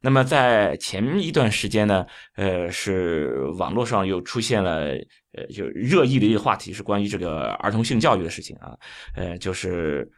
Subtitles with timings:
[0.00, 4.88] 那么在前一段时间呢，呃，是网络上又出现了
[5.32, 8.76] 呃，就热议的一个话题是关于这个儿童性教育的事情啊，
[9.14, 10.10] 呃，就是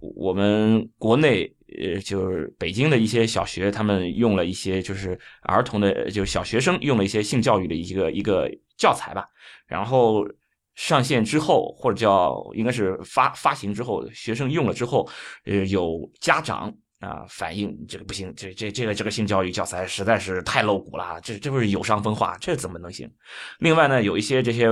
[0.00, 9.28] 我们国内呃，就是北京的一些小学，他们用了一些就是儿童的，就是小学生用了一些性教育的一个一个教材吧，
[9.66, 10.26] 然后
[10.74, 15.08] 上线之后或者叫应该是发发行之后，学生用了之后，
[15.44, 16.74] 呃，有家长。
[17.00, 23.10] 啊，反映这个不行，这这这个这个性教育教材实在是太露骨了，这这不是有伤风化，这怎么能行？
[23.58, 24.68] 另外呢，有一些这些。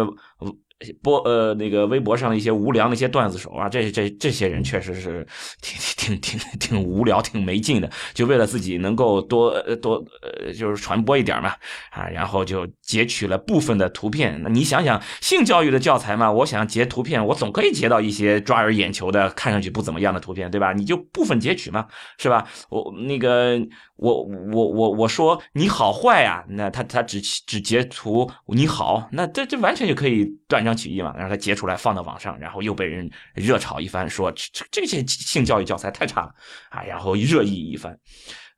[1.02, 5.26] 播呃那个微博上的一些无良的一些段子手啊，这这这些人确实是
[5.62, 11.54] 挺挺挺挺挺无聊、挺没劲的，就为了自己能够多多呃就是传播一点嘛
[11.90, 14.38] 啊，然后就截取了部分的图片。
[14.42, 20.72] 那你想想，性教育的教材嘛，我想截图片，我总可以截到一些抓人眼球的、看上去不怎么样的图片，对吧？
[20.72, 21.86] 你就部分截取嘛，
[22.18, 22.46] 是吧？
[22.68, 23.58] 我那个。
[23.98, 26.44] 我我我我说你好坏呀？
[26.50, 36.34] 那他他只只截图你好，那这这完全就可以断章取义嘛，让他截出来放到网上，然后又被人热炒一番，说这这些性教育教材太差了
[36.70, 37.98] 啊，然后热议一番。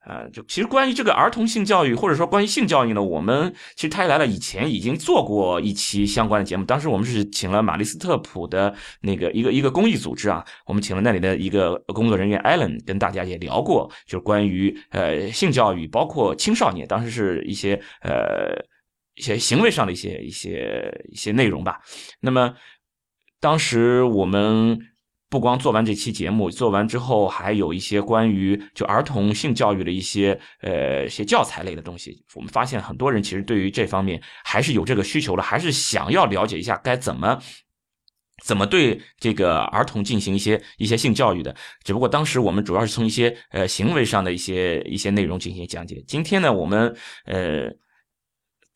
[0.06, 18.56] 呃，就其实关于这个儿童性教育，或者说关于性教育呢，我们其实他来了以前已经做过一期相关的节目，当时我们是请了玛丽斯特普的那个一个一个公益组织啊，我们请了那里的一个工作人员艾伦跟大家也聊过，就是关于呃性教育，包括青少年，当时是一些呃
[19.18, 21.80] 一些行为上的一些一些一些内容吧。
[22.20, 22.54] 那么
[23.40, 24.78] 当时我们。
[25.30, 32.24] 不光做完这期节目，做完之后还有一些关于就儿童性教育的一些呃一些教材类的东西。
[32.34, 37.38] 我们发现很多人其实对于这方面还是有这个需求的，还是想要了解一下该怎么
[38.42, 41.54] 怎么对这个儿童进行一些一些性教育的。
[41.84, 46.02] 只不过当时我们主要是从一些呃行为上的一些一些内容进行讲解。
[46.08, 46.96] 今天呢，我们
[47.26, 47.70] 呃。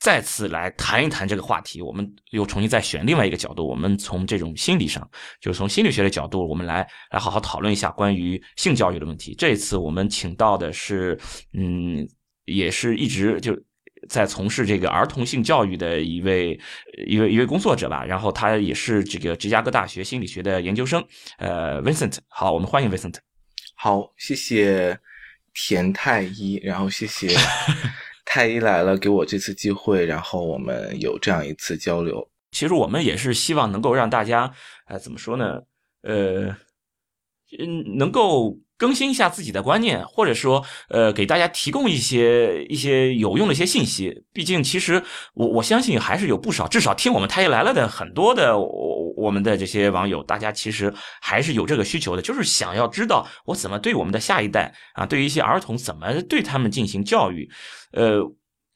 [0.03, 5.09] 再次来谈一谈这个话题，我们又重新再选另外一个角度，我们从这种心理上，
[5.41, 9.33] 就是从心理学的角度，我们来来好好讨论一下关于性教育的问题。
[9.33, 11.17] 这一次我们请到的是，
[11.53, 12.05] 嗯，
[12.47, 13.57] 也是一直就
[14.09, 16.59] 在从事这个儿童性教育的一位
[17.07, 18.05] 一位一位工作者吧。
[18.05, 21.01] 然后他也是这个芝加哥大学心理学的研究生，
[21.39, 22.19] 呃，Vincent。
[22.27, 23.15] 好，我们欢迎 Vincent。
[23.77, 24.99] 好，谢谢
[25.55, 27.29] 田太医，然后谢谢。
[28.35, 32.27] 太医来了，给我这次机会，然后我们有这样一次交流。
[32.53, 34.51] 其实我们也是希望能够让大家，
[34.87, 35.61] 呃，怎么说呢？
[36.01, 36.47] 呃，
[37.59, 44.25] 嗯，能够更新一下自己的观念，或者说，呃，给大家提供一些一些有用的一些信息。
[44.33, 45.03] 毕竟，其实
[45.35, 48.57] 我我相信还是有不少，至少听我们太医来了的很多的。
[49.23, 57.49] 我们的这些网友，大家其实还是有这个需求的，就是想要知道我怎么对我们的下一代啊，对于一些儿童怎么对他们进行教育，
[57.93, 58.21] 呃，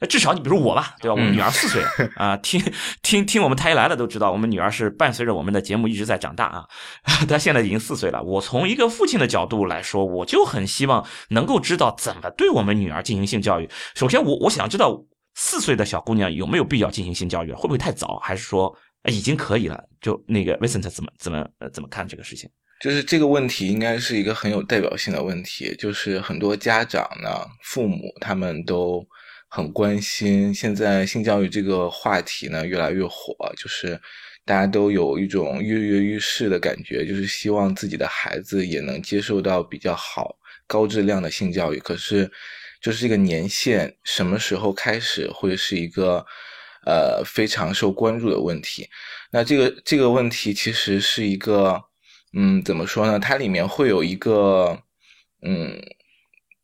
[0.09, 1.15] 至少你比如我吧，对吧？
[1.15, 1.83] 我们女儿四岁
[2.17, 2.63] 啊，听
[3.03, 6.67] 听听我们台来的都知道，我们女儿是伴随着我们的节目一直在长大啊，
[7.29, 8.23] 她现在已经四岁了。
[8.23, 13.69] 我从一个父亲的角度来说，我就很希望能够知道怎么对我们女儿进行性教育。
[13.95, 15.03] 首先，我我想知道
[15.35, 18.75] 四岁的小姑娘有没有必要进行性教育，会不会太早，还是说？
[19.09, 22.51] 已经可以了，就那个 Vincent 怎么怎么呃怎么看这个事情？
[22.81, 27.31] 就是这个问题应该是一个很有代表性的问题，就是很多家长呢、
[27.63, 29.03] 父母他们都
[29.49, 30.53] 很关心。
[30.53, 33.99] 现在性教育这个话题呢越来越火，就是
[34.45, 41.79] 大家都有一种跃跃欲试的感觉，就是希望自己的孩子也能接受到比较好、高质量的性教育。
[41.79, 42.31] 可是，
[42.83, 46.27] 就是这个年限什么时候开始会是一个？
[46.87, 48.89] 呃，非常受关注的问题。
[49.33, 51.83] 那这个这个问题其实是一个，
[52.33, 53.19] 嗯，怎么说呢？
[53.19, 54.81] 它里面会有一个，
[55.43, 55.83] 嗯，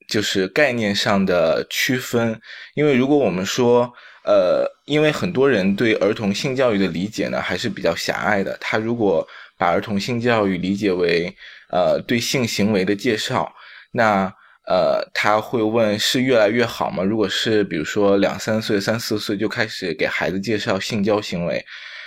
[0.08, 2.40] 就是概念上的区分。
[2.74, 3.92] 因为如果我们说，
[4.24, 8.56] 呃，因为很多人对儿童性教育的理解呢，还是比较狭隘的。
[8.60, 9.26] 他如果
[9.58, 11.36] 把儿童性教育理解为，
[11.70, 13.52] 呃，对性行为的介绍，
[13.90, 14.32] 那。
[14.68, 17.02] 呃，他会问是越来越好吗？
[17.02, 21.64] 如果是比如说两三岁、三四岁就开始给孩子介绍性交行为，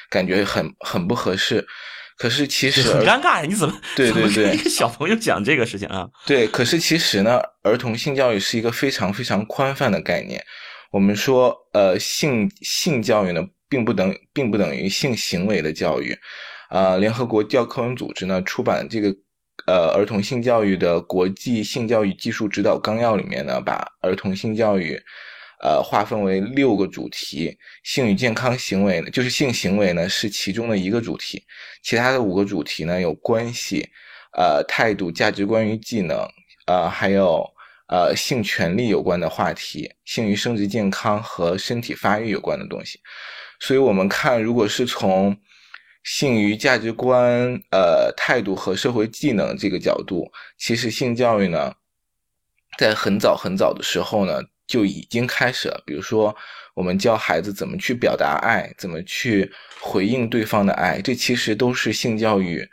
[0.10, 1.66] 感觉很很不合适。
[2.18, 6.08] 可是其实很尴尬呀，你怎么 对对对一个小朋友讲这个事情啊？
[6.26, 10.42] 对，可是其实呢，儿童性教育是一个非常非常宽泛的概念。
[10.92, 16.18] 我们说，呃，性性教育呢，并不等并不等于性行为的教育。
[16.70, 19.14] 啊，联合国教科文组织呢出版这个
[19.68, 25.02] 呃儿童性教育的国际性教育技术指导纲要里面呢，把儿童性教育。
[25.62, 31.42] 呃，划分为六个主题，性与健康行为，就是性行为呢是其中的一个主题，
[31.82, 33.88] 其他的五个主题呢有关系、
[34.38, 36.20] 呃态度、价值观与技能，
[36.68, 37.44] 呃还有
[37.88, 43.00] 呃性权利有关的话题，性与生殖健康和身体发育有关的东西。
[43.62, 45.36] 所以我们看，如果是从
[46.06, 51.74] 性与价值观、呃态度和社会技能这个角度，其实性教育呢，
[52.78, 54.42] 在很早很早的时候呢。
[54.68, 55.84] 就已经开始了。
[55.86, 56.36] 比如说，
[56.74, 59.48] 我们教孩子怎么去表达爱，怎么去
[59.80, 62.68] 回应对方的爱，这其实都是性教育，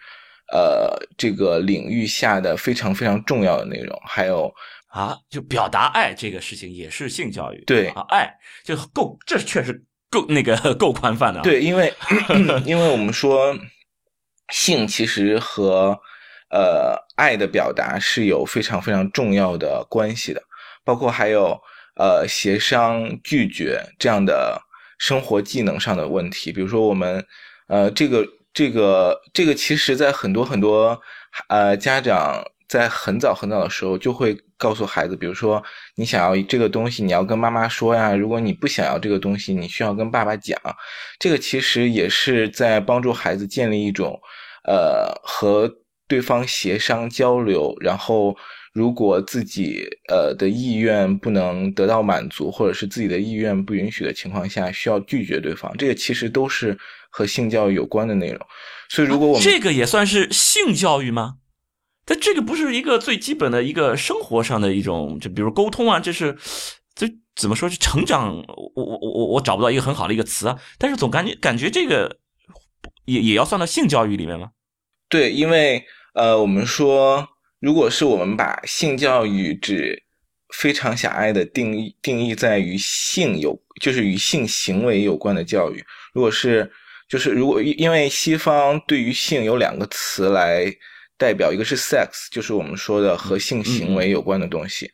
[0.50, 3.94] 呃，这个领域下的非常非常重要的内容。
[4.06, 4.50] 还有
[4.86, 7.62] 啊，就表达爱这个事情也是性教育。
[7.66, 8.34] 对啊，爱
[8.64, 11.40] 就够，这确实够那个 够宽泛的。
[11.40, 11.92] 对，因为
[12.64, 13.58] 因为我们说
[14.52, 15.98] 性其实和
[16.50, 20.40] 呃爱的表达是有非常非常重要的关系的，
[20.84, 21.58] 包括还有。
[21.94, 24.58] 呃，协商、拒绝这样的
[24.98, 27.22] 生活技能上的问题，比如说我们，
[27.68, 30.98] 呃，这个、这个、这个，其实，在很多很多
[31.48, 35.62] 呃家长在很早很早的时候就会告诉孩子，比如说
[35.96, 40.56] 你想要这个东西，你要跟妈妈说呀；如果你不想要这个东西，你需要跟爸爸讲。
[41.18, 44.18] 这个其实也是在帮助孩子建立一种
[44.64, 45.68] 呃和
[46.06, 48.36] 对方协商交流，然后。
[48.74, 56.74] 如果自己呃的意愿不能得到满足，或者是自己的意愿不允许的情况下，需要拒绝对方，这个其实都是
[57.10, 58.40] 和性教育有关的内容。
[58.88, 61.34] 所以，如果我们这个也算是性教育吗？
[62.04, 66.36] 但这个不是一个最基本的一个生活上的一种，就比如沟通啊，这是
[66.94, 67.68] 这怎么说？
[67.68, 68.36] 是成长？
[68.46, 70.58] 我我我我找不到一个很好的一个词啊。
[70.78, 72.18] 但是总感觉感觉这个
[73.04, 74.50] 也也要算到性教育里面吗？
[75.08, 75.84] 对，因为
[76.14, 77.28] 呃，我们说。
[77.62, 80.02] 如果是我们把性教育只
[80.52, 85.80] 非常狭隘的定义定义在于性有，就是与性行为有关的教育。
[86.12, 86.68] 如果是，
[87.08, 90.64] 就是如果因为西方对于性有两个词来
[91.22, 94.90] 代表，一个是 sex，就是我们说的和性行为有关的东西，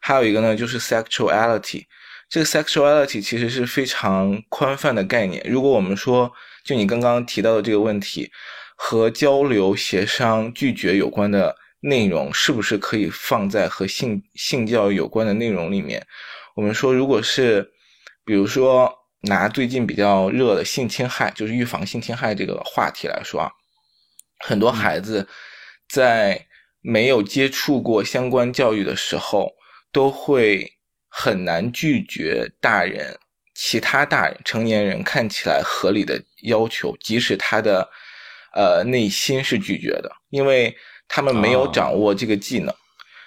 [0.00, 1.84] 还有一个呢就是 sexuality。
[2.28, 5.42] 这个 sexuality 其实是非常宽泛的概念。
[5.48, 6.30] 如果我们说，
[6.64, 8.30] 就你刚刚提到的这个问题，
[8.76, 11.56] 和交流、协商、拒绝有关的。
[11.82, 16.06] 内容是不是可以放在和性性教育有关的内容里面？
[16.54, 17.66] 我们说，如果是，
[18.22, 18.92] 比如说
[19.22, 23.50] 拿最近比较热的性侵害，就是预防性侵害这个话题来说啊，
[24.40, 25.26] 很多孩子
[25.90, 26.46] 在
[26.80, 29.52] 没有接触过相关教育的时候，
[29.92, 30.72] 都会
[31.08, 33.18] 很难拒绝大人、
[33.54, 37.88] 其他大人、成年人看起来合理的要求，即使他的
[38.54, 40.74] 呃内心是拒绝的，因为。
[41.12, 42.72] 他们没有掌握这个技能，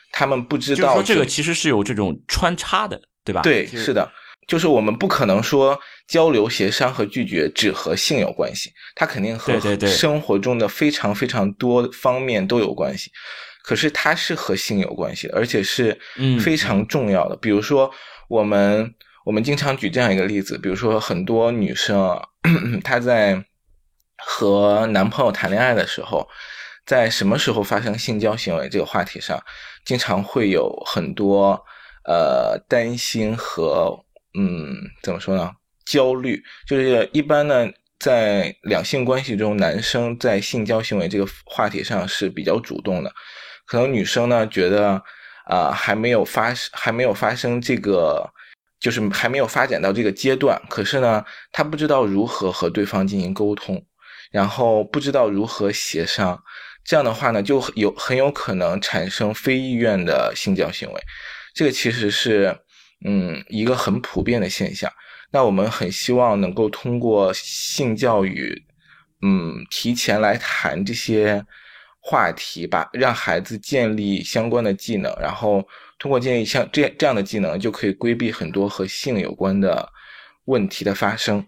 [0.10, 0.94] 他们不知道。
[0.94, 3.42] 说这个其实是有这种穿插的，对吧？
[3.42, 4.10] 对，是的，
[4.48, 13.12] 就是我们不可能说交流、协商和拒绝只和性有关系，它肯定和生活中的非常非常多方面都有关系。
[13.64, 15.98] 可是它是和性有关系的，而且是
[16.42, 17.36] 非常重要的。
[17.38, 17.90] 比如说，
[18.30, 18.94] 我们
[19.26, 22.22] 我们经常举这样一个例子，比如说很多女生啊
[22.84, 23.44] 她在
[24.18, 26.28] 和男朋友谈恋爱的时候。
[26.86, 29.42] 在什么时候发生性交行为这个话题上，
[29.86, 31.58] 经常会有很多
[32.04, 33.98] 呃担心和
[34.38, 35.52] 嗯怎么说呢？
[35.86, 43.14] 焦虑，就是一般呢在两性关系中，男生在性交行为这个话题上是比较主动的，
[43.66, 45.02] 可能女生呢觉得
[45.46, 48.28] 啊还没有发还没有发生这个，
[48.80, 53.86] 就是还没有发展到这个阶段，可是呢她不知道如何和对方进行沟通，
[54.32, 56.42] 然后不知道如何协商。
[56.86, 61.02] 这样的话呢，就有很有可能产生非意愿的性交行为，
[61.54, 62.58] 这个其实是
[63.04, 64.92] 嗯一个很普遍的现象。
[65.32, 68.66] 那我们很希望能够通过性教育，
[69.22, 71.44] 嗯，提前来谈这些
[72.00, 75.68] 话题，吧让孩子建立相关的技能，然后
[75.98, 79.90] 通过建立像这这样的技能，就可以规避很多和性有关的
[80.46, 81.44] 问题的发生。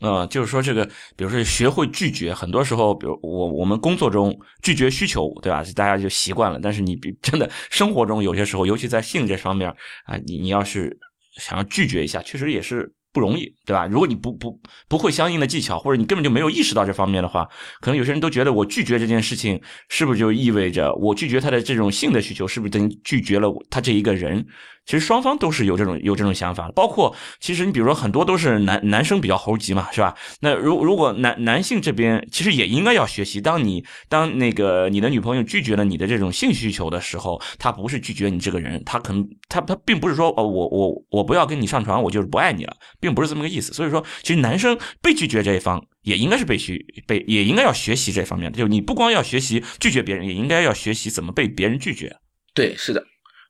[0.00, 0.08] 对。
[0.08, 0.84] 呃，就是说这个，
[1.16, 5.64] 比如说学会拒绝，很多时候，比如我我们工作中拒绝需求，对吧？
[5.74, 6.58] 大家就习惯了。
[6.62, 9.70] 但是你 真的生活中有些时候，尤其在性这方面
[10.04, 10.98] 啊，你你要是
[11.40, 13.86] 想要拒绝一下，确实也是不容易，对吧？
[13.86, 17.48] 如果你不不不会相应的技巧，或者你根本就没有意识到这方面的话，
[17.80, 24.44] 可能有些人都觉得我拒绝这件事情，是不是就意味着我拒绝他的这种性的需求，是不是等于拒绝了他这一个人？
[24.86, 30.14] 其实双方都是有这种有这种想法，包括其实你比如说很多都是男男生比较猴急嘛，是吧？
[30.40, 43.72] 那如如果男男性这边其实也应该要学习，当你当那个你的女朋友拒绝了你的这种性需求的时候，他不是拒绝你这个人，他可能他他并不是说哦我我我不要跟你上床，我就是不爱你了，并不是这么个意思。
[43.72, 52.14] 所以说，其实男生被拒绝这一方也应该是被需被也应该要学习这方面，就你不光要学习拒绝别人，也应该要学习怎么被别人拒绝。
[52.54, 53.02] 对，是的，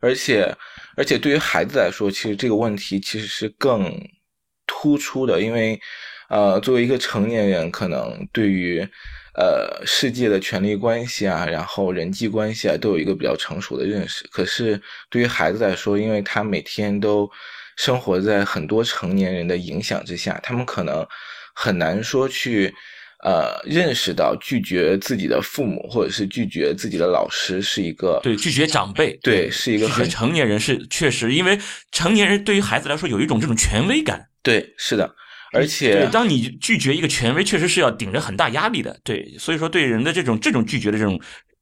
[0.05, 0.55] 而且。
[0.97, 4.01] 而且对于孩子来说，其实这个问题其实是更
[4.65, 5.77] 突出的，因为，
[6.29, 8.79] 呃，作为一个成年人，可能对于
[9.35, 14.25] 呃世界的权力关系啊，然后人际关系啊，都有一个比较成熟的认识。
[14.29, 14.81] 可是
[15.11, 17.29] 对于孩子来说，因为他每天都
[17.77, 21.05] 生活在很多成年人的影响之下，他们可能
[21.57, 22.73] 很难说去。
[23.25, 31.59] 呃，认识到拒绝自己的父母或者是拒绝自己的老师是一个对拒绝长辈，对是一个很成年人是确实，因为
[31.91, 35.11] 成年人对于孩子来说有一种这种权威感，对是的，
[35.55, 41.19] 而且当你拒绝一个权威，确实是要顶着很大压力的，对，所以说对人的这种这种拒绝的这种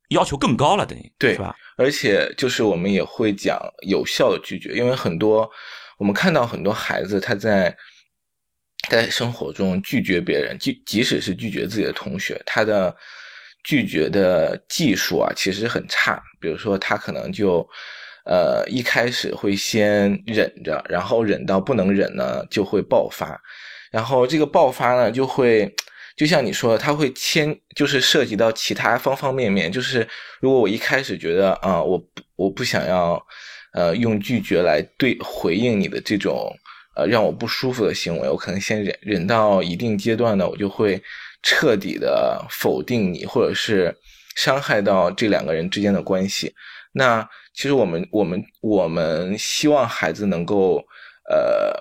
[0.09, 1.55] 要求更高了，等于对是吧？
[1.77, 5.49] 而且就是我们也会讲有效的拒绝，因为很多
[5.97, 7.73] 我们看到很多孩子他在。
[8.91, 12.95] 在生活中拒绝别人，即即使是拒绝自己的同学，他的
[13.63, 16.21] 拒绝的技术啊，其实很差。
[16.41, 17.67] 比如说，他可能就
[18.25, 23.41] 呃一开始会先忍着，然后忍到不能忍呢，就会爆发。
[23.93, 25.73] 然后这个爆发呢，就会
[26.17, 29.71] 就像你说，他会牵，就是涉及到其他方方面面。
[29.71, 30.07] 就是
[30.41, 33.25] 如果我一开始觉得啊，我我不想要
[33.75, 36.53] 呃用拒绝来对回应你的这种。
[36.95, 41.03] 呃，让我不舒服的行为，我可能先忍忍到一定阶段呢，我就会
[41.43, 43.97] 彻底的否定你，或者是
[44.37, 46.55] 伤害到这两个人之间的关系。
[46.93, 50.85] 那其实我们我们我们希望孩子能够
[51.31, 51.75] 呃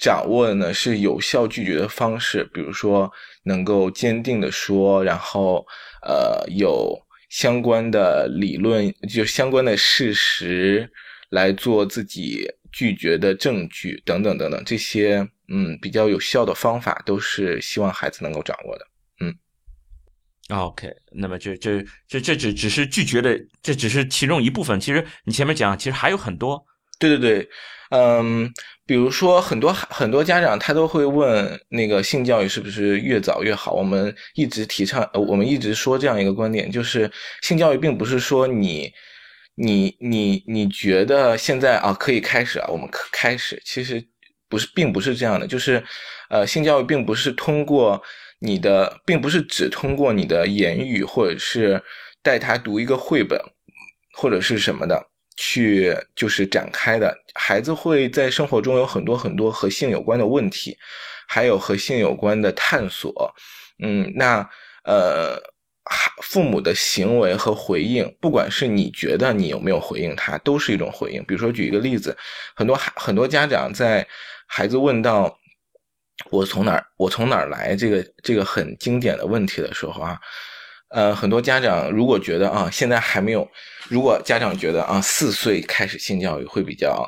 [0.00, 3.10] 掌握的呢是有效拒绝的方式，比如说
[3.44, 5.64] 能够坚定的说，然后
[6.04, 6.98] 呃有
[7.30, 10.90] 相关的理论，就相关的事实
[11.30, 12.50] 来做自己。
[12.72, 18.86] 拒绝的证据等等等等，这些嗯比较有效的方法，都是希望孩子能够掌握的。
[19.20, 19.34] 嗯
[20.48, 24.80] ，OK，那么这这这这只只是拒绝的，这只是其中一部分。
[24.80, 26.64] 其实你前面讲，其实还有很多。
[26.98, 27.48] 对对对，
[27.90, 28.50] 嗯，
[28.86, 33.72] 比如说很多很多家长他都会问，那个性教育是不是越早越好？
[33.74, 37.10] 我们一直提倡，我们一直说这样一个观点，就是
[37.42, 38.90] 性教育并不是说你。
[39.54, 42.68] 你你你觉得现在啊可以开始啊？
[42.68, 44.02] 我们可开始，其实
[44.48, 45.46] 不是，并不是这样的。
[45.46, 45.82] 就是，
[46.30, 48.02] 呃，性教育并不是通过
[48.38, 51.82] 你的，并不是只通过你的言语，或者是
[52.22, 53.38] 带他读一个绘本，
[54.14, 55.06] 或者是什么的
[55.36, 57.14] 去就是展开的。
[57.34, 60.76] 孩子会在生活中有很多很多和性有关的问题，
[61.28, 63.34] 还有和性有关的探索。
[63.82, 64.48] 嗯，那
[64.84, 65.51] 呃。
[66.22, 71.22] 父母的行为和回应，不管是你觉得你有没有回应他，都是一种回应。
[71.24, 72.16] 比如说，举一个例子，
[72.54, 74.06] 很多孩很多家长在
[74.46, 75.36] 孩子问到
[76.30, 80.18] 我从哪儿我从哪儿来这个这个很经典的问题的时候啊，
[80.90, 83.46] 呃，很多家长如果觉得啊现在还没有，
[83.88, 87.04] 如果家长觉得啊四岁开始性教育会比较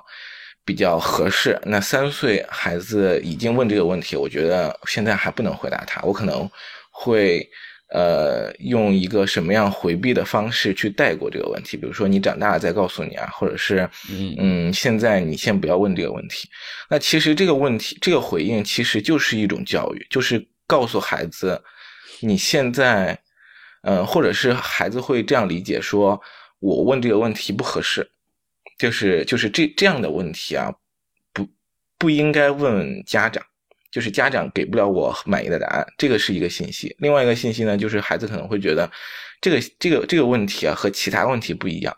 [0.65, 6.51] 比较合适，那三岁孩子已经问这个问题，我觉得现在还不能回答他，我可能
[6.91, 7.49] 会。
[7.95, 11.77] 呃，用一个什么样回避的方式去带过这个问题？
[11.77, 13.89] 比如说，你长大了再告诉你啊，或者是，
[14.37, 16.49] 嗯，现在你先不要问这个问题。
[16.91, 21.63] 那其实这个问题，这个回应其实就是一种教育，就是告诉孩子，
[22.19, 23.17] 你现在，
[23.83, 26.21] 嗯，或者是孩子会这样理解：说
[26.59, 28.05] 我问这个问题不合适，
[28.77, 30.75] 就是就是这这样的问题啊，
[31.33, 31.47] 不
[31.97, 33.41] 不应该问家长。
[33.95, 36.93] 就是家长给不了我满意的答案，这个是一个信息。
[36.99, 38.91] 另外一个信息呢，就是孩子可能会觉得，
[39.41, 41.97] 这个这个这个问题啊和其他问题不一样，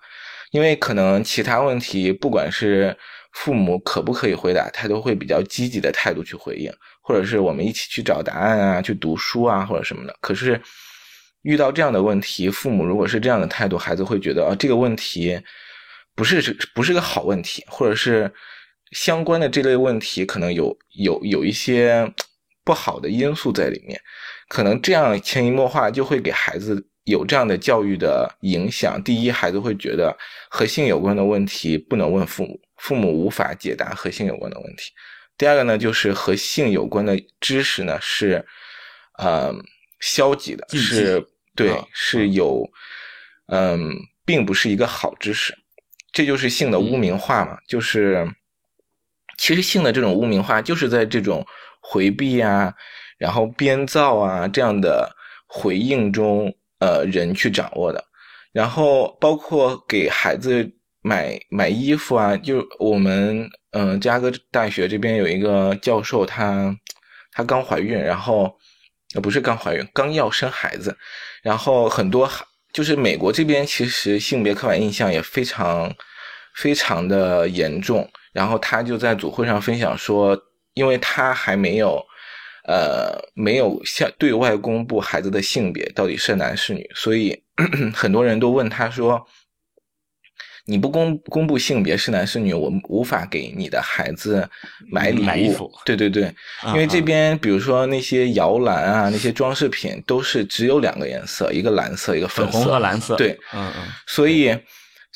[0.50, 2.94] 因为可能其他问题不管是
[3.32, 10.14] 父母可不可以回答，他都会比较积极的态度去回应，或者是我们一起去找答案啊，去读书啊或者什么的。
[10.20, 10.60] 可是
[11.44, 15.40] 遇到这样的问题，父母如果是这样的态度，孩子会觉得啊这个问题
[16.14, 18.30] 不是是不是个好问题，或者是。
[18.92, 22.10] 相关的这类问题可能有有有一些
[22.64, 24.00] 不好的因素在里面，
[24.48, 29.02] 可能这样潜移默化就会给孩子有这样的教育的影响。
[29.02, 30.16] 第一，孩子会觉得
[30.50, 34.92] 和性有关的问题不能问父母，父母无法解答和性有关的问题。
[35.38, 38.44] 第二个呢，就是和性有关的知识呢是，
[39.18, 39.54] 呃，
[40.00, 41.24] 消极的，是
[41.54, 42.68] 对，是有，
[43.48, 43.92] 嗯，
[44.24, 45.56] 并不是一个好知识。
[46.10, 47.58] 这就是性的污名化嘛？
[47.68, 48.26] 就是，
[49.36, 51.46] 其实性的这种污名化，就是在这种
[51.80, 52.72] 回避啊，
[53.18, 55.14] 然后编造啊这样的
[55.46, 58.04] 回应中，呃，人去掌握的。
[58.52, 60.66] 然后包括给孩子
[61.02, 66.74] 买买衣服啊，就我们嗯，芝加哥大学这边有一个教授，她
[67.32, 68.58] 她刚怀孕，然后
[69.14, 70.96] 呃不是刚怀孕，刚要生孩子，
[71.42, 72.28] 然后很多
[72.72, 75.94] 就是美国这边其实性别刻板印象也非常
[76.54, 80.38] 非常的严重，然后他就在组会上分享说，
[80.74, 82.04] 因为他还没有
[82.68, 87.42] 呃没有向对外公布孩子的性别到底是男是女，所以。
[87.96, 89.26] 很多人都问他说
[90.68, 94.46] ：“你不公公布性别是男是女，我无法给你的孩子
[94.92, 96.30] 买礼物。”对对对，
[96.66, 103.16] 因为这边比如说那些摇篮啊，那些装饰品都是只有两个颜色，一个蓝色，一个粉红和蓝色。
[103.16, 104.54] 对，嗯嗯，所以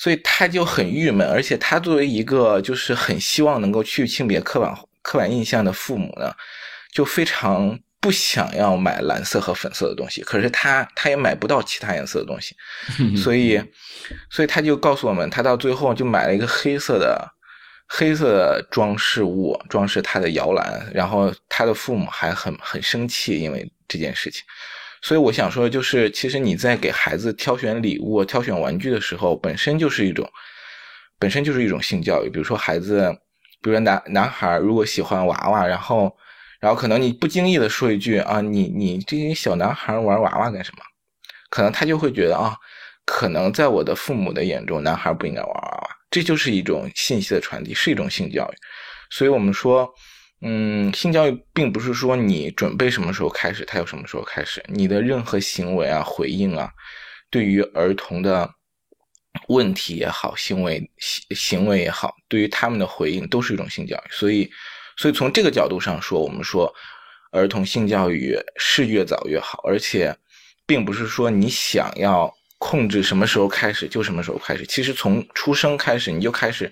[0.00, 6.32] 所以他就很郁闷，而且他作为一个就是很希望能够去性别刻板刻板印象的父母呢，
[6.94, 7.78] 就非常。
[8.02, 12.56] 不想要买蓝色和粉色的东西，可是他他也买不到其他颜色的东西，
[13.14, 13.62] 所以
[14.30, 17.30] 所以他就告诉我们，他到最后就买了一个黑色的
[17.86, 24.42] 黑色的装饰物装饰他的摇篮，然后他的父母还很很生气，因为这件事情。
[25.02, 30.28] 所以我想说，就是其实你在给孩子挑选礼物、挑选玩具的时候，本身就是一种
[31.18, 32.30] 本身就是一种性教育。
[32.30, 33.10] 比如说孩子，
[33.62, 36.14] 比如说男男孩如果喜欢娃娃，然后。
[36.60, 40.82] 然后可能你不经意的说一句啊，你你这些小男孩玩娃娃干什么？
[41.48, 42.54] 可能他就会觉得啊，
[43.06, 45.90] 可能在我的父母的眼中，男孩不应该玩娃娃。
[46.10, 48.54] 这就是一种信息的传递，是一种性教育。
[49.08, 49.90] 所以我们说，
[50.42, 54.64] 嗯，性教育并不是说你准备什么时候开始，他有什么时候开始。
[54.68, 56.70] 你的任何行为啊、回应啊，
[57.30, 58.48] 对于儿童的
[59.48, 64.08] 问题也好、行为行行为也好，对于他们的回应都是一种性教育。
[64.10, 64.50] 所以。
[64.96, 66.70] 所以从这个角度上说，我们说
[67.30, 70.14] 儿童性教育是越早越好，而且
[70.66, 74.66] 并不是说你想要控制什么时候开始就什么时候开始。
[74.66, 76.70] 其实从出生开始你就开始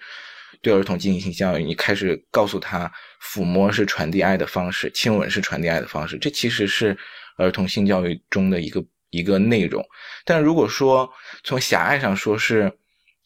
[0.63, 2.91] 对儿童进行性教育，你开始告诉他
[3.23, 6.97] 抚摸是传递爱的方式，亲吻是传递爱的方式，这其实是
[7.37, 9.85] 儿童性教育中的一个一个内容。
[10.25, 11.11] 但如果说
[11.45, 12.73] 从狭隘上说，是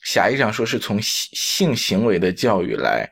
[0.05, 3.09] 狭义上说是从性性行为的教育来。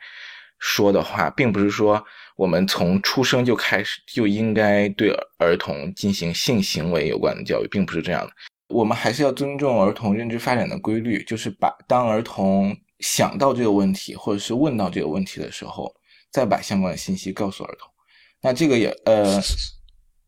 [0.62, 2.04] 说的话，并不是说
[2.36, 8.32] 我们从出生就开始就应该对儿童进行性行为有关的教育，并不是这样的。
[8.68, 15.92] 我们还是要尊重儿童认知发展的规律，就是把当儿童想到这个问题或者是问到这个问题的时候，
[16.30, 17.90] 再把相关的信息告诉儿童。
[18.40, 19.40] 那这个也呃，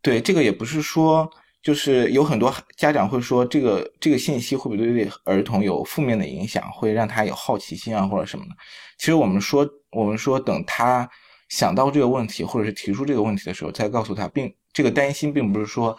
[0.01, 1.29] 对，这个也不是说。
[1.63, 8.51] 就是有很多家长会说，这个这个信息会不会对儿童有负面的影响，会让他有好奇心啊，或者什么的？
[8.97, 11.09] 其实我们说，我们说等他
[11.47, 15.97] 想到这个问题，或者是提出这个问题的时候，再告诉他，并这个担心并不是说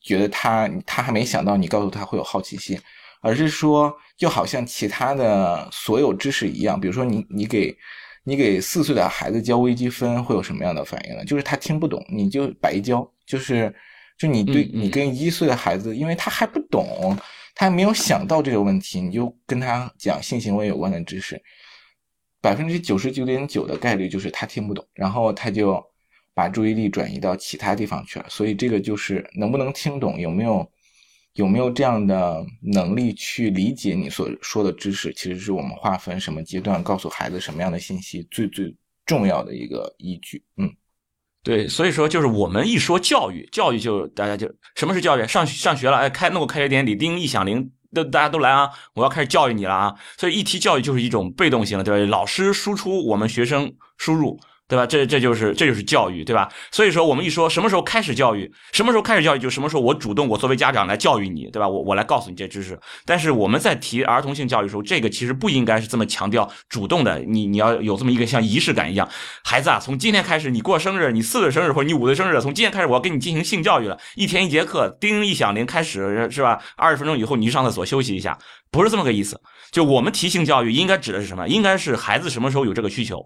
[0.00, 2.78] 觉得他他还没想到，你告诉他会有好奇心，
[3.22, 7.74] 而是说就好像其他的所有知识一样，比如说你你给
[8.22, 11.24] 你给四岁的孩子教微积分会有什么样的反应呢？
[11.24, 13.74] 就是他听不懂，你就白教，就是。
[14.18, 17.16] 就你对你跟一岁的孩子，因为他还不懂，
[17.56, 21.42] 他还没有想到这个问题，你就跟他讲性行为有关的知识，
[22.40, 25.82] 百分之九十九点九的概率就是他听不懂，然后他就
[26.34, 28.26] 把注意力转移到其他地方去了。
[28.28, 30.70] 所以这个就是能不能听懂，有没有
[31.34, 38.74] 有没有这样的能力去理解你所说的知识，其实是我们划分什么阶段，告诉孩子什么样的信息最最
[39.06, 40.44] 重要的一个依据。
[40.56, 40.70] 嗯。
[41.44, 45.26] 对，所以说就是我们一说教育，教育就大家就什么是教育？
[45.26, 49.92] 上上学了，哎，开弄个开学典礼，叮一响铃，都大家都来啊，我要开始教育你了啊。
[50.16, 52.10] 所以一提教育就是一种被动型的，对吧？
[52.10, 54.38] 老师输出，我们学生输入。
[54.72, 54.86] 对吧？
[54.86, 56.48] 这这就是这就是教育，对吧？
[56.70, 61.68] 所以说我们一说什么时候开始教育，什么时候开始教育，就什么时候我主动，我作为家长来教育你，对吧？
[61.68, 62.80] 我我来告诉你这知识。
[63.04, 69.06] 但是我们在提儿童性教育的时候，这个其实不应该是这么强调主动的，你你要有这么一个像仪式感一样，
[69.44, 76.58] 孩子啊，从今天开始你过生日，你四岁生日或者你五岁生日，从今天开始我要给你进行性教育了，一天一节课，叮一响铃开始是吧？
[76.76, 78.38] 二十分钟以后你去上厕所休息一下，
[78.70, 79.38] 不是这么个意思。
[79.70, 81.46] 就我们提性教育应该指的是什么？
[81.46, 83.22] 应该是孩子什么时候有这个需求。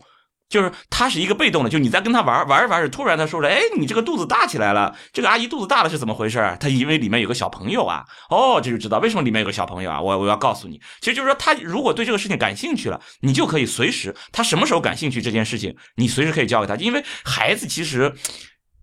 [0.49, 6.57] 就是他是一个被动的，就你在跟他玩玩着玩着，突然他说了，哎，你这个肚子大起来了，这个阿姨肚子大了是怎么回事？
[6.61, 10.01] 他因为里面有个小朋友啊，哦，这就知道为什么里面有个小朋友啊。
[10.01, 18.15] 我我要告诉你，其实就是说他如果对这个事情感兴趣了，你就可以随时，他什么时候感兴趣这件事情，你随时可以教给他，因为孩子其实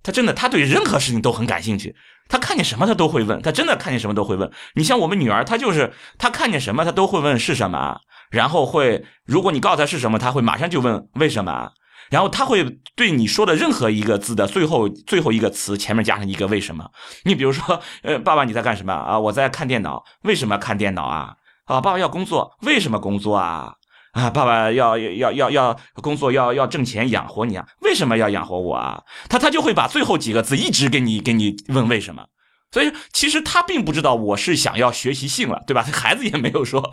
[0.04, 1.96] 他真的他对任何事情都很感兴趣，
[2.28, 4.52] 他看见什么他都会问，他真的看见什么都会问。
[4.76, 8.02] 你像我们女儿，她就是她看见什么她都会问是什么。
[8.34, 11.72] 然后会，如果你告诉他是什么，他会马上就问为什么。
[12.10, 16.90] 然后他会对你说的任何一个字的最后最后一个词前面加上一个为什么。
[17.26, 19.20] 你比如说，呃，爸爸你在干什么啊？
[19.20, 20.04] 我在看电脑。
[20.24, 21.36] 为什么看电脑啊？
[21.66, 22.52] 啊，爸爸要工作。
[22.62, 23.74] 为什么工作啊？
[24.14, 27.66] 啊，爸爸要要要要工作，要要挣钱养活你啊？
[27.82, 29.00] 为什么要养活我啊？
[29.30, 32.26] 他他就会把最后几个字一直给你给你问为什么。
[32.74, 35.84] 所以其实他并不知道我是想要学习性了，对吧？
[35.94, 36.92] 孩子也没有说，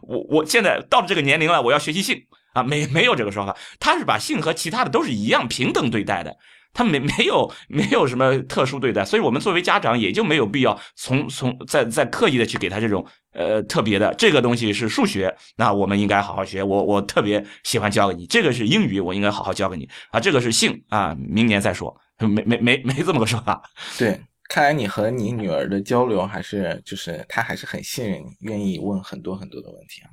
[0.00, 3.54] 我我现在到了这个年龄了，我要学习性啊，没没有这个说法。
[3.78, 6.34] 他是把性和其他的都是一样平等对待的，
[6.72, 9.04] 他没没有没有什么特殊对待。
[9.04, 16.62] 所以我们作为家长也就没有必要从从在在刻意的去给他这种呃特别的这个东西是数学，那我们应该好好学。
[16.62, 20.18] 我我特别喜欢教给你，这个是英语，我应该好好教给你啊。
[20.18, 23.60] 这个是性啊，明年再说，没没没没这么个说法。
[23.98, 24.18] 对。
[24.48, 30.08] 看来你和你女儿的交流还是，就是她还是很信任你，愿意问很多很多的问题啊。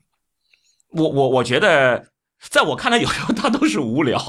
[0.90, 2.06] 我我我觉得，
[2.50, 4.20] 在我看来，有时候她都是无聊，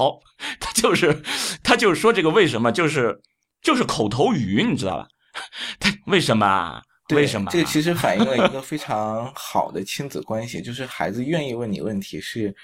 [0.59, 1.21] 她就是
[1.61, 3.21] 她就是说这个为什么，就是
[3.61, 5.07] 就是口头语，你知道吧？
[5.79, 6.81] 她为什么？
[7.13, 7.51] 为什么？
[7.51, 12.55] 这个其实反映了一个 非常好的亲子关系，就是孩子愿意问你问题是。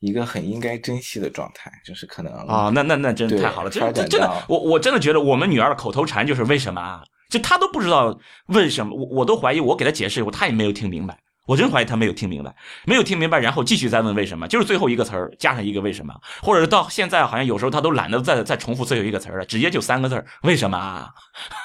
[0.00, 7.02] 一个很应该珍惜的状态，就是可能啊，那那那真太好了，这这真的，我我真的觉得我们女儿的口头禅就是为什么啊？
[7.28, 11.18] 就她都不知道为什么，我我都怀疑我给她解释以后，她也没有听明白。
[11.46, 12.54] 我真怀疑她没有听明白，
[12.84, 21.10] 没有听明白，然后继续再问为什么，就是最后一个词儿加上一个为什么，或者是到现在好像有时候她都懒得再再重复最后一个词儿了，直接就三个字儿为什么啊？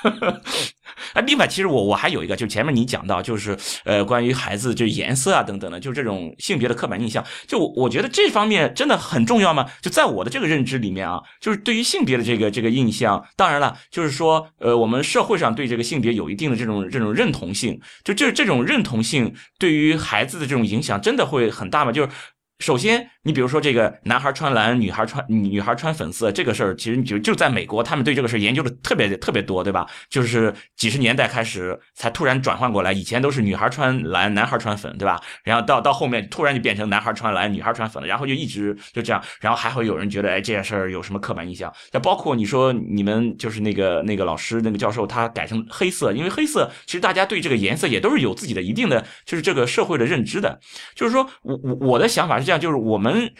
[1.13, 9.69] 啊，另外其实我我还有一个，就是前面你讲到就是呃关于孩子就颜色啊等等的，就是这种性别的刻板印象，就我觉得这方面真的很重要吗？
[9.81, 19.33] 就在我的这个认知里面啊，就是对于性别的这个这个印象，当然了，就是说呃我们社会上对这个性别有一定的这种这种认同性，就这这种认同性。
[19.59, 21.91] 对于孩子的这种影响，真的会很大吗？
[21.91, 22.09] 就是
[22.59, 23.09] 首先。
[23.23, 29.87] 你比如说这个男孩穿蓝，女孩穿女孩穿粉色这个事儿，其实就就在美国，他们对这个事儿研究的特别特别多，对吧？
[30.09, 35.21] 就是几十年代开始才突然转换过来，以前都是女孩穿蓝，男孩穿粉，对吧？
[35.43, 41.71] 然后到到后面突然就变成男孩穿蓝，女孩穿粉了，然后就一直就这样，然后还会有人觉得，哎，这件事儿有什么刻板印象？
[41.91, 50.59] 那包括你说你们就是那个那个老师那个教授他改成黑色，因为黑色其实大家对这个颜色也都是有自己的一定的就是这个社会的认知的，
[50.95, 53.10] 就是说我我我的想法是这样，就是我们。
[53.11, 53.31] 们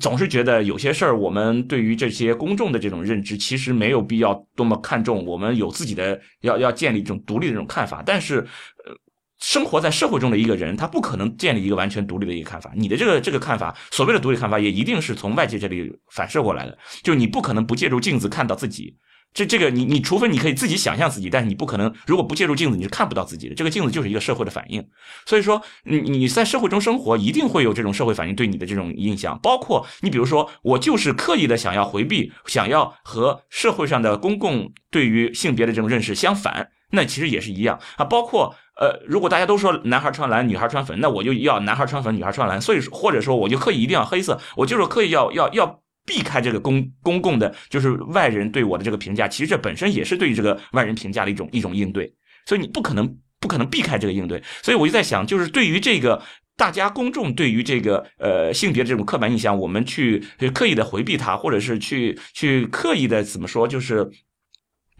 [0.00, 5.24] 总是觉得有些事儿，我们对于这些公众的这种认知，其实没有必要多么看重。
[5.24, 8.36] 我们有自己的要要建立一种独立的这种看法，但是，
[8.84, 8.94] 呃，
[9.40, 12.70] 生活在社会中的一个人，他不可能建立一个完全独立的一个看法。
[12.76, 16.76] 你的这个这个看法，所谓的独立看法，也一定是从外界这里反射过来的。
[17.02, 18.94] 就你不可能不借助镜子看到自己。
[19.34, 23.54] 这这个你你除非你可以自己想象自己，但是你不可能，如果不借助镜子，你是看不到自己的。
[23.54, 24.84] 这个镜子就是一个社会的反应，
[25.26, 29.38] 所以说你你在社会中生活，一定会有这种社会反应对你的这种印象。
[29.40, 38.04] 包括你比如说，我就是刻意的想要回避，想要和社会上的公共对于性别的这种认识相反，那其实也是一样啊。
[38.04, 42.60] 包括呃，如果大家都说男孩穿蓝，女孩穿粉，那我就要男孩穿粉，女孩穿蓝。
[42.60, 45.80] 所以，或者说我就刻意一定要黑色，我就是刻意要要要。
[46.08, 52.10] 避开这个公公共的，就是外人对我的这个评价，其实这本身也是对于这个外人评价的一种一种应对，
[52.46, 56.22] 所以你不可能不可能避开这个应对，所以我就在想，就是对于这个
[56.56, 64.10] 大家公众对于这个呃性别的这种刻板印象，我们去刻意的回避它，或者是去去刻意的怎么说，就是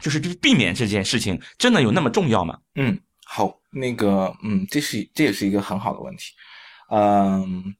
[0.02, 2.58] 就是避免这件事情，真的有那么重要吗？
[2.74, 6.32] 嗯，好，那个嗯，这是这也是一个很好的问题，
[6.92, 7.74] 嗯，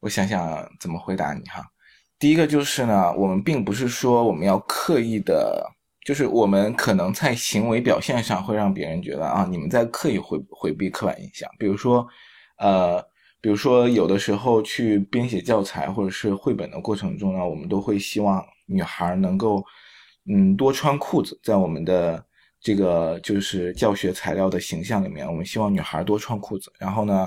[0.00, 1.62] 我想想怎么回答你哈。
[2.20, 5.66] 第一个就是呢，我们并不是说我们要刻意的，
[6.04, 11.50] 就是我们可能在行为表现上会让别人觉得啊，你们在刻意回回避刻板印象。
[11.58, 12.06] 比如说，
[12.58, 13.02] 呃，
[13.40, 19.64] 比如说有的时候去编写教材或者是绘本的过程中呢，我们都会希望女孩能够，
[20.30, 21.40] 嗯，多穿裤子。
[21.42, 22.22] 在我们的
[22.60, 26.70] 这个就是教学材料的形象里面，我们希望女孩多穿裤子。
[26.78, 27.26] 然后呢，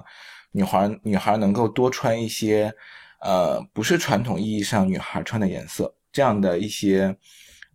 [0.51, 2.71] 女孩女孩能够多穿一些。
[3.23, 7.15] 呃，不是传统意义上女孩穿的颜色，这样的一些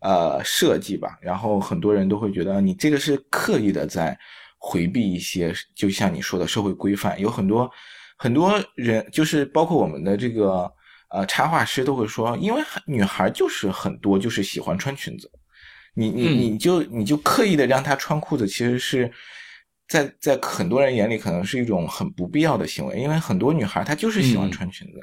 [0.00, 4.16] 呃设计吧，然后很多人都会觉得你这个是刻意的在
[4.58, 7.70] 回避一些，就像你说的社会规范，有很多
[8.18, 10.70] 很多人就是包括我们的这个
[11.08, 15.30] 呃插画师都会说，因为女孩就是很多就是喜欢穿裙子，
[15.94, 19.10] 你你你就你就刻意的让她穿裤子，其实是
[19.88, 25.00] 在在很多人眼里可能是一种很不必要的行为，因为很多女孩她就是喜欢穿裙子。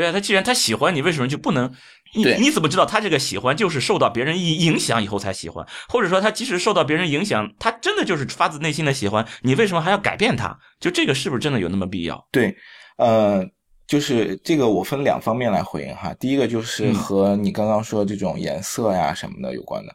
[0.00, 1.72] 对啊，他既然他喜欢你，为什么就不能？
[2.14, 5.64] 你你怎么知道他这个喜欢就是受到别人影影响以后才喜欢？
[5.88, 10.58] 或者说他即使受到别人影响，他真的就是发自内心的喜欢，你为什么还要改变他？
[10.80, 12.26] 就这个是不是真的有那么必要？
[12.32, 12.56] 对，
[12.96, 13.44] 呃，
[13.86, 16.12] 就是这个我分两方面来回应哈。
[16.14, 19.94] 第一个就是嗯和你刚刚说这种颜色呀什么的有关的，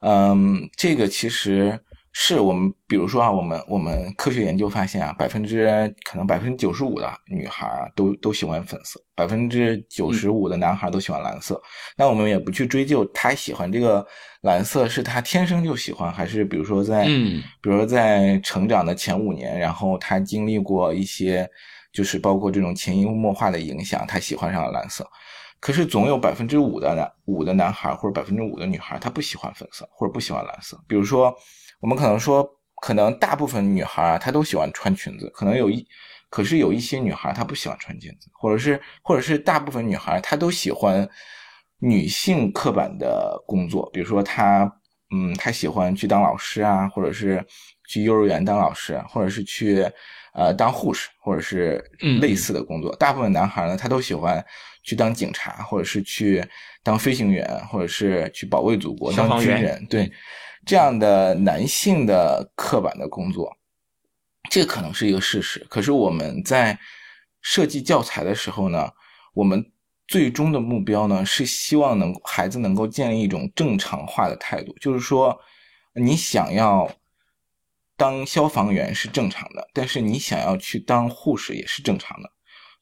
[0.00, 1.78] 嗯，这个其实
[2.12, 5.66] 是我们，比如说啊，我们我们科学研究发现啊，百分之
[6.04, 11.60] 可能百分之九十五的女孩啊都都喜欢粉色，百分之九十五的男孩都喜欢蓝色。
[11.96, 14.04] 那我们也不去追究他喜欢这个
[14.40, 21.48] 蓝色是他天生就喜欢，还是比如说在嗯比如说在成长的前五年，然后他经历过一些，
[21.92, 25.06] 就是包括这种潜移默化的影响，他喜欢上了蓝色。
[25.60, 30.80] 可是总有百分之五的男五的男孩或者百分之五的女孩，他不喜欢粉色或者不喜欢蓝色。
[30.86, 31.34] 比如说，
[31.80, 32.48] 我们可能说，
[32.82, 35.86] 可能大部分女孩啊，她都喜欢穿裙子，可能有一，
[36.28, 41.08] 可是有一些女孩她不喜欢穿裙子，或者是或者是大部分女孩她都喜欢
[41.78, 44.70] 女性刻板的工作，比如说她
[45.10, 47.44] 嗯，她喜欢去当老师啊，或者是
[47.88, 49.84] 去幼儿园当老师，或者是去
[50.34, 52.94] 呃当护士，或者是嗯类似的工作。
[52.96, 54.44] 大部分男孩呢，他都喜欢
[54.82, 56.44] 去当警察，或者是去
[56.82, 59.86] 当飞行员，或者是去保卫祖国当军人。
[59.86, 60.10] 对，
[60.68, 63.56] 这样的男性的刻板的工作，
[64.50, 65.66] 这可能是一个事实。
[65.70, 66.78] 可是我们在
[67.40, 68.92] 设计教材的时候呢，
[69.32, 69.72] 我们
[70.06, 75.40] 最终的目标呢是希望能孩子能够建立一种正常化的态度，就是说，
[75.94, 76.86] 你想要
[77.96, 82.30] 当消防员是正常的，但是你想要去当护士也是正常的。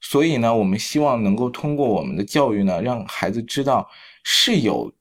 [0.01, 3.89] 所以呢，我们希望能够通过我们的教育呢，让孩子知道
[4.25, 4.93] 是有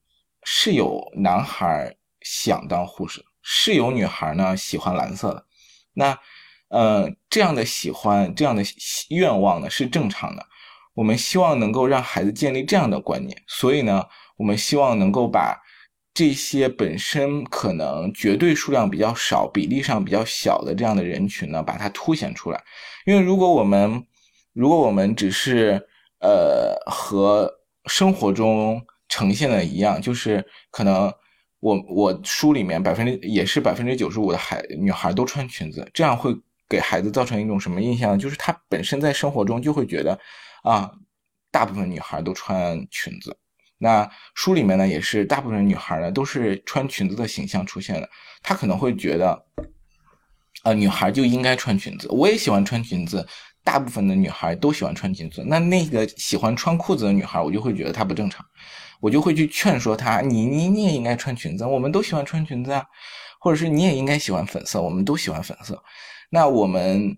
[0.44, 1.92] 是有男孩
[2.28, 5.44] 想当护士，是有女孩呢喜欢蓝色的。
[5.92, 6.18] 那
[6.68, 8.60] 呃，这样的喜欢，这样的
[9.10, 10.44] 愿望呢是正常的。
[10.94, 14.04] 我们希望能够让孩子建立这样的观念，所以呢，
[14.36, 15.56] 我们希望能够把
[16.12, 22.60] 这些本身可能绝对数量比较少、比例上比较小的这样的人群呢，把它凸显出来。
[23.04, 24.04] 因为如果我们
[24.52, 25.80] 如果我们只是
[26.18, 27.48] 呃和
[27.86, 31.12] 生活中呈现的一样，就是可能
[31.66, 36.32] 我我书里面百分之也是百分之九十五的孩女孩都穿裙子，这样会
[36.68, 38.16] 给孩子造成一种什么印象？
[38.16, 40.16] 就是他本身在生活中就会觉得
[40.62, 40.88] 啊，
[41.50, 43.36] 大部分女孩都穿裙子。
[43.78, 48.08] 那书里面呢，也是大部分女孩呢都是穿裙子的形象出现的，
[48.44, 49.44] 她可能会觉得，
[50.62, 53.26] 啊、女孩就应该穿裙子，我也喜欢穿裙子，
[53.64, 58.46] 大部分的女孩都喜欢穿裙子，那那个喜欢穿裤子的女孩，我就会觉得她不正常，
[59.00, 62.84] 我就会去劝说他，你你你也应该穿裙子，我们都喜欢穿裙子啊，
[63.40, 65.82] 或者是你也应该喜欢粉色，我们都喜欢粉色，
[66.30, 67.16] 那我们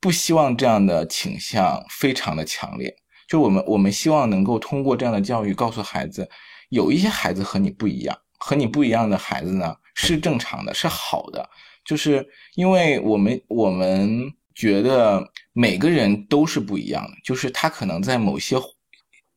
[0.00, 2.94] 不希望这样的倾向非常的强烈。
[3.26, 6.28] 就我们我们希望能够通过这样的教育告诉孩子，
[6.68, 11.48] 有一些孩子和你不一样，和你不一样的孩子呢是正常的，是好的，
[11.86, 18.58] 就是因为我们我们觉得每个人都是不一样的，就是他可能在某些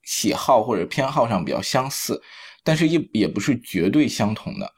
[0.08, 2.22] 喜好或者偏好上比较相似，
[2.63, 4.74] 但是也也不是绝对相同的。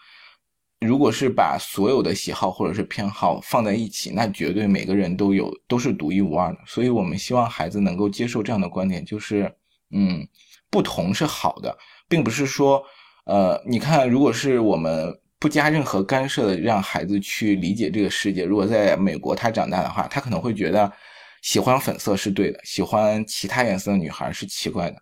[0.80, 6.60] 如果是把所有的喜好或者是偏好放在一起，那绝对每个人都有都是独一无二的。
[6.66, 9.54] 所以我们希望孩子能够接受这样的观点，就是
[9.92, 10.28] 嗯，
[10.72, 12.84] 不同是好的，并不是说
[13.26, 20.92] 呃，你看，如果是我们不加任何干涉的让孩子去理解这个世界，如果在美国他长大的话，他可能会觉得
[21.44, 24.98] 喜欢粉色是对的，喜欢其他颜色的女孩是奇怪的。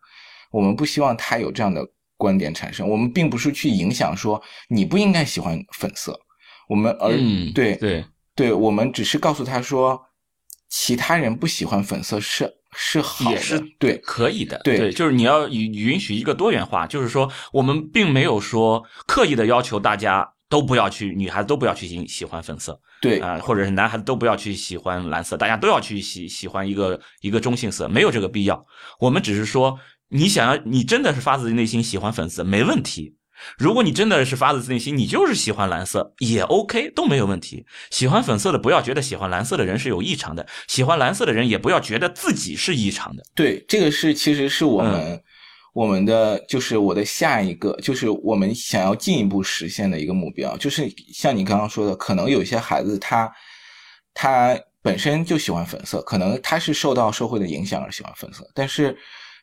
[0.52, 1.86] 我们不希望他有这样的。
[2.20, 6.20] 观点产生，我们并不是去影响说你不应该喜欢粉色，
[6.68, 10.02] 我们而、嗯、对对对，我们只是告诉他说，
[10.68, 28.66] 其他人不喜欢粉色是是好的，也是对可以的，对就是你要允允许一个多元化，就是说我们并没有说刻意的要求大家都不要去，女孩子都不要去喜喜欢粉色，对啊、呃，或者是男孩子都不要去喜欢蓝色，大家都要去喜喜欢一个一个中性色，没有这个必要，
[29.00, 29.80] 我们只是说。
[30.10, 33.16] 你想要，你真的是发自内心喜欢粉色，没问题。
[33.58, 37.68] 如果你真的是发自内心，你就是喜欢蓝色，也 OK，都没有问题。
[37.92, 43.22] 喜欢粉色的不要觉得喜欢蓝色的人是有异常的，喜欢蓝色的人也不要觉得自己是异常的。
[43.36, 45.22] 对，这个是其实是我们、嗯、
[45.74, 53.32] 我们的就是我的下一个，就是我们想要进一步实现的一个目标，就是像你刚刚说的，可能有些孩子他
[54.16, 58.98] 他本身就喜欢粉色，可能他是受到社会的影响而喜欢粉色，但是。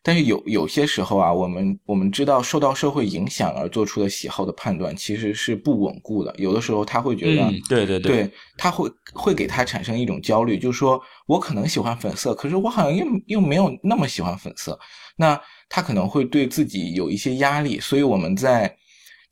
[0.07, 6.35] 但是有有些时候啊，我们我们知道受到社会影响而做出的喜好的判断其实是不稳固的。
[6.37, 14.79] 有的时候他会觉得，嗯，对对对，他会会给他产生一种焦虑，就是说我可能喜欢粉色，可是我好像又又没有那么喜欢粉色。
[15.17, 15.41] 那
[15.71, 18.77] 他可能会对自己有一些压力，所以我们在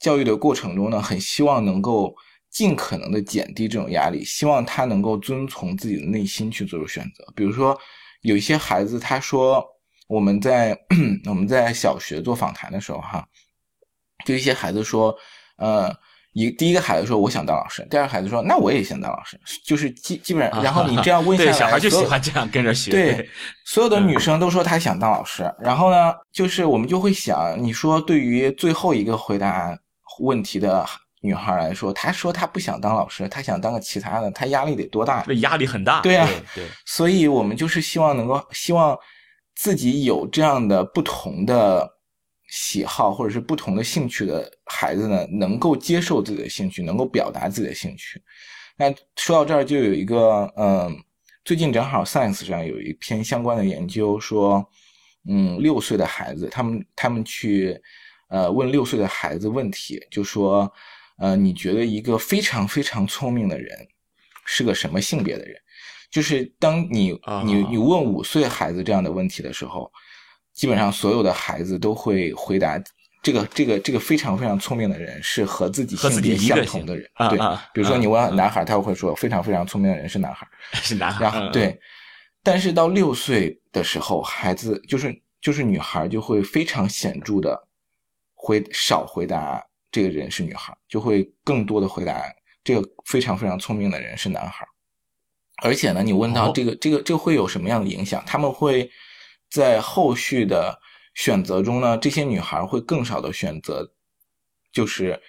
[0.01, 2.15] 教育的过程中呢，很希望能够
[2.51, 7.31] 尽可能的减低这种压力，希望他能够遵从自己的内心去做出选择。
[7.37, 7.79] 比如说，
[8.23, 9.63] 有一些孩子他说。
[10.13, 10.79] 我们在
[11.25, 13.27] 我们在小学做访谈的时候，哈，
[14.27, 15.17] 就一些孩子说，
[15.57, 15.91] 呃，
[16.35, 22.91] 一第一个孩子说我想当老师，第二个孩子说那我也想当老师，就是基基本上，然后你这样问 下来，小孩就喜欢这样跟着学。
[22.91, 23.27] 对，
[23.65, 29.75] 所有的女生都说她想当老师，然后呢，就是我们就会想，你说对于最后一个回答
[30.19, 30.85] 问题的
[31.23, 35.25] 女孩来说，她说她不想当老师，她想当个其他的，她压力得多大？
[35.27, 36.03] 那压力很大。
[36.03, 38.95] 对呀，对，所以我们就是希望能够希望。
[39.63, 41.89] 自己有这样的不同的
[42.49, 48.21] 喜好或者是不同的兴趣的孩子呢，能够接受自己的兴趣，能够表达自己的兴趣。
[48.77, 50.93] 那说到这儿，就有一个，嗯，
[51.45, 54.69] 最近正好 Science 上有一篇相关的研究，说，
[55.29, 57.81] 嗯，六岁的孩子，他们他们去，
[58.31, 60.69] 呃，问六岁的孩子问题，就说，
[61.19, 63.87] 呃，你觉得一个非常非常聪明的人
[64.45, 65.57] 是个什么性别的人？
[66.13, 69.91] 就是当你你你问五岁孩子这样的问题的时候，
[70.53, 72.79] 基本上所有的孩子都会回答
[73.23, 77.09] 这个这个这个非常非常聪明的人是和自己性别相同的人。
[77.31, 77.39] 对，
[77.73, 81.23] 比如说你问男孩，他会说非常非常聪明的人是男孩， 是男孩。
[81.25, 81.81] 然后对，
[82.43, 87.59] 但是到六岁的时候，孩子就是就是女孩就会非常显著的
[88.35, 92.23] 回少回答这个人是女孩，就会更多的回答
[92.63, 94.67] 这个非常非常聪明的人是男孩。
[95.65, 98.21] 而且呢，你问到这个这个这会有什么样的影响？
[98.27, 98.91] 他们会
[99.49, 100.77] 在后续的
[101.15, 103.89] 选择中呢，这些女孩会更少的选择，
[104.73, 105.21] 就是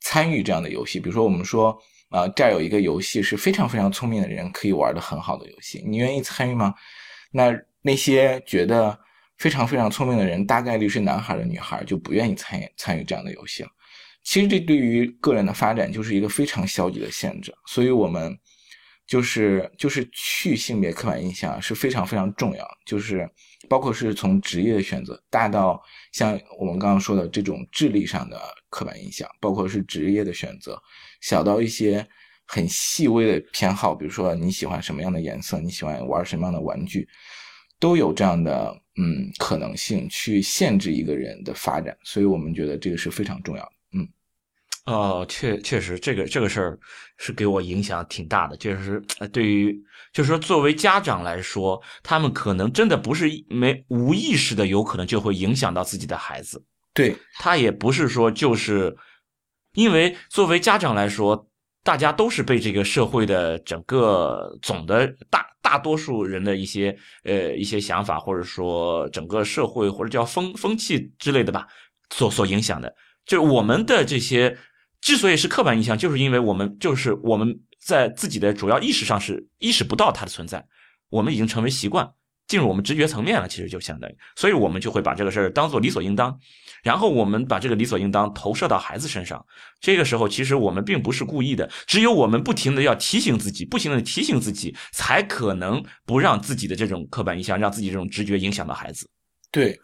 [0.00, 1.00] 参与这样的游戏。
[1.00, 1.76] 比如说，我们说
[2.10, 6.72] 啊，这儿有一个游戏是非常非常聪明的人可以玩的很好的游戏，你愿意参与吗？
[7.32, 8.96] 那那些觉得
[9.38, 13.70] 非常非常聪明的人，大概率是男孩的女孩，就不愿意参与参与这样的游戏了。
[14.22, 18.38] 其实这对于个人的发展就是一个非常消极的限制，所以我们。
[19.12, 23.28] 就是就是去性别刻板印象是非常非常重要，就是
[23.68, 25.78] 包括是从职业的选择，大到
[26.12, 30.82] 像我们刚刚说的这种智力上的刻板印象，包括是职业的选择，
[31.20, 32.08] 小到一些
[32.46, 37.06] 很细微的偏好，比如说你喜欢什么样的颜色，你喜欢玩什么样的玩具，
[37.78, 43.71] 都有这样的嗯可能性去限制一个人的发展，所以我们觉得这个是非常重要。
[44.86, 46.78] 哦，确确实，这个这个事儿
[47.16, 48.56] 是给我影响挺大的。
[48.56, 49.00] 确实，
[49.32, 49.80] 对于
[50.12, 56.64] 就是说，作为家长来说，他们可能真的不是没无意识的，有可能就会影响到自己的孩子。
[56.92, 58.96] 对他也不是说就是，
[59.74, 61.48] 因为作为家长来说，
[61.84, 71.68] 大家都是被这个社会的整个总的大大多数人的一些呃一些想法，或者说整个社会或者叫风风气之类的吧，
[72.12, 72.92] 所所影响的，
[73.24, 74.58] 就是我们的这些。
[75.02, 80.64] 之所以是刻板印象，就是因为我们就是我们在自己的主要意识上是意识不到它的存在，
[81.10, 82.08] 我们已经成为习惯，
[82.46, 86.38] 进入我们直觉层面了，其实就相当于，所以我们就会把这个事儿当做理所应当，
[86.84, 89.44] 然后我们把这个理所应当投射到孩子身上，
[89.80, 99.10] 这个时候其实我们并不是故意的，只有我们不停的要提醒自己，不停的提醒自己，才可能不让自己的这种刻板印象，让自己这种直觉影响到孩子。
[99.50, 99.76] 对。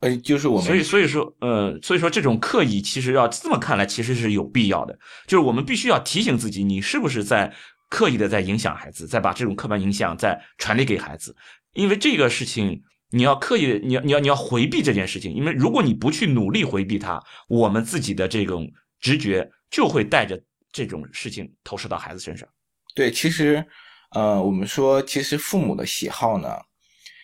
[0.00, 4.96] 呃，就是我们，所以所以说，呃，所以说这种刻意其实要这么看来，其实是有必要的。
[5.26, 7.50] 就是我们必须要提醒自己，你是不是在
[7.88, 11.34] 刻意的在影响孩子，在把这种刻板印象在传递给孩子。
[11.72, 15.32] 因为这个事情，你要刻意，你要你要你要回避这件事情。
[15.32, 20.38] 因为如果你不去努力回避它，我们自己的这种直觉就会带着
[20.70, 22.46] 这种事情投射到孩子身上。
[22.94, 23.64] 对，其实，
[24.10, 26.54] 呃，我们说，其实父母的喜好呢，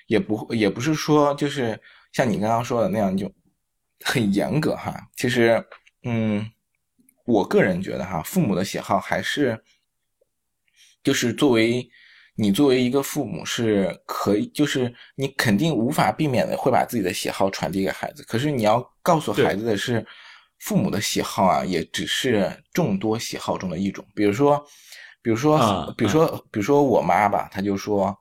[0.07, 1.79] 也不也不是说就是。
[2.13, 3.33] 像你刚刚说的那样，就
[4.05, 4.95] 很严格哈。
[5.17, 5.65] 其实，
[6.05, 6.47] 嗯，
[7.25, 9.59] 我个人觉得哈，父母的喜好还是，
[11.03, 11.89] 就是作为
[12.35, 18.23] 你作为一个父母是可以，就是你肯定无法避免的会把自己的喜好传递给孩子。
[18.25, 20.07] 可是你要告诉孩子的是，
[20.59, 24.05] 父母的喜好啊，也只是众多喜好中的一种。
[24.15, 24.63] 比如说，
[25.23, 28.15] 比如说，比如说，比如说我妈吧，她就说。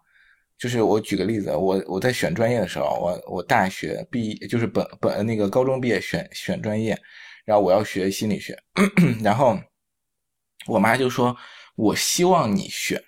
[0.61, 6.95] 就是我举个例子，我我在选专业的时候，我我大学毕业就是本本那个高中毕业选选专业，
[7.45, 8.55] 然后我要学心理学，
[9.23, 9.59] 然后
[10.67, 11.35] 我妈就说，
[11.75, 13.01] 我希望你选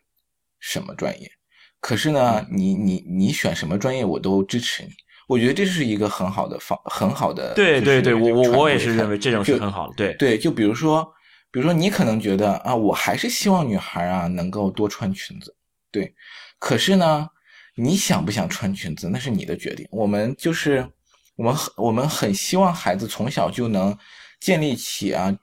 [0.59, 1.31] 什么专业，
[1.79, 4.89] 可是呢，你你你选什么专业我都支持你，
[5.27, 7.53] 我觉得这是一个很好的方，很好的。
[7.53, 9.93] 对对对，我我我也是认为这种是很好的。
[9.95, 11.07] 对对，就比如说，
[11.51, 15.55] 比如说你可能觉得啊，我还是希望女孩啊能够多穿裙子，
[15.91, 16.15] 对。
[16.57, 17.27] 可是呢，
[17.75, 19.87] 你想不想穿裙子，那是你的决定。
[19.91, 20.87] 我们就是
[21.35, 23.97] 我们很我们很希望孩子从小就能
[24.39, 25.35] 建立起啊，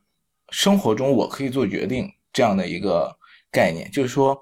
[0.51, 3.16] 生活中我可以做决定这样的一个
[3.51, 4.39] 概念，就是说，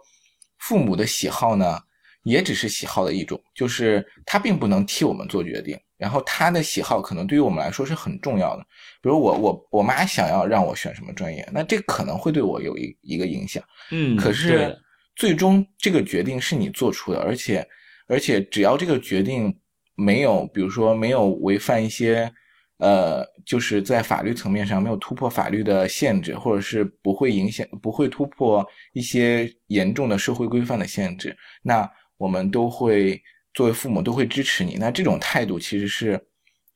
[0.58, 1.80] 父母的喜好呢。
[2.24, 5.78] 也只是喜好的一种，就是他并不能替我们做决定。
[5.96, 8.62] 然后他的喜好可能对于我们来说是很重要的。
[9.00, 13.62] 比如我我我妈想要让我选什么专业，那这可能会对我有一一个影响。
[13.92, 14.78] 嗯，可是
[15.18, 17.68] 最终这个决定是你做出的，而且
[18.06, 19.54] 而且只要这个决定
[19.94, 22.32] 没有，比如说没有违反一些。
[22.80, 33.20] 呃，就是在法律层面上没有突破法律的限制，或者是不会影响、不会突破一些严重的社会规范的限制，那我们都会
[33.52, 34.76] 作为父母都会支持你。
[34.78, 36.24] 那这种态度其实是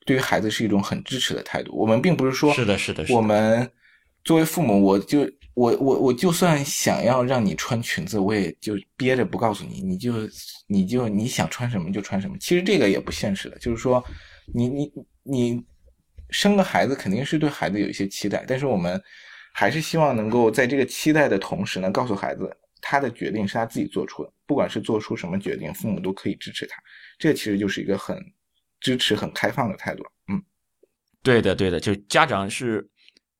[0.05, 1.73] 对于孩子是一种很支持的态度。
[1.73, 3.71] 我们并不是说是的，是的，我们
[4.25, 10.13] 作为父母，我就我我我就算想要让你穿裙子，我也就憋着不告诉你，你就
[10.67, 12.37] 你就你想穿什么就穿什么。
[12.39, 14.03] 其实这个也不现实的，就是说
[14.53, 14.91] 你你
[15.23, 15.65] 你。
[16.29, 18.99] 生个孩子肯定是对孩子有一些期待，但是我们
[19.53, 22.49] 还是希望能够在这个期待的同时呢，告诉孩子
[22.81, 26.81] 他的决定是他自己做出的，不管是做出什么决定，父母都可以支持他。
[27.19, 28.17] 这其实就是一个很
[28.79, 30.03] 支持、很开放的态度。
[30.27, 30.41] 嗯，
[31.21, 32.89] 对的，对的，就家长是，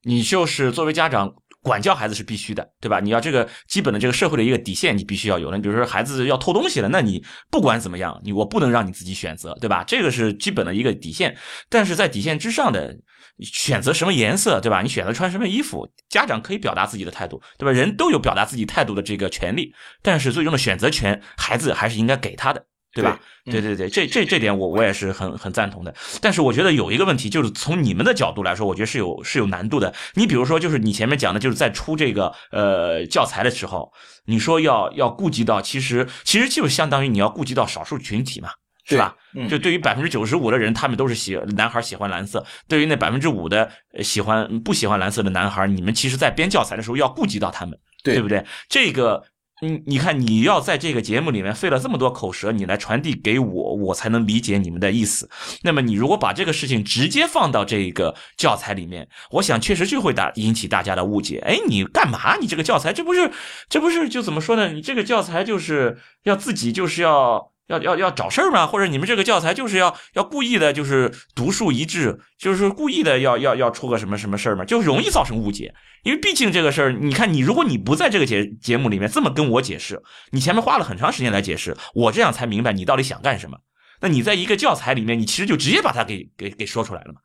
[0.03, 1.33] 你就是作为家长。
[1.63, 2.99] 管教孩子是必须的，对吧？
[2.99, 5.49] 你要这个基本的这个社会的一个底线，你必须要有。
[5.49, 5.57] 的。
[5.57, 9.83] 你比如说孩子要偷东西了，那你不管怎么样，你我不能让你自己选择，对吧？
[9.87, 11.35] 这个是基本的一个底线。
[11.69, 12.95] 但是在底线之上的
[13.39, 14.81] 选择什么颜色，对吧？
[14.81, 17.71] 你选择穿什么衣服，家长可以表达自己的态度，对吧？
[17.71, 22.65] 人都有表达自己态度的这个权利，但是最终的选择权，孩子还是应该给他的。
[22.93, 23.19] 对吧？
[23.45, 25.93] 对对对，这这这点我我也是很很赞同的。
[26.21, 29.93] 但是我觉得有一个问题，就是从你们的角度来说，我觉得是有是有难度的。
[30.13, 33.91] 你比如说，就是你前面讲的，就是在出这个呃教材的时候，
[34.25, 38.49] 你说要要顾及到，其实其实就相当于你要顾及到少数群体嘛，
[38.85, 39.15] 是吧？
[39.49, 42.45] 就对于百分之九十五的人，他们都是喜男孩喜欢蓝色。
[42.67, 43.69] 对于那百分之五的
[44.03, 48.45] 喜欢不喜欢蓝色的男孩，你们其实在编教材的时候要顾及到他们，对不对？
[48.69, 49.23] 这个。
[49.61, 55.29] 你你看，你要在这个节目里面费了这么多口舌，你来传递给我，我才能理解你们的意思。
[55.61, 61.41] 那么，你如果把这个事情直接放到这个教材里面，我想确实就会打引起大家的误解。
[61.45, 62.35] 哎，你干嘛？
[62.41, 63.31] 你这个教材，这不是，
[63.69, 64.73] 这不是就怎么说呢？
[64.73, 67.52] 你这个教材就是要自己就是要。
[67.67, 68.67] 要要要找事儿吗？
[68.67, 74.65] 或者你们这个教材就是要要故意的，就是独树一帜，就是故意的要要要出个什么什么事儿吗？
[74.65, 75.73] 就容易造成误解。
[76.03, 80.01] 因为毕竟这个事儿，你看你，如果你不在这个节节目里面这么跟我解释，
[80.31, 83.57] 你前面花了很长时间来解释，我这样才明白你到底想干什么。
[84.01, 87.21] 那你在一个教材里面，你其实就直接把它给给给说出来了嘛，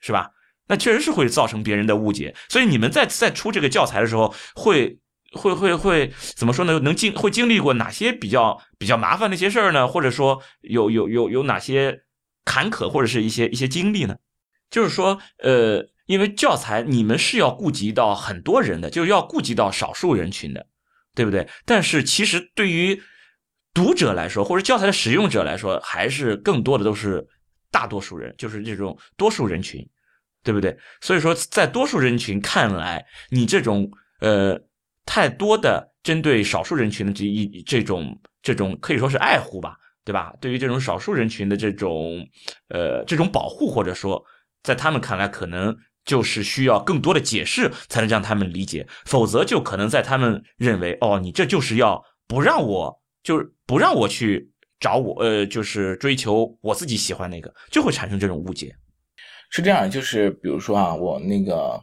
[0.00, 0.30] 是吧？
[0.68, 2.36] 那确实是会造成别人的误解。
[2.48, 4.98] 所以你们在在出这个教材的时候会。
[5.32, 6.78] 会会会怎么说呢？
[6.80, 9.86] 能经会经历过哪些比较比较麻烦的一些事儿呢？
[9.86, 12.02] 或者说有有有有哪些
[12.44, 14.16] 坎坷或者是一些一些经历呢？
[14.70, 20.66] 就是说，呃，因为教材你们是要顾及到很多人的，就是要顾及到少数人群的，
[21.14, 21.48] 对不对？
[21.64, 23.00] 但是其实对于
[23.72, 27.24] 读者来说，或者教材的使用者来说，还是更多的都是
[27.70, 29.88] 大多数人，就是这种多数人群，
[30.42, 30.76] 对不对？
[31.00, 34.60] 所以说，在多数人群看来，你这种呃。
[35.12, 40.32] 太多的针对少数人群的这一这种这种可以说是爱护吧，对吧？
[40.40, 42.24] 对于这种少数人群的这种
[42.68, 44.24] 呃这种保护，或者说
[44.62, 54.48] 在他们看来，可能就是需要更多的解释才能让他们理解，否则就可能在他们认为，哦，你这就是要不让我，就是不让我去
[54.78, 58.72] 找我，呃，就是追求我自己喜欢那个，就会产生这种误解。
[59.50, 61.82] 是这样，就是比如说啊，我那个。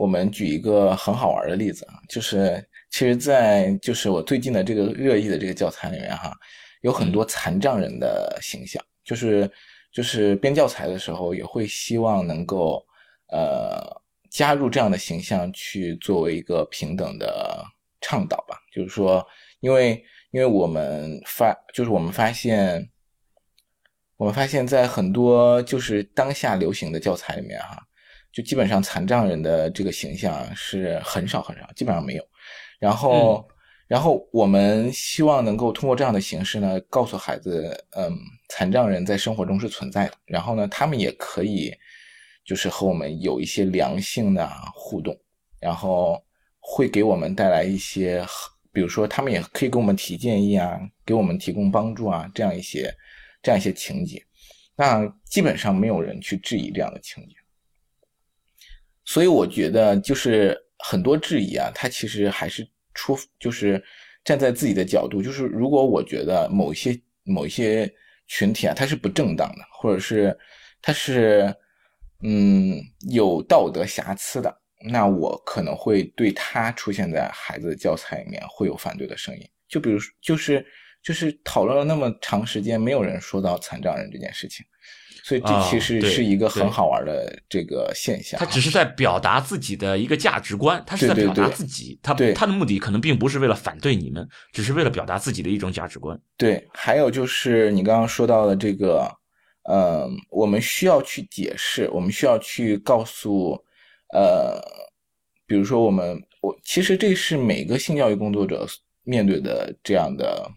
[0.00, 6.34] 我们举一个很好玩的例子啊，就是其实，在就是我最近的这个热议的这个教材里面哈，
[6.80, 9.50] 有很多残障人的形象，就是
[9.92, 12.82] 就是编教材的时候也会希望能够
[13.30, 13.78] 呃
[14.30, 17.62] 加入这样的形象去作为一个平等的
[18.00, 19.22] 倡导吧，就是说，
[19.60, 22.88] 因为因为我们发就是我们发现，
[24.16, 27.86] 我们发现在很多就是当下流行的教材里面哈。
[28.32, 32.24] 就基本上残障人的这个形象是很少很少，基本上没有。
[32.78, 33.46] 然后，
[33.88, 38.16] 然后我们希望能够通过这样的形式呢，告诉孩子，嗯，
[38.48, 40.14] 残障人在生活中是存在的。
[40.24, 41.74] 然后呢，他们也可以
[42.44, 45.14] 就是和我们有一些良性的互动，
[45.60, 46.22] 然后
[46.58, 48.24] 会给我们带来一些，
[48.72, 52.94] 比如说他们也可以给我们提建议啊，给我们提供帮助啊，这样一些
[53.42, 54.24] 这样一些情节。
[54.76, 57.34] 那基本上没有人去质疑这样的情节。
[59.12, 63.82] 所以我觉得，就是很多质疑啊，它其实还是出，就是
[64.22, 67.92] 站在自己的角度，就是如果我觉得某一些某一些
[68.28, 70.38] 群体啊，它是不正当的，或者是
[70.80, 71.52] 它是
[72.22, 72.80] 嗯
[73.10, 74.60] 有道德瑕疵的，
[74.92, 79.44] 那我可能会对他出现在孩子的教材里面会有反对的声音。
[79.68, 80.64] 就比如，就是
[81.02, 84.64] 就是讨论了那么长时间，没有人说到残障人这件事情。
[85.22, 88.38] 所以这其实是一个很好玩的这个现象。
[88.38, 91.98] 他只是在表达自己的一个价值观，他是在表达自己。
[92.02, 96.20] 他他的目的可能并不是为了反对你们，只是为了表达自己的一种价值观。
[96.36, 99.10] 对，还有就是你刚刚说到的这个，
[99.64, 103.52] 呃，我们需要去解释，我们需要去告诉，
[104.12, 104.60] 呃，
[105.46, 108.66] 比如说我们，我其实这是每个性教育工作者
[109.04, 110.50] 面对的这样的，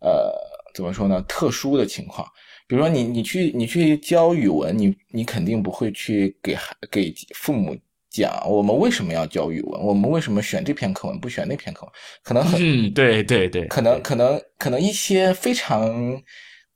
[0.00, 0.32] 呃，
[0.74, 1.20] 怎么说呢？
[1.22, 2.26] 特殊的情况。
[2.70, 7.76] 比如说你你去你去教语文，你你肯定不会去给孩给父母
[8.08, 11.92] 讲我们为什么要教语文，我们为什么选这篇课文不选那篇课文，
[12.22, 16.22] 可能很嗯对对对，可能可能可能一些非常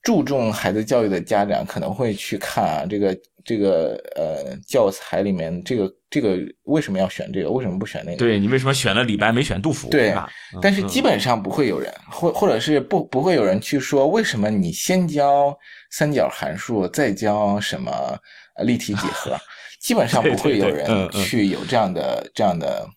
[0.02, 3.16] 注重孩子教育的家长可能会去看啊这个。
[3.44, 7.50] 这个呃教材里面，这个这个为什么要选这个？
[7.50, 8.16] 为什么不选那个？
[8.16, 9.90] 对你为什么选了李白没选杜甫？
[9.90, 10.14] 对，
[10.62, 15.54] 但是基本上不会有人，或或者是不不会有人去说为什么你先教
[15.90, 18.18] 三角函数，再教什么
[18.64, 19.36] 立体几何？
[19.78, 22.88] 基本上不会有人去有这样的这样的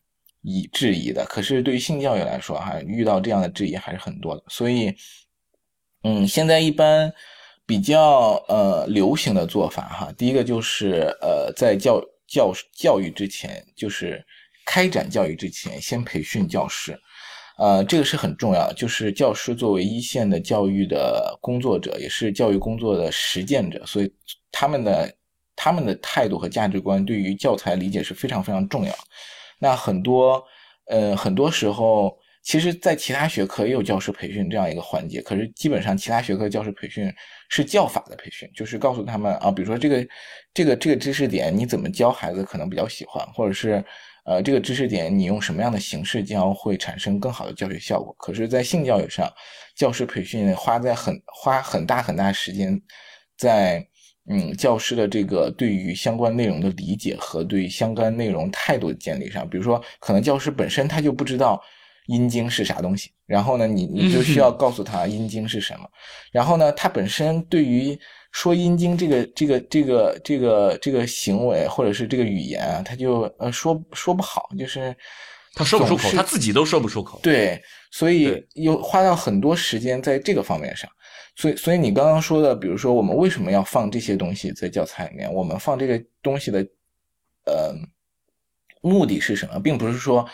[0.43, 1.26] 疑质疑的。
[1.26, 4.43] 可是对于性教育来说，哈，遇到这样的质疑还是很多的。
[4.48, 4.95] 所以，
[6.04, 7.14] 嗯，现在一般。
[7.68, 14.26] 比较呃流行的做法哈，第一个就是呃在教教教育之前，就是
[14.65, 16.97] 开展教育之前，先培训教师，
[17.57, 18.74] 呃这个是很重要的。
[18.74, 24.09] 就是教师作为一线的教育的工作者，也是教育工作的实践者，所以
[24.49, 25.13] 他们的
[25.53, 28.95] 他们的态度和价值观对于教材理解是非常非常重要。
[29.59, 30.41] 那很多
[30.86, 32.18] 呃很多时候，
[32.48, 37.14] 其实在其他学科也有教师培训这样一个环节，可是基本上其他学科教师培训。
[37.50, 40.08] 是教法的培训，就是告诉他们啊，比如说这个
[40.54, 43.82] 这个这个知识点你怎么教孩子可能比较喜欢，或者是
[44.26, 48.14] 呃这个知识点你用什么样的形式教会产生更好的教学效果。
[48.20, 49.32] 可是，在性教育上，
[49.78, 52.78] 教师培训花在很花很大很大时间
[53.38, 53.86] 在
[54.30, 59.50] 嗯教师的这个对于相关内容的理解和对相关内容态度的建立上。
[59.50, 61.62] 比如说，可能教师本身他就不知道。
[62.08, 63.12] 阴茎是啥东西？
[63.26, 65.88] 然后呢，你你就需要告诉他阴茎是什么。
[66.32, 67.97] 然后呢，他本身对于
[68.32, 74.95] 说阴茎这个这个这个这个这个行为或者是这个语言啊，他就呃说说不好，就是
[75.53, 77.20] 他说不出口，他自己都说不出口。
[77.22, 80.89] 对，所以又花掉很多时间在这个方面上。
[81.36, 85.32] 所以，所以你刚刚说的，比如说我们为什么要放这些东西在教材里面？
[85.34, 86.66] 我们放这个东西的
[87.45, 87.76] 呃
[88.82, 89.60] 目的是什么？
[89.60, 90.26] 并不是说。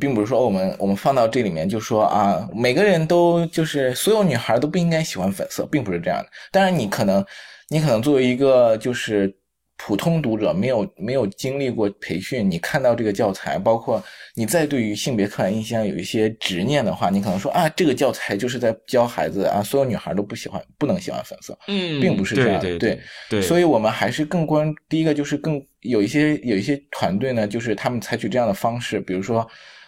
[0.00, 6.28] 并不是说我们我们放到这里面就说啊，每个人都就是所有女孩都不应该喜欢粉色，并不是这样的。
[6.50, 7.24] 当然，你可能
[7.68, 9.34] 你可能作为一个就是
[9.76, 14.02] 普通读者，没有没有经历过培训，你看到这个教材，包括
[14.34, 21.58] 你再对于性别刻板印象有一些执念的话，你可能说啊，这个教材就是在教孩子啊，所有女孩都不喜欢，不能喜欢粉色。
[21.68, 22.78] 嗯，并不是这样的。
[22.78, 29.46] 对对，所以我们还是更关第一个就是更有一些有一些团队呢，就是他们采取这样的方式，比如说。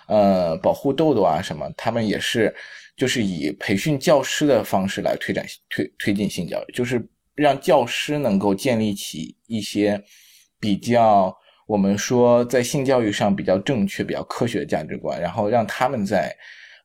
[0.09, 2.55] 呃，保护豆豆啊，什么，他们也是，
[2.97, 7.05] 就是以培训教师的方式来推展推推进性教育，就是
[7.35, 10.01] 让教师能够建立起一些
[10.61, 11.37] 比较
[11.67, 16.33] 我们说在性教育上比较正确、比较科学的价值观，然后让他们在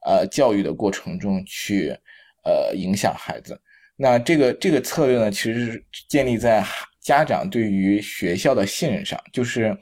[0.06, 1.96] 呃教育的过程中去
[2.44, 3.60] 呃影响孩子。
[3.96, 6.66] 那这个这个策略呢，其实是建立在
[7.00, 9.78] 家长对于学校的信任上，就是。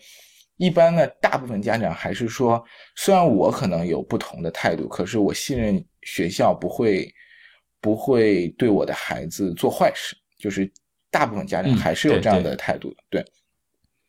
[0.60, 2.62] 一般呢，大部分家长还是说，
[2.98, 7.10] 虽然我可能有不同的态度，可是我信任学校不会
[7.80, 10.18] 不会对我的孩子做坏事。
[10.38, 10.70] 就是
[11.10, 12.98] 大部分家长还是有这样的态度的。
[13.10, 13.26] 对，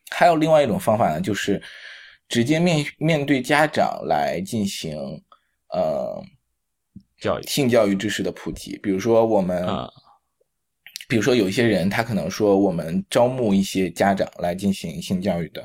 [0.09, 1.61] 还有另外一种方法呢，就是
[2.27, 4.97] 直接面面对家长来进行
[5.69, 6.21] 呃
[7.17, 8.77] 教育性教育知识的普及。
[8.83, 9.65] 比如说我们，
[11.07, 15.63] 比如说有一些人，他可能说我们招募一些家长来进行性教育的。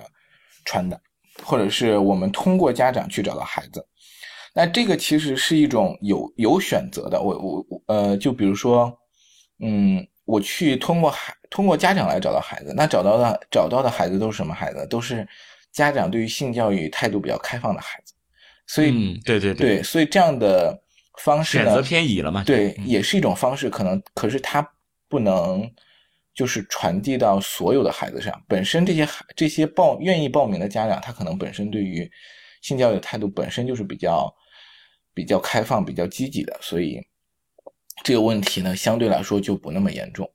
[0.67, 1.01] 传的，
[1.43, 3.83] 或者是我们通过家长去找到孩子，
[4.55, 7.19] 那这个其实是一种有有选择的。
[7.19, 8.93] 我我我呃，就比如说，
[9.61, 14.87] 嗯，我去通过孩通过家长来找到孩子，那找到的找到的孩子都是什么孩子？
[14.89, 15.27] 都是
[15.73, 18.12] 家长对于性教育态度比较开放的孩子。
[18.67, 20.79] 所以，对对对，所以这样的
[21.23, 22.43] 方式选择偏移了嘛？
[22.45, 24.69] 对，也是一种方式，可能可是它
[25.09, 25.71] 不能。
[26.37, 28.41] 就是传递到所有的孩子上。
[28.47, 32.09] 本身这些孩这些报愿意报名的家长，他可能本身对于
[32.61, 34.32] 性教育的态度本身就是比较
[35.14, 37.01] 比较开放、比较积极的，所以
[38.05, 40.30] 这个问题呢，相对来说就不那么严重。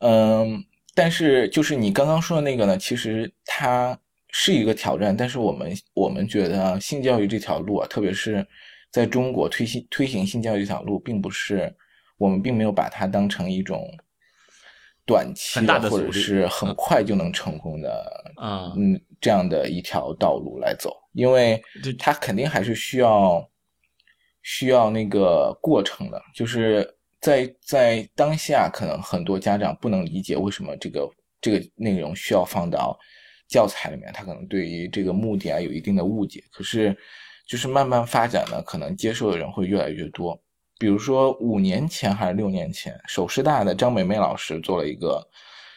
[0.00, 0.62] 嗯，
[0.94, 8.46] 但是就是你刚刚说的那个呢，其实它是一个挑战，但是我们我们觉得性教育这条路啊，特别是
[8.90, 11.74] 在中国推行推行性教育这条路，并不是
[12.18, 13.90] 我们并没有把它当成一种
[15.06, 21.62] 短期的或者是很快就能成功的嗯嗯这样的一条道路来走，因为
[21.98, 23.46] 它肯定还是需要
[24.42, 26.88] 需要那个过程的，就是
[27.20, 32.98] 在在当下，可能很多家长不能理解为什么这个这个内容需要放到。
[33.52, 36.40] 教材里面，他可能对于这个目的啊有一定的误解。
[36.52, 36.96] 可是，
[37.48, 40.40] 就是慢慢发展呢，可能接受的人会越来越多。
[40.80, 45.22] 比如说五年前还是六年前，首师大的张美美老师做了一个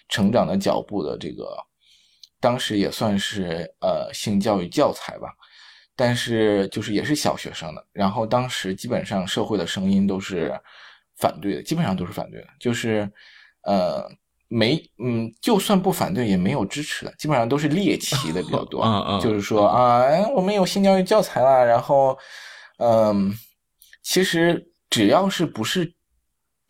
[0.08, 1.58] 成长的脚步的这个，
[2.40, 5.28] 当时也算是呃性教育教材吧，
[5.94, 7.86] 但是就是也是小学生的。
[7.92, 10.58] 然后当时基本上社会的声音都是
[11.18, 13.12] 反对的，基本上都是反对的，就是
[13.64, 14.10] 呃。
[14.50, 18.86] 没，嗯，就算不反对，也没有支持的，基本上都是猎奇的比较多。
[19.20, 20.04] 就是说啊，
[20.36, 22.16] 我们有性教育教材了，然后，
[22.78, 23.34] 嗯，
[24.04, 24.64] 其实
[24.94, 25.92] 只要是不是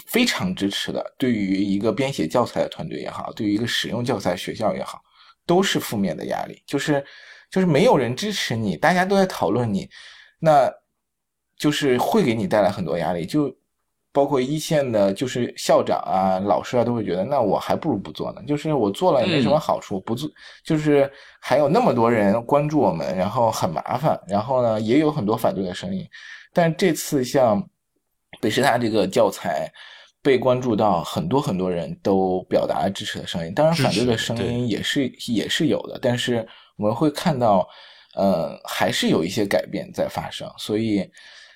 [0.06, 5.02] 非常支持的，对于一个编写教材的团队也好，对于一个使用教材学校也好，
[5.46, 6.64] 都是负面的压力。
[6.66, 7.04] 就是，
[7.52, 9.90] 就是没有人支持你，大家都在讨论你，
[10.40, 10.72] 那
[11.58, 13.26] 就是会给你带来很多压力。
[13.26, 13.54] 就。
[14.16, 18.44] 包括一线的，就是校长啊、老师啊，都会觉得，那我还不如不做呢。
[18.48, 20.30] 就是我做了也没什么好处，不做
[20.64, 21.12] 就是
[21.42, 24.22] 还有那么多人关注我们，然后很麻烦。
[24.28, 26.08] 然后呢，也有很多反对的声音。
[26.54, 27.68] 但这次像
[28.40, 29.72] 北师大这个教材
[30.22, 33.54] 被关注到，很多很多人都表达了支持的声音。
[33.54, 36.00] 当然，反对的声音也是也是有的。
[36.02, 37.68] 但是我们会看到，
[38.16, 40.50] 呃，还是有一些改变在发生。
[40.58, 41.10] 所以。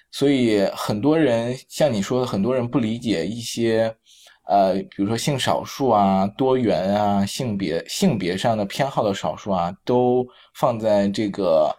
[0.09, 3.93] 所以很多人像你说的，很多人不理解一些，
[4.47, 10.25] 呃，比如说性少数啊、多元啊、性别性别上的偏好的少数啊，都
[10.55, 11.69] 放在这个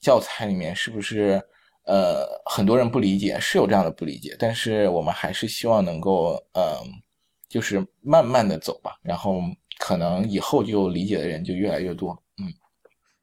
[0.00, 1.40] 教材里面，是不是？
[1.88, 6.76] 呃，很多人不理解，是有这样的不理解，但是我们还是希望能够，呃，
[7.48, 9.40] 就是慢慢的走吧，然后
[9.78, 12.12] 可能以后就理解的人就越来越多。
[12.36, 12.46] 嗯，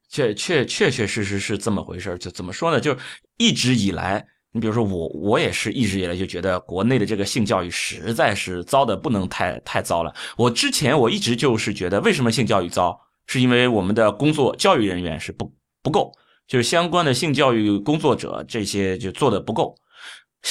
[0.09, 2.81] 确确确确实实是这么回事就怎么说呢？
[2.81, 2.97] 就
[3.37, 4.25] 一直以来。
[4.51, 10.15] 你比如说我，我也是一直以来就觉得国内的这个性教育实在是糟的不能太太糟了。
[10.37, 12.97] 我之前我一直就是觉得，为什么性教育糟，
[13.27, 15.53] 是因为我们的工作教育人员是不
[15.83, 16.09] 不够，
[16.47, 19.75] 就是相关的性教育工作者这些就做的不够。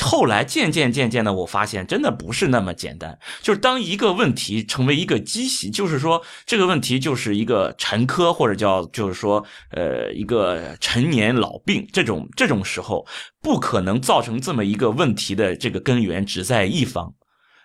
[0.03, 3.17] 后来渐渐渐渐的，我发现真的不是那么简单。
[3.43, 13.07] 就是当一个问题成为一个积习，就是说这个问题就是一个陈科，或者叫就是说呃一个陈年老病，这种这种时候，
[13.41, 17.15] 不可能造成这么一个问题的这个根源只在一方。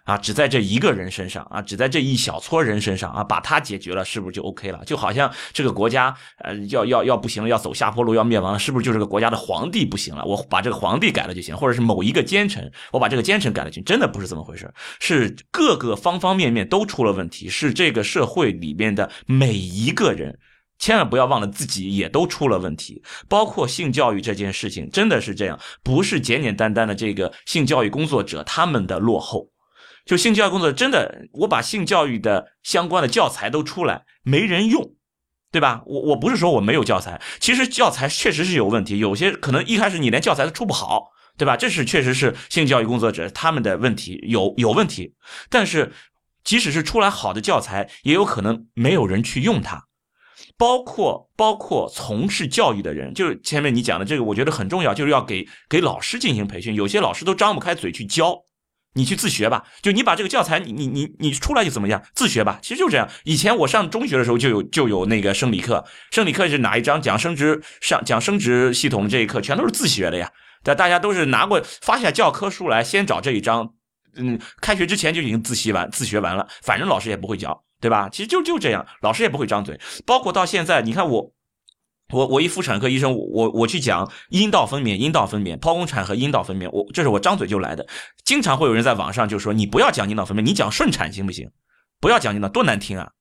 [0.09, 4.83] 啊，只在这一个人身上啊，只在这一小撮人身上啊，把他解决了，是不是就 OK 了？
[4.83, 10.25] 就好像这个国家呃要要要不行了，要走下坡路，要灭亡了，是不是就这个国家的皇帝不行了？
[10.25, 20.39] 我把这个皇帝改了就行，或者是某一个奸臣，我把这个奸臣改了就真的不是这么回事，是各个方方面面都出了问题，是这个社会里面的每一个人，
[20.79, 29.47] 千万不要忘了自己也都出了问题，包括性教育这件事情，真的是这样，不是简简单单的这个性教育工作者他们的落后。
[30.05, 34.93] 就性教育工作真的，我把性教育的相关的教材都出来，没人用，
[35.51, 35.81] 对吧？
[35.85, 41.55] 我我不是说我没有教材，其实教材确实是有问题，有些可能一开始你连教材都出不好，对吧？
[41.55, 45.13] 这是确实是性教育工作者他们的问题，有有问题。
[45.49, 45.91] 但是
[46.43, 49.85] 即使是出来好的教材，也有可能没有人去用它，
[50.57, 58.43] 包括包括从事教育的人，就是前面你讲的这个，我觉得很重要，就是要给给老师进行培训，有些老师都张不开嘴去教。
[58.93, 62.01] 你去自学吧，就你把这个教材，你你你你出来就怎么样？
[62.15, 63.07] 自学吧，其实就这样。
[63.23, 70.31] 以前我上中学的时候就有就有那个生理课，生理课是哪一章讲生殖上讲生殖系统这一课，全都是自学的呀。
[70.63, 73.69] 但大家都是拿过发下教科书来，先找这一章，
[74.15, 78.09] 嗯，开学之前就已经自习完自学完了，反正老师也不会教，对吧？
[78.11, 79.79] 其实就就这样，老师也不会张嘴。
[80.05, 81.31] 包括到现在，你看我。
[82.11, 87.87] 我我一妇产科医生，我我去讲阴道分娩、阴道分娩、剖宫产和阴道分娩，我这是我张嘴就来的。
[88.25, 91.49] 经常会有人在网上就说：“你不要讲阴道分娩，你讲顺产行不行？
[91.99, 93.11] 不要讲阴道，多难听啊！”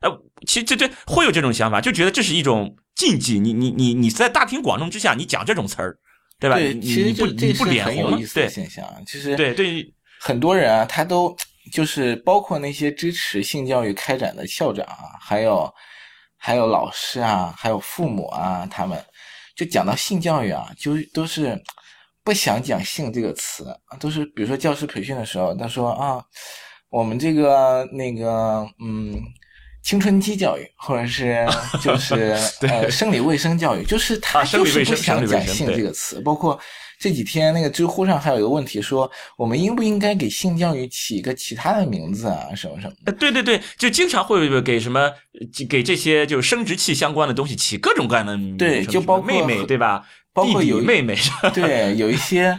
[0.00, 0.08] 哎，
[0.46, 3.38] 其实这这会有这种想法，就觉得这是一种禁忌。
[3.38, 5.98] 你你你你在大庭广众之下，你讲这种词儿，
[6.38, 6.56] 对吧？
[6.56, 8.84] 对其实不你不脸红，对现象。
[9.06, 11.36] 其实对对，很多人啊，他都
[11.72, 15.68] 就是包括那些支持性教育开展的校长啊，还有
[16.38, 18.98] 还有老师啊，还有父母啊，他们
[19.54, 21.60] 就讲到性教育啊，就都是
[22.24, 23.66] 不想讲性这个词，
[24.00, 26.24] 都是比如说教师培训的时候，他说啊，
[26.88, 29.20] 我们这个那个嗯。
[29.80, 31.46] 青春期教育，或者是
[31.80, 32.36] 就是
[32.68, 36.20] 呃生理卫生教育，就是他就是不想讲性这个词。
[36.20, 36.60] 包括
[36.98, 42.48] 这几天那个知乎上还有一个问题说，我们应不应该给性教育起一个其他的名字啊？
[42.56, 42.94] 什么什么？
[43.06, 45.10] 呃，对对对，就经常会给什么
[45.68, 50.04] 给这些就是生殖器相关的东西起各种各样的名字对，就包括妹妹对吧？
[50.32, 51.16] 包括有妹妹
[51.54, 52.58] 对，有一些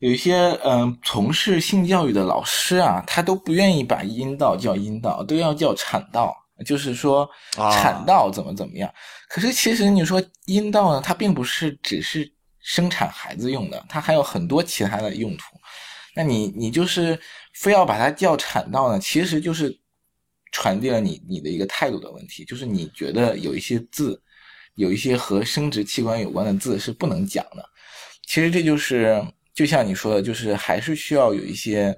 [0.00, 6.34] 有一些嗯从事性教育的老师啊，他都不愿意把阴道叫阴道，都要叫产道。
[6.66, 7.28] 就是说，
[7.72, 8.92] 产道怎么怎么样？
[9.28, 12.28] 可是其实你说阴道呢，它并不是只是
[12.68, 15.56] 生产孩子用的，它还有很多其他的用途。
[16.14, 17.18] 那你你就是
[17.54, 19.74] 非要把它叫产道呢，其实就是
[20.52, 24.20] 传递了你你的一个态度的问题，就是你觉得有一些字，
[24.74, 27.64] 有一些和生殖器官有关的字是不能讲的。
[28.26, 31.96] 其实这就是就像你说的，就是还是需要有一些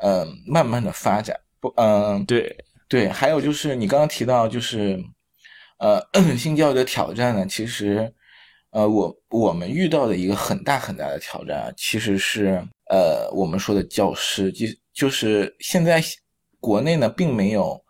[0.00, 1.38] 呃慢慢的发展。
[1.60, 2.56] 不，嗯，对。
[2.88, 5.00] 对，还有就是你刚刚提到，就是，
[5.78, 6.04] 呃，
[6.36, 8.12] 性教育的挑战呢，其实，
[8.70, 16.02] 呃，我我们遇到的一个很大很大的挑战啊，其实是，呃，我们说的教师，就就是现在
[16.60, 17.82] 国内呢，并没有，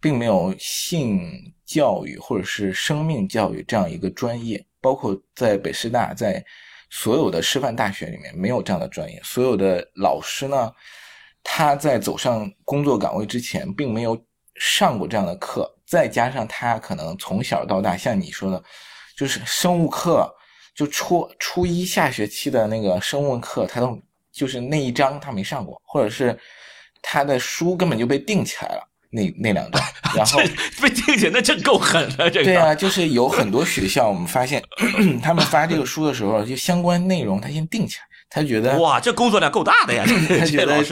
[0.00, 1.30] 并没有性
[1.64, 6.44] 教育或者是生命教育这样一个专业，包括在北师大，在
[6.90, 10.70] 所有的师范大学里面没有这样的专业，所有的老师呢，
[11.42, 14.16] 他在走上工作岗位之前，并没有。
[14.58, 18.64] 上过这样的课，再加上他可能从小到大，像你说的，
[19.16, 20.30] 就是生物课，
[20.74, 23.98] 就初初一下学期的那个生物课，他都
[24.32, 26.38] 就是那一章他没上过，或者是
[27.02, 29.82] 他的书根本就被定起来了，那那两章，
[30.14, 30.38] 然后
[30.82, 32.30] 被定起来，那真够狠的。
[32.30, 34.62] 这个对啊，就是有很多学校，我们发现
[35.22, 38.02] 他们发这个书的时候，就相关内容他先定起来。
[38.28, 40.04] 他觉得哇，这工作量够大的呀！
[40.28, 40.82] 他觉得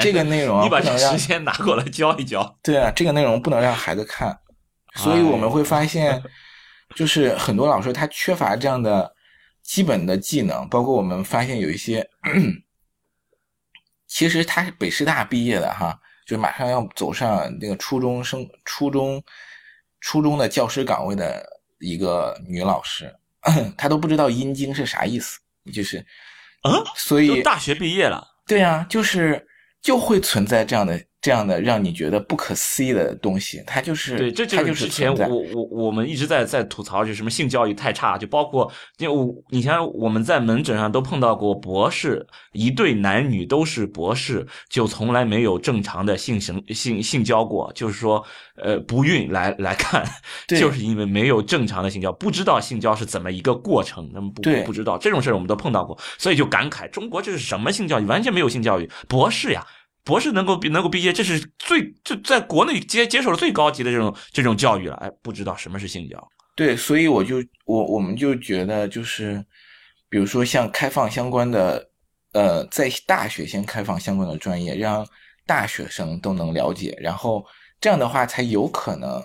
[0.00, 2.58] 这个内容你把这时间拿过来教一教。
[2.62, 4.36] 对啊，这个内容不能让孩子看，
[4.96, 6.20] 所以我们会发现，
[6.94, 9.14] 就是很多老师他缺乏这样的
[9.62, 10.68] 基本的技能。
[10.68, 12.08] 包括我们发现有一些，
[14.06, 19.22] 其实他是北师大毕业的哈，就马上要走上那个初中生、初中、
[20.00, 21.44] 初中的教师岗位的
[21.78, 23.14] 一个女老师，
[23.76, 25.38] 她都不知道阴茎是啥意思，
[25.72, 25.98] 就是。
[26.62, 29.46] 嗯，所以大学毕业了，对呀，就是
[29.80, 31.00] 就会存在这样的。
[31.28, 48.24] 这样的让你觉得不可思议的东西，它就是对，这就是之前我我我们一直在在吐槽，就什么性教育太差，就包括就我你像我们在门诊上都碰到过博士，一对男女都是博士，就从来没有正常的性行性性交过，就是说
[48.56, 50.02] 呃不孕来来看，
[50.48, 59.66] 就是因为没有正常的性交，不知道性交是怎么一个过程，那么不不知道这种事我们都碰到过，所以就感慨中国这是什么性教育，完全没有性教育，博士呀。
[60.08, 64.94] 博士能够能够毕业，这是最就在国内接接受了最高级的这种这种教育了。
[64.96, 66.28] 哎，不知道什么是性教。
[66.56, 69.44] 对，所以我就我我们就觉得就是，
[70.08, 71.90] 比如说像开放相关的，
[72.32, 75.06] 呃，在大学先开放相关的专业，让
[75.46, 77.44] 大学生都能了解，然后
[77.78, 79.22] 这样的话才有可能。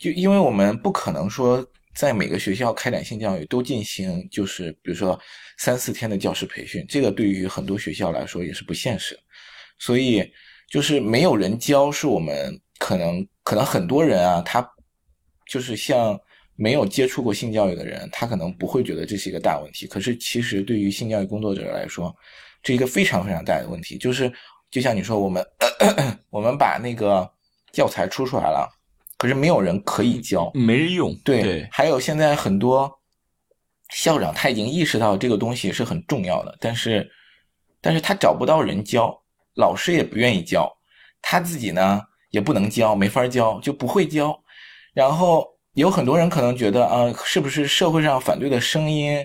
[0.00, 1.64] 就因为我们不可能说
[1.94, 5.16] 在每个学校开展性教育都进行，就是比如说
[5.58, 9.16] 三四天的教师培训，这个对于很多学校来说也是不现实。
[9.78, 10.28] 所以
[10.70, 14.68] 就是没有人教，是我们可能可能很多人啊，他
[15.46, 16.18] 就是像
[16.56, 19.86] 没有接触过性教育的人，他可能不会觉得这是一个大问题。
[19.86, 22.14] 可是其实对于性教育工作者来说，
[22.62, 23.96] 这一个非常非常大的问题。
[23.96, 24.30] 就是
[24.70, 25.42] 就像你说，我们
[26.28, 27.26] 我们把那个
[27.72, 28.68] 教材出出来了，
[29.16, 31.16] 可是没有人可以教，没人用。
[31.24, 32.92] 对，还有现在很多
[33.90, 37.10] 校长他已经意识到这个东西是很重要的，但是
[37.80, 39.18] 但是他找不到人教。
[39.58, 40.72] 老师也不愿意教，
[41.20, 42.00] 他自己呢
[42.30, 44.40] 也不能教，没法教，就不会教。
[44.94, 45.44] 然后
[45.74, 49.18] 有很多人可能觉得啊，是不是社会上反对的声音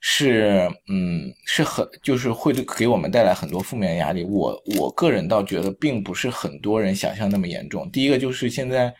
[0.00, 4.24] 是嗯是很就是会给我们带来很多负面压力？
[4.24, 7.90] 我我个人倒觉得并不是很多人想象那么严重。
[7.90, 8.90] 第一个就是现在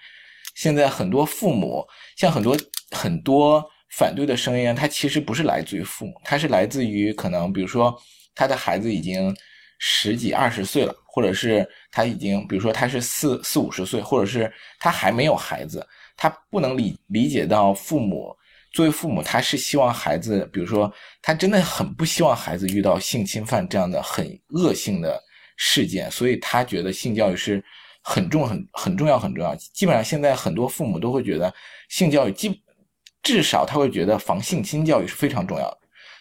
[0.54, 1.82] 现在很多父母
[2.18, 2.54] 像很多
[2.90, 3.64] 很多
[3.96, 7.98] 反对的声音，它其实不是来自于父母，它是来自于可能比如说
[8.34, 9.34] 他的孩子已经。
[9.78, 18.34] 十几二十岁了，或者是他已经，比如说他是四四五十岁，或者是他还没有孩子，他不能理理解到父母
[18.72, 25.22] 作为父母，他是希望孩子，比如说他真的很不希望孩子遇到性侵犯这样的很恶性的
[25.56, 27.62] 事件，所以他觉得性教育是
[28.02, 29.54] 很重、很很重要、很重要。
[29.56, 31.52] 基本上现在很多父母都会觉得
[31.88, 32.62] 性教育，基
[33.22, 35.78] 至少他会觉得防性侵教育是非常重要的。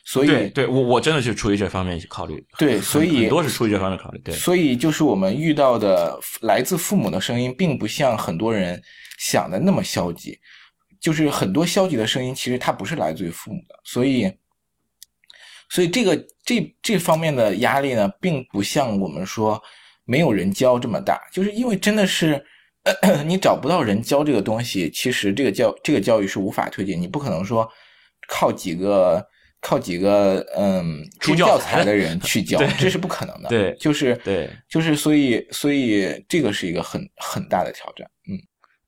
[0.07, 2.45] 所以，对对，我我真的是出于这方面去考虑。
[2.59, 4.19] 对，所以很多是出于这方面考虑。
[4.19, 8.79] 对，所以就是我们遇到的来自父母的声音，并不像很多人
[9.17, 10.37] 想的那么消极。
[11.01, 13.75] 就是很多消极的声音，其实它不是来自于父母的。
[13.83, 14.31] 所以，
[15.69, 19.59] 所以这个这这方面的压力呢，并不像我们说
[20.03, 21.19] 没有人教这么大。
[21.33, 22.39] 就是因为真的是
[23.25, 27.01] 你找不到人教这个东西，其实这个教这个教育是无法推进。
[27.01, 27.67] 你不可能说
[28.27, 29.27] 靠几个。
[29.65, 33.49] 靠几个嗯出教材的人去 教，这是不可能的。
[33.49, 38.07] 对，就是对，就是所以所以这个是一个很很大的挑战。
[38.29, 38.37] 嗯，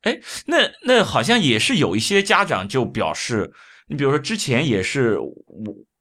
[0.03, 3.51] 哎，那那好像也是有一些家长就表示，
[3.87, 5.33] 你比如说之前也是我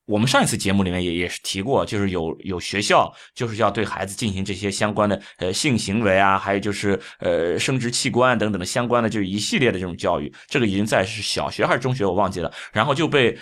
[0.05, 10.31] 我们上一次节目里面也也是提过，就是有有学校就是要对孩子进行这些相关的呃性行为啊，还有就是呃生殖器官等等的相关的，就是一系列的这种教育。
[10.49, 13.35] 这个已经在是小学还是中学我忘记了，然后就被。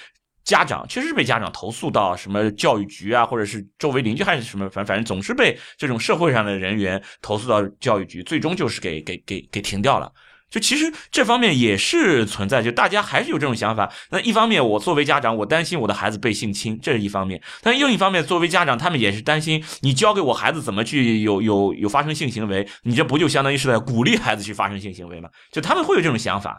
[0.45, 10.13] 家长确实是被家长投诉到什么教育局啊，或者是周围邻居还是什么，反反正总是被这种社会上的人员投诉到教育局，最终就是给给给给停掉了。
[10.55, 13.93] 就其实这方面也是存在，就大家还是有这种想法。
[14.11, 25.29] 那一方面，我作为家长，我担心我的孩子被性侵，这是一方面；但另一方面，作为家长，他们也是担心你教给我孩子怎么去有有有发生性行为，你这不就相当于是在鼓励孩子去发生性行为吗？
[25.51, 26.57] 就他们会有这种想法。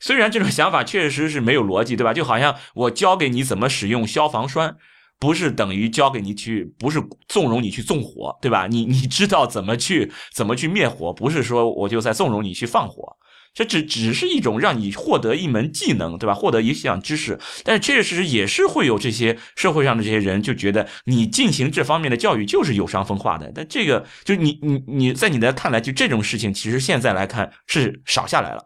[0.00, 2.12] 虽然这种想法确实是没有逻辑，对吧？
[2.12, 4.74] 就好像我教给你怎么使用消防栓，
[5.20, 8.66] 不是等于教给你去，不是纵容你去纵火，对吧？
[8.66, 13.16] 你你知道怎么去怎么去灭火，不是说我就在纵容你去放火，
[13.56, 16.34] 这只只是一种让你获得一门技能，对吧？
[16.34, 23.50] 获得一项知识，但是确确实实也是会有这些社会上的这些人就觉得你进行这方面的教育就是有伤风化的。
[23.54, 28.62] 但这个就你你你在你的看来，就这种事情其实现在来看是少下来了。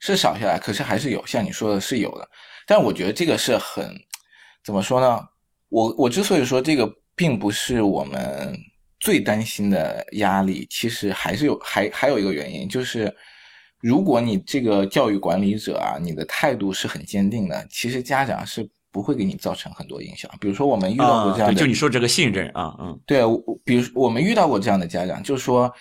[0.00, 2.28] 是少下来，可是还是有，像你说的是有的，
[2.66, 3.94] 但我觉得这个是很，
[4.64, 5.20] 怎么说呢？
[5.68, 8.58] 我我之所以说这个并不是我们
[8.98, 13.14] 最担心的压力，其实还是有，还还有一个原因，就是
[13.80, 20.30] 如果你这个教育管理者啊，你的态度是很坚定的，其实家长是不会给你造成很多影响。
[20.40, 23.22] 比如说我们遇到过这样的，就你说这个信任啊，嗯，对，
[23.64, 25.72] 比如我们遇到过这样的家长，就是说。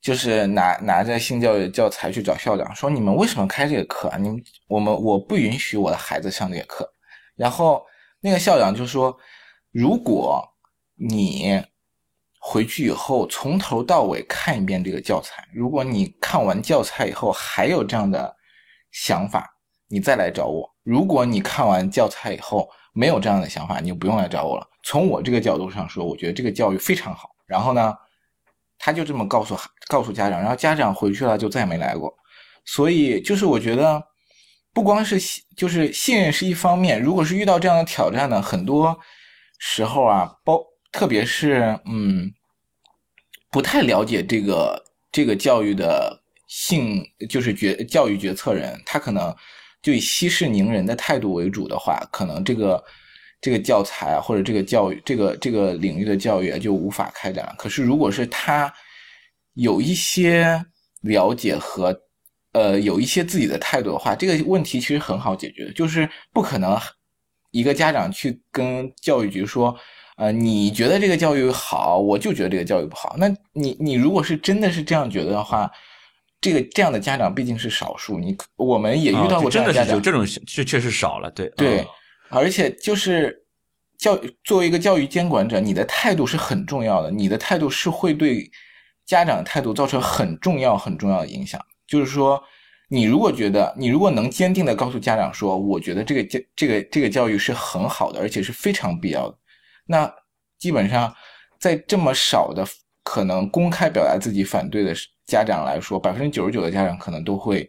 [0.00, 4.16] 就是拿拿着性教育教材去找校长，说你们为什么开这个课啊？
[4.16, 6.88] 你们我们我不允许我的孩子上这个课。
[7.34, 7.82] 然后
[8.20, 9.18] 那个校长就说，
[9.72, 10.40] 如果
[10.94, 11.60] 你
[12.50, 18.34] 回去以后从头到尾看一遍这个教材，如果你看完教材以后还有这样的
[18.90, 19.46] 想法，
[19.86, 20.66] 你再来找我。
[20.82, 24.66] 如果你看完教材以后没有这样的想法，你就不用来找我了。
[24.82, 27.28] 从我这个角度上说，我觉得这个教育非常好。
[27.46, 27.94] 然后呢？
[28.80, 32.16] 他就这么告诉告诉家长，然后家长回去了就再也没来过。
[32.64, 34.00] 所以就是我觉得，
[34.72, 35.18] 不光是
[35.56, 38.96] 就是信任是一方面，如果是遇到这样的挑战呢，很多
[39.58, 42.32] 时候啊，包特别是嗯，
[43.50, 49.34] 不太了解这个这个教育的性，就是决教育决策人，他可能
[49.82, 52.82] 就以息事宁人的态度为主的话，可能这个。
[53.40, 57.54] 这个教材，或者这个教育，这个这个领域的教育，就无法开展了。
[57.56, 58.74] 可是，如果是他
[59.54, 60.60] 有一些
[61.02, 61.96] 了解和
[62.50, 65.72] 呃有一些自己的态度的话，这个问题其实很好解决。
[65.72, 66.76] 就是不可能
[67.52, 69.72] 一个家长去跟教育局说，
[70.18, 73.14] 呃，你觉得这个教育好，我就觉得这个教育不好。
[73.16, 75.70] 那你你如果是真的是这样觉得的话，
[76.40, 78.18] 这个这样的家长毕竟是少数。
[78.18, 81.86] 你我们也遇到过真的是有这种确确实少了，对对。
[82.30, 83.42] 而且就是
[83.96, 87.10] 教作为一个教育监管者，你的态度是很重要的。
[87.10, 88.50] 你的态度是会对
[89.06, 91.64] 家长态度造成很重要很重要的影响。
[91.86, 92.42] 就是说，
[92.88, 99.38] 你如果觉得，你如果能坚定的告诉家长说，我觉得这个教这个这个教育是很好的，而且是非常必要的，
[99.88, 100.08] 那
[100.58, 101.12] 基本上
[101.58, 102.64] 在这么少的
[103.02, 104.94] 可能公开表达自己反对的
[105.26, 107.68] 家长来说，百分之九十九的家长可能都会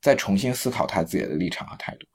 [0.00, 2.06] 再重新思考他自己的立场和态度。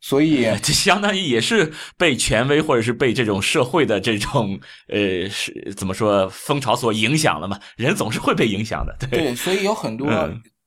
[0.00, 7.58] 所以， 这相当于也是被权威或者是被这种社会的这种呃是怎么说风潮所影响了嘛？
[7.76, 9.20] 人总是会被影响的，对。
[9.20, 10.08] 对，所以有很多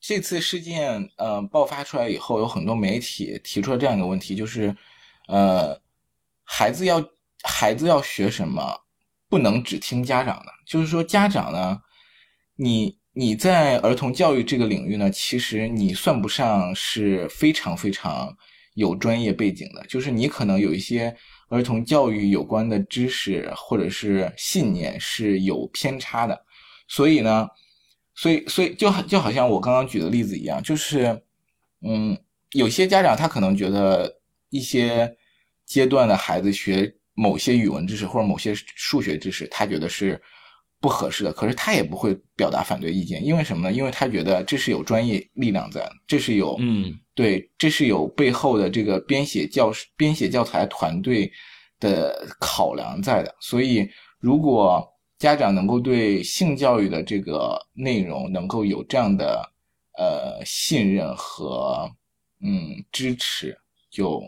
[0.02, 4.76] 这次事件呃爆发出来以后，有很多媒体提出了这样一个问题，就是
[5.28, 5.80] 呃，
[6.44, 7.00] 孩子要
[7.44, 8.80] 孩子要学什么，
[9.30, 10.52] 不能只听家长的。
[10.66, 11.80] 就是说，家长呢，
[12.56, 18.36] 你你在儿童教育这个领域呢，其实你算不上是非常非常。
[18.76, 21.14] 有专业背景的，就是你可能有一些
[21.50, 26.40] 儿童教育有关的知识或者是信念是有偏差的，
[26.88, 27.46] 所以呢，
[28.16, 31.22] 所以所以就就好像我刚刚举的例子一样，就是
[31.82, 32.18] 嗯，
[32.52, 35.18] 有些家长他可能觉得一些
[35.66, 40.22] 阶段的孩子学某些语文知识或者某些数学知识，他觉得是。
[40.82, 43.74] 不合适的，可是他也不会表达反对意见，因为什么呢？
[43.76, 51.30] 因为他觉得这是有专业力量在，这是有，嗯，对，这是有背后的这个编写教编写教材团队
[51.82, 53.36] 的考量在的。
[53.42, 53.86] 所以，
[54.22, 54.82] 如果
[55.18, 59.44] 家长能够对性教育的这个内容能够有这样的
[59.98, 61.92] 呃信任和
[62.40, 63.54] 嗯支持，
[63.92, 64.24] 就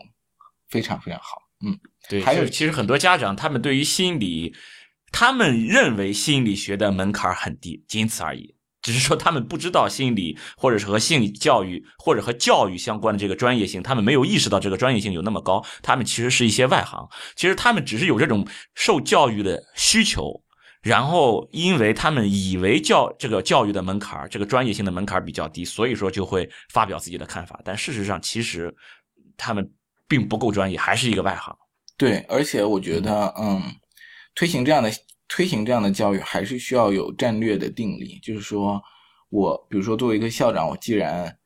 [0.68, 1.40] 非常非常好。
[1.64, 1.74] 嗯，
[2.20, 4.54] 对，还有其实很多家长他们对于心理。
[5.14, 8.54] 他们认为心理学的门槛很低，仅此而已。
[8.80, 15.62] 只是说他们不知道心理，或者是和性教育或者和教育相关的这个专业性，他们没有意识到这个专业性有那么高。
[15.82, 17.06] 他们其实是一些外行，
[17.36, 20.42] 其实他们只是有这种受教育的需求，
[20.80, 27.60] 然后因为他们以为教这个教育的门槛，这个专业性的门槛比较低，所以说就会发表自己的看法。
[27.62, 28.74] 但事实上，其实
[29.36, 29.70] 他们
[30.08, 31.54] 并不够专业，还是一个外行。
[31.96, 33.62] 对，而且我觉得，嗯。
[34.34, 34.90] 推行这样的
[35.28, 38.18] 推行这样的教育，还是需要有战略的定力。
[38.22, 38.82] 就是说，
[39.28, 41.36] 我比如说作为一个校长，我既然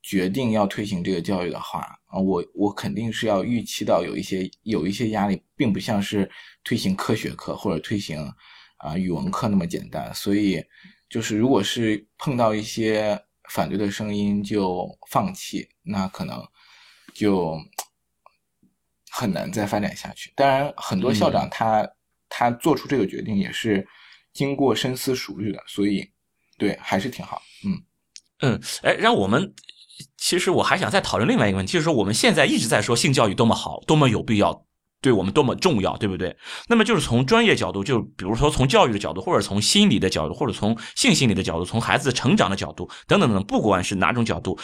[0.00, 6.30] 决定要推行这个教育的话，啊，我我肯定是要预期到有一些有一些压力，并不像是
[6.62, 8.32] 推行科学课或者推行
[8.76, 10.14] 啊语文课那么简单。
[10.14, 10.62] 所以，
[11.10, 16.40] 就是如果是碰到一些反对的声音就放弃，那可能
[17.12, 17.58] 就
[19.16, 20.32] 很难再发展下去。
[20.36, 21.88] 当然，很多校长他。
[22.28, 23.86] 他做出这个决定也是
[24.32, 26.04] 经过深思熟虑的，所以
[26.58, 27.40] 对还是挺好。
[27.64, 27.80] 嗯
[28.40, 29.54] 嗯，哎，让我们
[30.18, 34.66] 其实我还想再讨论另外一个问题，就是说我们现在一直在说性教育多么好，多么有必要，
[35.00, 36.36] 对我们多么重要，对不对？
[36.66, 44.58] 那么就是从专业角度，就比如说从教育的角度，或者从心理的角度，或者从性心理的角度，从孩子成长的角度等等等，不管是哪种角度。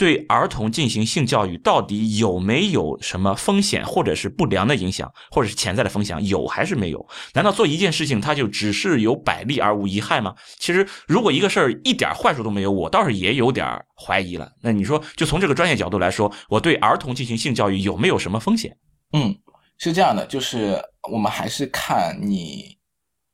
[0.00, 7.06] 对儿童进行性教育到底有没有什么风险，或者是不良的影响，或者是潜在的风险，有还是没有？
[7.34, 10.34] 难道做一件事情它就只是有百利而无一害吗？
[10.58, 14.50] 其实，如果一个事儿一点坏处都没有，我倒是也有点怀疑了。
[14.62, 18.74] 那你说，就从这个专业角度来说，我对儿童进行性教育有没有什么风险？
[19.12, 19.36] 嗯，
[19.76, 20.82] 是这样的，就是
[21.12, 22.78] 我们还是看你，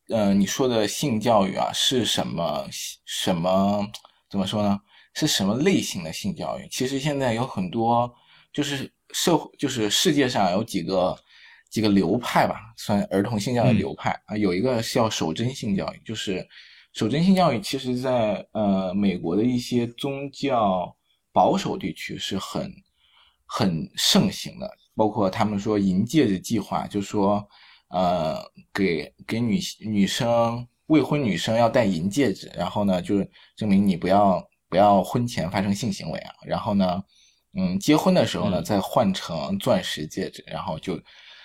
[0.09, 2.67] 呃，你说的性教育啊是什么？
[3.05, 3.87] 什么？
[4.29, 4.77] 怎么说呢？
[5.19, 6.69] 是什么类型的性教育？
[6.71, 8.15] 其实现在有很多，
[8.53, 11.19] 就是社会，就是世界上有几个
[11.71, 14.37] 几个流派吧，算儿童性教育流派啊。
[14.37, 16.47] 有一个叫守贞性教育，就是
[16.93, 20.95] 守贞性教育，其实在呃美国的一些宗教
[21.33, 22.71] 保守地区是很
[23.47, 27.43] 很盛行的，包括他们说银戒指计划，就说
[27.89, 28.37] 呃
[28.75, 34.47] 给给女女生未婚女生要戴银戒指，然后呢就是证明你不要。
[34.77, 37.03] 不要婚前发生性行为啊，然后呢，
[37.55, 41.01] 嗯，结婚的时候呢再换成钻石戒指，然后就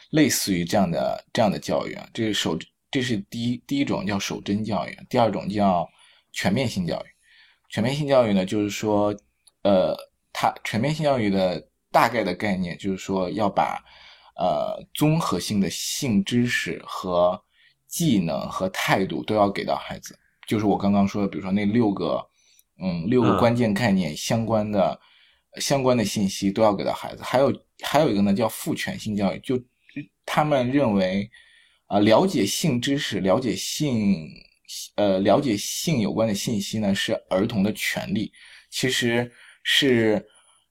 [0.10, 2.60] 类似于这样的这样的教育啊，这是守，
[2.92, 5.88] 这是第一第一种叫守贞教育，第二种叫
[6.34, 7.10] 全面性教育。
[7.70, 9.16] 全面性教育呢，就是说，
[9.64, 9.96] 呃，
[10.34, 13.82] 它全面性教育的大概的概念就是说要把
[14.36, 17.42] 呃综合性的性知识和
[17.88, 22.22] 技能和态度都要给到孩子，就是我刚刚说的，比如说那六个。
[22.82, 25.00] 嗯，六个关键概念相关的
[25.60, 27.22] 相关的信息都要给到孩子。
[27.24, 29.62] 还有还有一个呢，叫父权性教育，就
[30.26, 31.30] 他们认为
[31.88, 34.28] 啊，了解性知识、了解性
[34.96, 38.32] 呃了解性有关的信息呢，是儿童的权利。
[38.72, 39.32] 其实
[39.64, 40.26] 是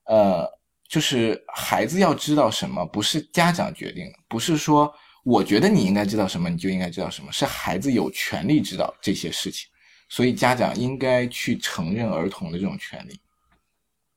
[0.06, 0.44] 呃，
[0.88, 4.92] 就是孩子要知道什么，不是家长决定，不是说
[5.22, 9.69] 我觉得你应该知道什么，你就应该知道什么，是孩子有权利知道这些事情。
[10.10, 13.18] 所以家长应该去承认儿童的这种权利。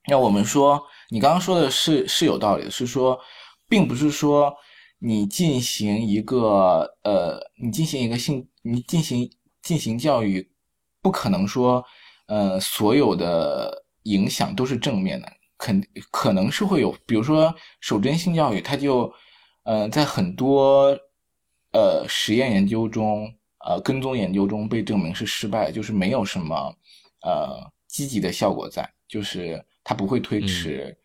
[0.09, 3.17] 那我们说，你刚刚说的是是有道理的，是说，
[3.69, 4.53] 并不是说
[4.99, 9.29] 你进行一个呃，你进行一个性，你进行
[9.61, 10.51] 进行教育，
[11.01, 11.85] 不可能说
[12.25, 15.81] 呃所有的影响都是正面的，肯
[16.11, 19.13] 可能是会有，比如说守贞性教育，它就
[19.63, 20.97] 呃在很多
[21.71, 23.31] 呃实验研究中。
[23.65, 26.55] 呃，跟踪研究中被证明是失败，就是没有什么
[27.21, 30.95] 呃积极的效果在，就是它不会推迟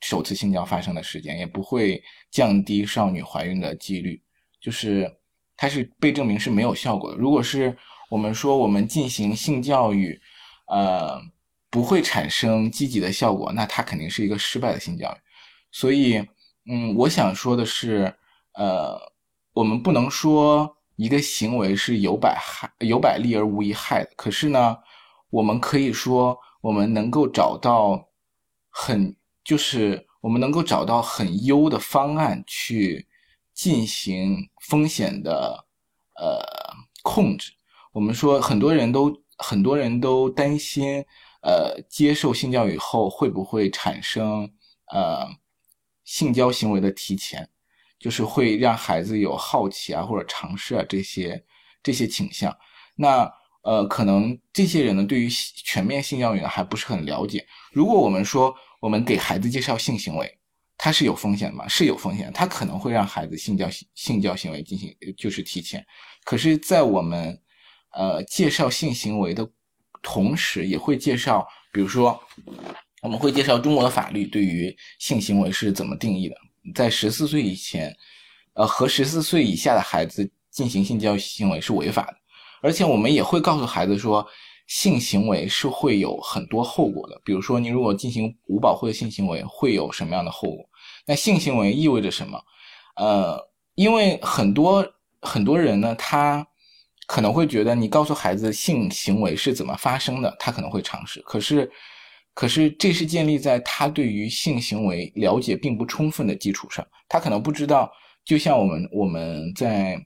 [0.00, 4.22] 首次性交发生的时间，也不会降低少女怀孕的几率，
[4.60, 5.12] 就是
[5.56, 7.16] 它是被证明是没有效果的。
[7.18, 7.76] 如果是
[8.08, 10.20] 我们说我们进行性教育，
[10.68, 11.20] 呃，
[11.68, 15.18] 不会产生积极的效果，那它肯定是一个失败的性教育。
[15.72, 16.24] 所以，
[16.70, 18.14] 嗯，我想说的是，
[18.52, 18.96] 呃，
[19.52, 24.76] 我们不能说一个行为是有百害有百利而无一害的，可是呢，
[25.30, 28.08] 我们可以说，我们能够找到
[28.70, 33.06] 很就是我们能够找到很优的方案去
[33.52, 35.66] 进行风险的
[36.16, 36.40] 呃
[37.02, 37.52] 控制。
[37.92, 41.04] 我们说，很多人都很多人都担心，
[41.42, 44.50] 呃，接受性教育后会不会产生
[44.92, 45.28] 呃
[46.04, 47.48] 性交行为的提前，
[47.98, 51.44] 就是会让孩子有好奇啊或者尝试啊这些
[51.82, 52.56] 这些倾向。
[52.96, 53.30] 那
[53.62, 57.46] 呃，可能这些人呢，对于全面性教育呢还不是很了解。
[57.72, 60.38] 如果我们说我们给孩子介绍性行为，
[60.76, 61.66] 它是有风险的吗？
[61.66, 65.82] 是有风险，它可能会让孩子性交性交行为进行就是提前。
[66.24, 67.40] 可是，在我们
[67.92, 69.48] 呃介绍性行为的
[70.02, 72.20] 同时，也会介绍，比如说，
[73.00, 76.36] 我们会介绍中国的法律对于性行为是怎么定义的。
[76.72, 77.94] 在十四岁以前，
[78.54, 82.14] 呃，和十四岁以下的孩子进行性教育行为是违法的。
[82.62, 84.26] 而且我们也会告诉孩子说，
[84.66, 87.20] 性行为是会有很多后果的。
[87.24, 90.64] 比如说，你如果进行无保护的性行为，会有什么样的后果？
[91.06, 92.42] 那性行为意味着什么？
[92.96, 93.38] 呃，
[93.74, 94.86] 因为很多
[95.20, 96.46] 很多人呢，他
[97.06, 101.20] 可能会觉得你告诉孩子性行为是怎么发生的，他可能会尝试。
[101.20, 101.70] 可是，
[102.34, 107.90] 可是这是建立在他对于性行为了解并不充分的基础上，他可能不知道。
[108.24, 109.98] 就像我们我们在。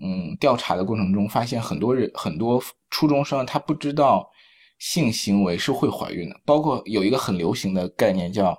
[0.00, 4.30] 嗯，调查的过程中发现很多人很多初中生他不知道
[4.78, 8.56] 性行为是会怀孕的，包括有一个很流行的概念叫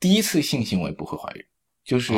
[0.00, 1.44] 第一次性行为不会怀孕，
[1.84, 2.14] 就是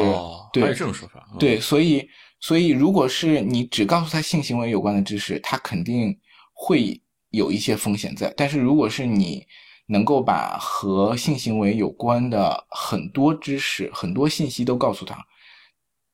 [0.52, 6.16] 对这种说法，对，所以所以如果是你只告诉他性行为有关的知识，他肯定
[6.52, 9.44] 会有一些风险在，但是如果是你
[9.92, 15.22] 能够把和性行为有关的很多知识很多信息都告诉他。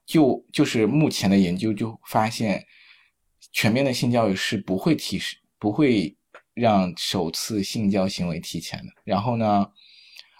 [0.04, 2.66] 就就是目前的研究就发现，
[3.52, 6.16] 全面的性教育是不会提示，不会
[6.54, 8.92] 让首次性交行为提前的。
[9.04, 9.70] 然后呢，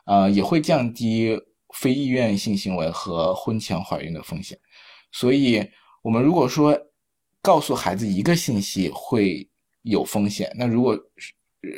[0.06, 1.38] 呃，也会降低
[1.76, 4.58] 非意愿性行为和婚前怀孕的风险。
[5.12, 5.64] 所以，
[6.02, 6.76] 我们如果说
[7.40, 9.48] 告诉孩子一个信息会
[9.82, 10.98] 有风险，那如果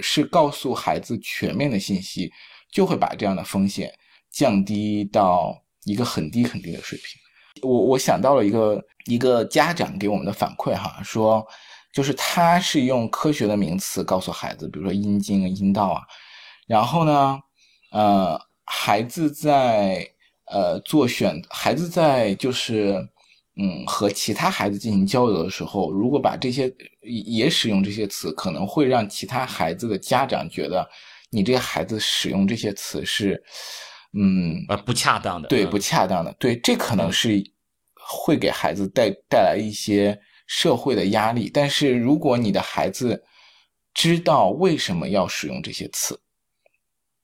[0.02, 2.30] 是告诉孩子全面的信息，
[2.70, 3.92] 就会把这样的风险
[4.30, 7.68] 降低到一个很低很低的水平。
[7.68, 11.46] 我我想到了一个一个家长给我们的反馈哈，说
[11.92, 16.02] 就是他是用科学的名词告诉孩子，比如说阴茎、阴道啊，
[16.66, 17.38] 然后呢，
[17.90, 20.08] 呃，孩子在
[20.46, 22.96] 呃做选，孩子在就是
[23.60, 30.88] 嗯和其他孩子进行交流的时候，如果把这些也使用这些词，可能会让其他孩子的家长觉得
[31.30, 33.42] 你这个孩子使用这些词是。
[34.12, 37.40] 嗯，呃，不恰当的，对，不恰当的，对，这可能是
[37.94, 41.48] 会给孩子带带来一些社会的压力。
[41.48, 43.22] 但是如果你的孩子
[43.94, 46.20] 知道为什么要使用这些词，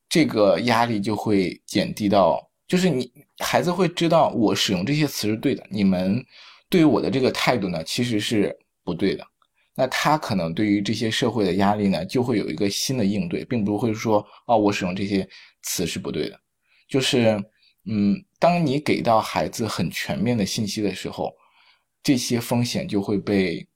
[0.09, 6.25] 这个压力就会减低到，就是你孩子会知道我使用这些词是对的，你们
[6.69, 9.27] 对于我的这个态度呢，其实是不对的。
[9.75, 15.29] 那他可能对于这些社会的压力呢，就会有一个新的应对，并不会说，哦，我使用这些
[15.63, 16.41] 词是不对的。
[16.89, 17.39] 就是，
[17.85, 21.31] 嗯，当你给到孩子很全面的信息的时候，
[22.03, 23.67] 这些风险就会被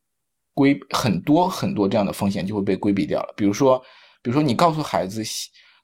[0.54, 3.34] 规很多很多这样的风险就会被规避掉了。
[3.36, 3.78] 比如说，
[4.22, 5.22] 比如说你告诉孩子，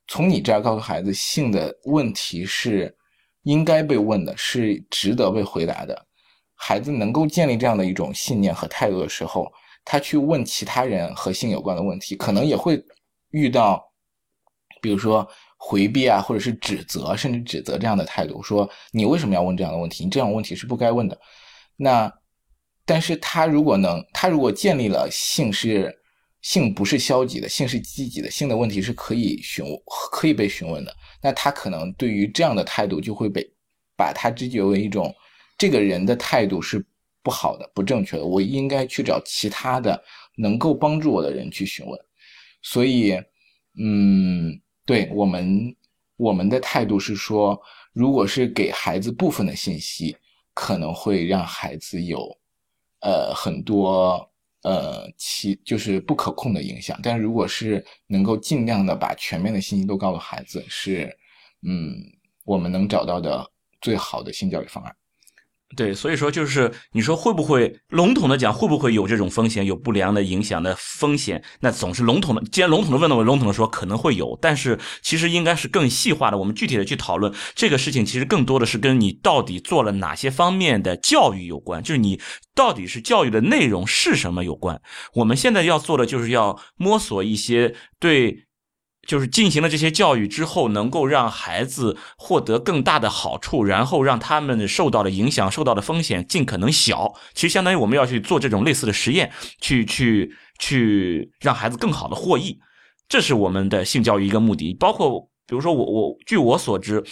[0.09, 2.97] 从你这儿告诉孩子性的问题是
[3.47, 6.07] 应该被问的，是值得被回答的。
[6.55, 9.51] 孩子能够建立这样的一种信念和态度的时候，
[9.85, 12.83] 他去问其他人和性有关的问题，可能也会
[13.31, 13.83] 遇到，
[14.81, 15.27] 比如说。
[15.59, 20.05] 回避啊，或者是指责，甚至指责这样的态度，说你为什么要问这样的问题？
[20.05, 21.19] 你这样问题是不该问的。
[21.77, 22.13] 那，
[22.85, 25.93] 但是他如果能，他如果建立了性是
[26.47, 29.65] 性不是消极的，性是积极的，性的问题是可以询
[30.13, 33.45] 可以被询问的，那他可能对于这样的态度就会被
[33.97, 35.13] 把他知觉为一种
[35.59, 36.87] 这个人的态度是
[37.21, 40.01] 不好的、不正确的，我应该去找其他的
[40.37, 42.01] 能够帮助我的人去询问。
[42.63, 43.21] 所以，
[43.77, 44.61] 嗯。
[44.89, 45.75] 对我们，
[46.17, 47.61] 我们的态度是说，
[47.93, 50.17] 如果是给孩子部分的信息，
[50.55, 52.39] 可能会让孩子有，
[53.01, 54.31] 呃，很多
[54.67, 56.99] 呃其就是不可控的影响。
[57.03, 61.17] 但如果是能够尽量的把全面的信息都告诉孩子，是，
[61.63, 61.95] 嗯，
[62.45, 63.49] 我们能找到的
[63.81, 64.97] 最好的性教育方案。
[65.75, 71.43] 对，所以说就是你说会不会笼统的讲，会不会有这种风险，有不良的影响的风险？
[71.59, 82.21] 那总是笼统的，既然笼统的问了，我笼统的说可能会有，但是其实应该是更细化的，我们具体的去讨论这个事情，其实更多的是跟你到底做了哪些方面的教育有关，就是你
[82.55, 84.81] 到底是教育的内容是什么有关。
[85.15, 88.46] 我们现在要做的就是要摸索一些对。
[89.07, 97.15] 就是进行了这些教育之后，能够让孩子获得更大的好处，然后让他们受到的影响、受到的风险尽可能小。
[97.33, 102.59] 其实相当于我们要去做这种类似的实验，去去去让孩子更好的获益，
[103.09, 104.75] 这是我们的性教育一个目的。
[104.75, 107.05] 包括比如说我我据我所知，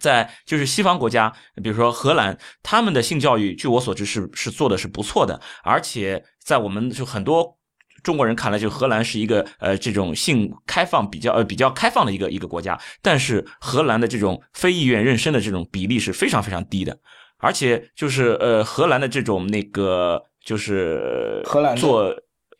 [0.00, 1.32] 在就是西方国家，
[1.62, 7.59] 比如说荷兰，他们的性教育据我所知是是做的是不错的，而且在我们就很多。
[8.02, 16.98] 中国人看来，就荷兰是一个呃这种性开放比较呃比较开放的一个一个国家，但是荷兰的这种非意愿妊娠的这种比例是非常非常低的，
[17.38, 22.14] 而且就是呃荷兰的这种那个就是荷兰做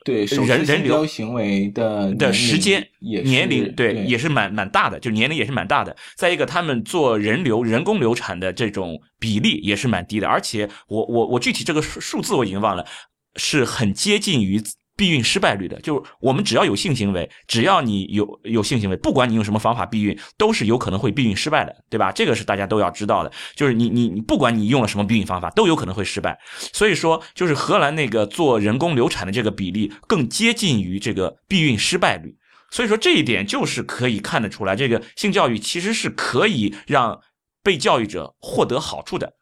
[0.05, 5.95] 对人人流行为的的时间年龄对也是蛮蛮大的，就年龄也是蛮大的。
[6.17, 12.87] 再一个，他们做人流人工流产的这种比例也是蛮低的，而且我我我具体这个数数字我已经忘了，
[13.37, 14.63] 是很接近于。
[15.01, 22.13] 避孕失败率的，就是我们只要有性行为，只要你有有性行为，不管你用什么方法避孕，都是有可能会避孕失败的，对吧？
[22.13, 23.33] 这个是大家都要知道的。
[23.57, 26.39] 就是你你你，不管你用了什么避孕方法，都有可能会失败。
[26.75, 32.37] 所以说，就是荷兰那个做人工流产的这个比例更接近于这个避孕失败率。
[32.71, 37.19] 所以说这一点就是可以看得出来，这个性教育其实是可以让
[37.63, 39.33] 被教育者获得好处的。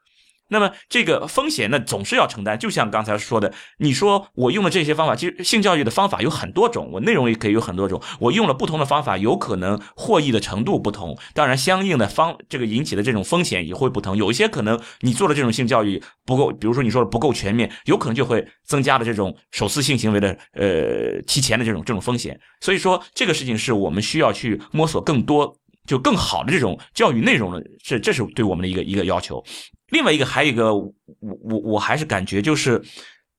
[0.49, 2.59] 那么这个风险呢，总是要承担。
[2.59, 8.01] 就像刚才说的，你说我用的这些方法，其实性教育的方法有很多种，我内容也可以有很多种。
[8.19, 14.17] 我用了不同的方法，有可能获益的程度不同，当然相应的方这个引起的这种风险也会不同。
[14.17, 22.39] 有一些可能你做的这种性教育不够，比如说你说的不够全面，有可能就会增加了这种首次性行为的呃提前的这种这种风险。
[22.61, 25.57] 所以说这个事情是我们需要去摸索更多
[25.89, 29.43] 就更好的这种教育内容的，这这是对我们的一个一个要求。
[29.89, 32.81] 另外一个还有一个，我我我还是感觉就是，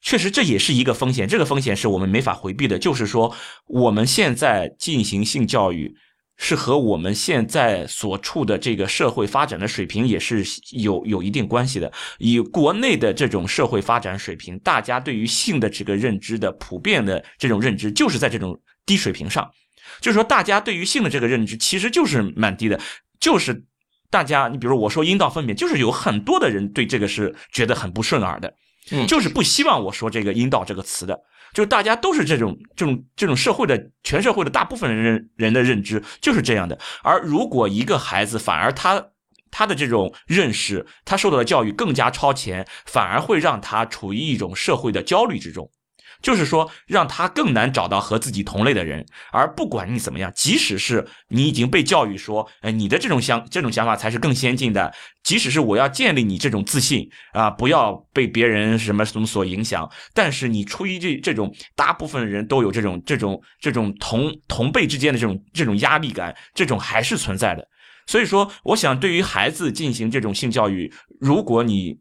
[0.01, 2.79] 确实这也是一个风险，这个风险是我们没法回避的。
[2.79, 3.33] 就是说，
[3.67, 5.93] 我们现在进行性教育，
[6.37, 11.91] 是和我们现在所处的这个社会发展的水平也是有有一定关系的。
[12.17, 19.47] 以国内的这种社会发展水平，大家对于性的这个认知的普遍的这种认知，就是在这种低水平上。
[20.01, 22.79] 就是说，大家对于性的这个认知其实就是蛮低的，
[23.19, 23.65] 就是。
[24.11, 28.51] 大家，你比如我说阴道分娩，就是有很多的人对这个是觉得很不顺耳的，
[28.89, 31.15] 嗯，就是不希望我说这个阴道这个词的，
[31.53, 36.75] 就大家都是这种这种这种社会的全社会的大部分人人的认知就是这样的。
[37.03, 39.09] 而如果一个孩子反而他
[39.51, 45.69] 他的这种认识，他受到的教育更加超前，反而会让他处于一种社会的焦虑之中。
[46.21, 54.93] 就是说，让他更难找到和自己同类的人，而不管你怎么样，即使是你已经被教育说，哎，你的这种想这种想法才是更先进的，
[55.23, 67.65] 即使是我要建立你这种自信啊，不要被别人什么什么所影响，但是你出于这这种大部分人都有这种这种这种同同辈之间的这种这种压力感，这种还是存在的。
[68.07, 71.97] 所以说，我想对于孩子进行这种性教育，如果你。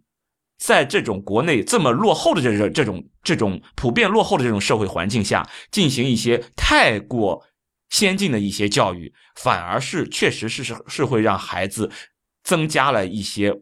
[0.58, 7.44] 在这种国内这么落后的这这这种这种普遍落后的这种社会环境下，进行一些太过
[7.90, 11.90] 先进的一些教育，反而是确实是是是会让孩子
[12.42, 13.54] 增加了一些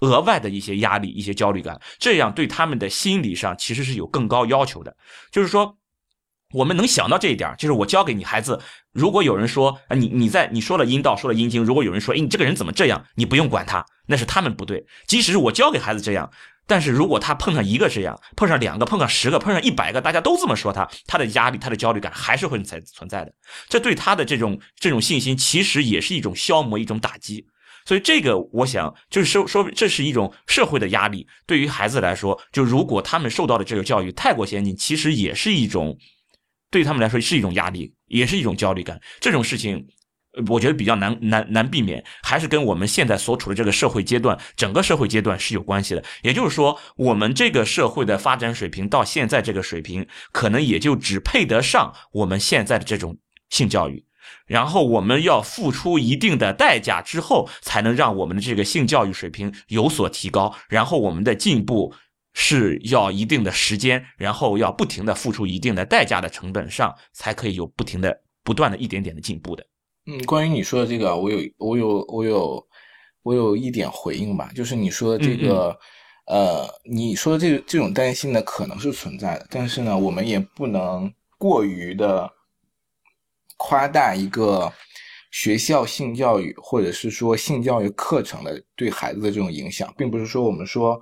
[0.00, 4.96] 额外的一些压力、一些焦虑感，这样对他们的心理上其实是有更高要求的。
[5.32, 5.76] 就是说，
[6.52, 8.60] 我们能想到这一点，就是我教给你孩子，
[8.92, 13.84] 如果有人说啊，你你在你说了阴道，说了阴茎，如果有人说，哎，你这个人怎么这样，你不用管他。
[14.06, 16.30] 那是他们不对，即使是我教给孩子这样，
[16.66, 23.32] 但是如果他碰上一个这样，碰上两个，碰上十个，碰上一百个，大家都这么说他，他的压力，他的焦虑感还是会存存在的。
[23.68, 27.44] 这对他的这种这种信心，其实也是一种消磨，一种打击。
[27.84, 31.26] 所以这个，我想就是说说，这是一种社会的压力。
[31.46, 35.96] 对于孩子来说，就如果他们受到的这个教育太过先进，其实也是一种
[36.70, 39.00] 对他们来说是一种压力，也是一种焦虑感。
[39.20, 39.86] 这种事情。
[40.48, 46.04] 我觉得比较难难难避免，还是跟我们现在所处的这个社会阶段，整个社会阶段是有关系的。
[46.20, 53.16] 也就是说，我们这个社会的发展水平到现在这个水平，可能也就只配得上我们现在的这种
[53.48, 54.04] 性教育。
[54.46, 60.54] 然后我们要付出一定的代价之后，才能让我们的这个性教育水平有所提高。
[60.68, 61.94] 然后我们的进步
[62.38, 69.66] 是要一定的时间，然后要不停的付出一定的代价的成本上，才可以有不停的、不断的一点点的进步的。
[70.04, 72.68] 嗯，关于你说的这个，我有我有我有
[73.22, 75.74] 我有一点回应吧，就是你说的这个，
[76.26, 82.30] 呃，你说的这这种担心呢，可能是存在的，但是呢，我们也不能过于的
[83.56, 84.70] 夸大一个
[85.32, 91.00] 学校性教育或者是说性教育课程的对孩子的这种影响，并不是说我们说，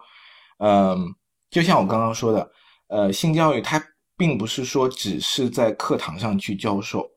[0.59, 1.13] 嗯，
[1.55, 2.51] 就像我刚刚说的，
[2.89, 3.81] 呃，性教育它
[4.17, 7.09] 并不是说只是在课堂上去教授。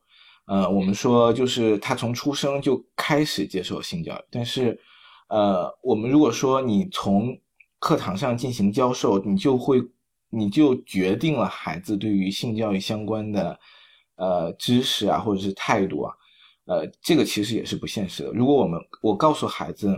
[0.46, 4.80] 呃，我们说就是他从出生就开始接受性教育，但是，
[5.28, 7.36] 呃，我们如果说你从
[7.80, 9.82] 课堂上进行教授，你就会，
[10.30, 13.58] 你就决定了孩子对于性教育相关的，
[14.14, 16.14] 呃，知识啊，或者是态度啊，
[16.66, 18.30] 呃，这个其实也是不现实的。
[18.30, 19.88] 如果我们我告诉孩子，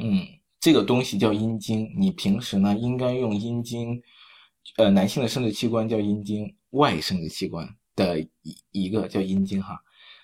[0.00, 0.24] 嗯，
[0.62, 4.00] 这个东西叫阴茎，你平时呢应该用阴茎，
[4.78, 7.68] 呃，男性的生殖器官叫阴茎，外生殖器官。
[7.94, 8.30] 的一
[8.70, 9.78] 一个叫阴茎哈，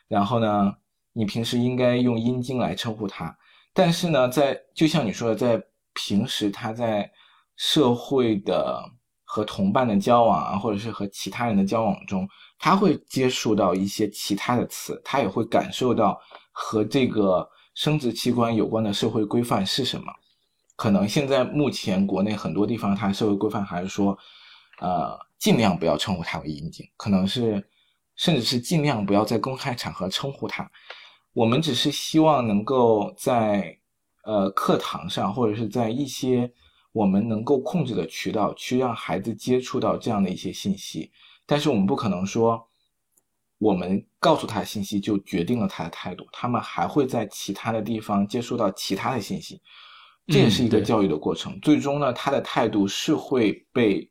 [0.08, 0.74] 然后呢，
[1.12, 3.36] 你平时应该用阴茎来称呼他，
[3.74, 5.62] 但是呢，在就像你说的，在
[5.92, 7.12] 平时他在
[7.56, 8.82] 社会的
[9.22, 12.26] 和同伴的交往啊，或者是和其他人的交往中，
[12.58, 16.18] 他会接触到一些其他的词，他也会感受到
[16.50, 20.10] 和这个生殖器官有关的社会规范是什么。
[20.78, 24.16] 可能现在目前国内很多地方，它社会规范还是说，
[24.78, 25.28] 呃。
[25.38, 27.64] 尽量不要称呼他为阴茎，可能是，
[28.16, 30.68] 甚至是尽量不要在公开场合称呼他。
[31.32, 33.78] 我们只是希望能够在
[34.24, 36.52] 呃课堂上，或者是在一些
[36.90, 41.12] 我们能够控制的渠道，去让孩子接触到这样的一些信息。
[41.46, 42.68] 但是我们不可能说，
[43.58, 49.62] 我们告诉他信息就决定了他的态度，他们还会在其他的地方接触到其他的信息，
[50.28, 51.58] 这也是一个教育的过程。
[51.60, 54.08] 最终呢，他的态度是会被。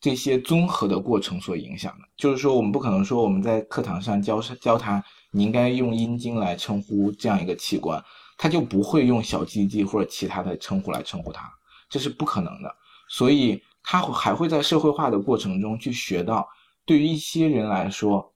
[0.00, 8.04] 这些综合的过程所影响的，就是说，我们不可能说我们在课堂上教教他，你应该用阴茎来称呼这样一个器官，
[8.36, 11.50] 他就不会用小鸡鸡或者其他的称呼来称呼它，
[11.88, 12.70] 这是不可能的。
[13.08, 16.46] 所以，他还会在社会化的过程中去学到，
[16.84, 18.30] 对于一些人来说，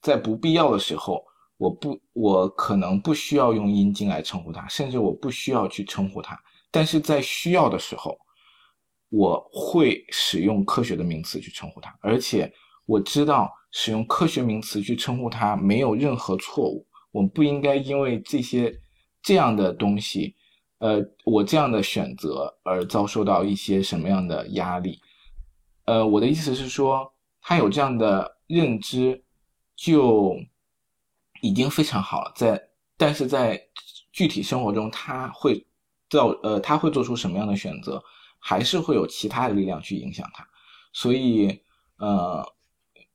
[0.00, 1.22] 在不必要的时候，
[1.58, 6.40] 我不，我可能不需要用阴茎来称呼他，甚至我不需要去称呼他，
[6.74, 8.18] 但是在需要的时候。
[9.10, 12.52] 我会使用科学的名词去称呼它，而且
[12.84, 16.84] 我知道使用科学名词去称呼它没有任何错误。
[17.12, 18.76] 我们不应该因为这些
[19.22, 20.34] 这样的东西，
[20.78, 24.98] 呃，我这样的选择而遭受到一些什么样的压力。
[25.84, 27.08] 呃，我的意思是说，
[27.40, 29.22] 他有这样的认知
[29.76, 30.34] 就
[31.40, 32.32] 已经非常好了。
[32.34, 32.60] 在
[32.96, 33.62] 但是在
[34.10, 35.64] 具体生活中，他会
[36.14, 38.02] 造呃，他会做出什么样的选择？
[38.46, 40.46] 还是会有其他的力量去影响他，
[40.92, 41.58] 所以，
[41.96, 42.46] 呃，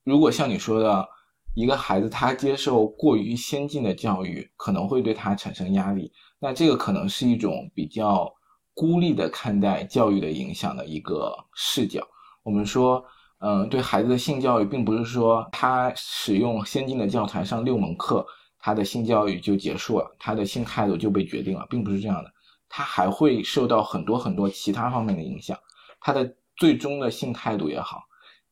[0.03, 1.07] 如果像你说的，
[1.53, 8.27] 一个孩子他接受过于先进的教育，可能会对他产生压力，那这个可能是一种比较
[8.73, 12.01] 孤立的看待教育的影响的一个视角。
[12.41, 13.05] 我们说，
[13.37, 18.25] 嗯，对孩子的性教育，并不是说他使用先进的教材上六门课，
[18.57, 22.33] 他的性教育就结束了，他的性态度就被决定了，并不是这样的。
[22.69, 25.57] 他还会受到很多很多其他方面的影响，
[25.99, 28.03] 他的最终的性态度也好，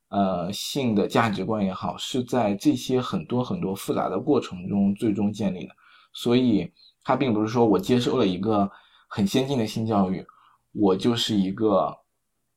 [0.10, 5.76] 呃，性的价值观也好，是在这些很多很多复杂的过程中最终建立的。
[6.14, 6.70] 所以，
[7.04, 8.70] 他并不是说我接受了一个
[9.08, 10.26] 很先进的性教育，
[10.72, 11.96] 我就是一个，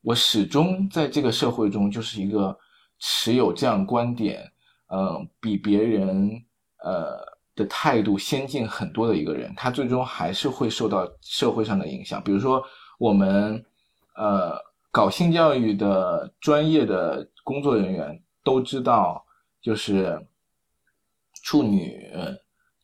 [0.01, 2.59] 我始终在这个社会中就是一个
[2.99, 4.51] 持有这样观点，
[4.89, 6.43] 呃，比别人，
[6.82, 7.30] 呃。
[7.57, 12.23] 的态度先进很多的一个人，他最终还是会受到社会上的影响。
[12.23, 12.63] 比如说，
[12.99, 13.65] 我们
[14.17, 14.57] 呃
[14.91, 19.25] 搞性教育的专业的工作人员都知道，
[19.61, 20.19] 就是
[21.43, 22.11] 处女，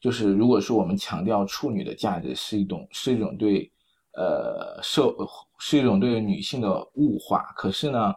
[0.01, 3.71] 就是如果说我们强调处女的价值是一种是一种对
[4.13, 5.15] 呃社
[5.59, 8.15] 是一种对女性的物化，可是呢，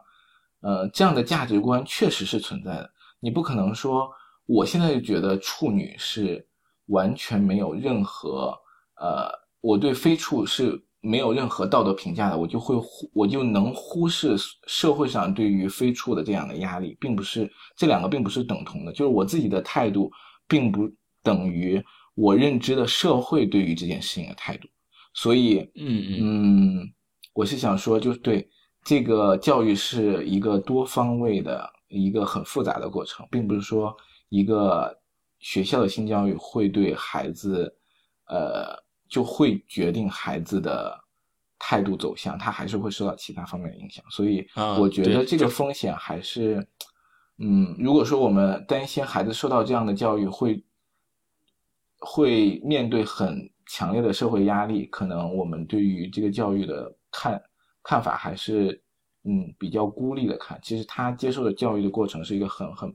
[0.62, 2.90] 呃这样的价值观确实是存在的。
[3.20, 4.10] 你不可能说
[4.50, 6.46] 我现在就觉得处女是。
[6.90, 8.52] 完全没有任何，
[9.00, 9.30] 呃，
[9.62, 14.36] 我对非处是没有任何道德评价的，我就会忽我就能忽视
[14.66, 17.48] 社会上对于非处的这样的压力，并不是
[17.78, 20.12] 这两个并不是等同的，就是我自己的态度
[20.48, 20.90] 并不
[21.22, 21.80] 等于
[22.16, 24.68] 我认知的社会对于这件事情的态度，
[25.14, 26.94] 所以，嗯嗯，
[27.36, 28.50] 我是想说，就是对
[28.84, 33.96] 这个教育是一个多方位的一个很复杂的过程，并不是说
[34.30, 34.98] 一个。
[35.42, 37.74] 学校的性教育会对孩子，
[38.26, 38.76] 呃，
[39.08, 40.94] 就会决定孩子的
[41.58, 44.04] 态度走向，他还是会受到其他方面的影响。
[44.10, 44.46] 所以，
[44.78, 46.68] 我觉得这个风险还是，
[47.38, 50.62] 嗯，如果说我们担心孩子受到这样的教育会，
[52.00, 57.42] 会面对很强烈的社会压力，可能我们对于这个教育的看
[57.82, 58.84] 看法还是
[59.24, 60.60] 嗯比较孤立的看。
[60.62, 62.94] 其实他接受的教育的过程是一个很很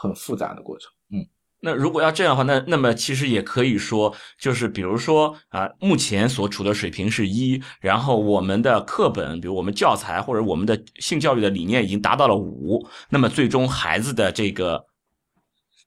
[0.00, 0.90] 很复杂的过程。
[1.12, 1.26] 嗯。
[1.60, 14.86] 那如果要这样的话，那那么其实也可以说，就是比如说啊，目前所处的水平是一，然后我们的课本，比如我们教材或者我们的性教育的理念已经达到了五，那么最终孩子的这个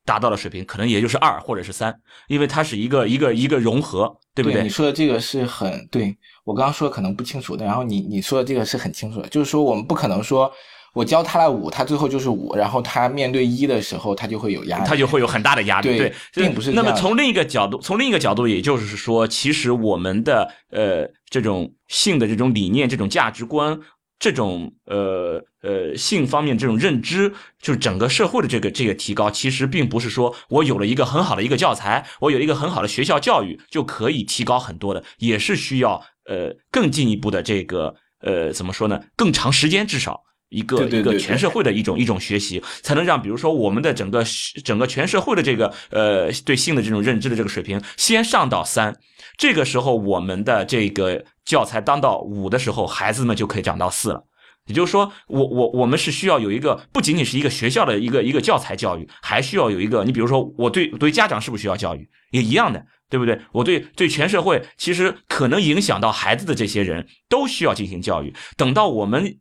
[0.04, 1.98] 达到了水平，可能也就是二或者是三，
[2.28, 4.64] 因为它是一个一个一个融合，对不对？
[4.64, 6.14] 你说的这个是很对，
[6.44, 10.52] 我刚刚说的可能不清楚的，然后你你说的这个是很清楚的，就是说我们不可能说。
[10.94, 15.98] 我教他了五，他最后就是五，然后他面对一的时候，他就会有压力，他就会有很大的压力。
[15.98, 16.72] 对，并不是。
[16.72, 23.80] 那么从另一个角度，从另一个角度，也就是说，其实我们的呃这种性的这种理念、这种价值观、
[24.20, 39.00] 这种呃呃性方面这种认知，就是整个社会的这个这个提高，其实并不是说我有了一个很好的一个教材，我有一个很好的学校教育就可以提高很多的，也是需要呃更进一步的这个呃怎么说呢？
[39.16, 40.24] 更长时间至少。
[40.52, 44.22] 一个一个全社会的一种一种学习，才能让比如说我们的整个
[44.66, 48.94] 整个全社会的这个呃对性的这种认知的这个水平先上到三，
[49.38, 54.26] 这个时候我们的这个教材当到五的时候，孩子们就可以涨到四了。
[54.66, 63.40] 也就是说，我我我们是需要有一个不仅仅是一个学校的一个一个教材教育，还需要有一个你比如说我对对家长是不是需要教育也一样的，对不对？
[63.54, 68.34] 我对对全社会其实可能影响到孩子的这些人都需要进行教育。
[68.58, 69.38] 等到我们。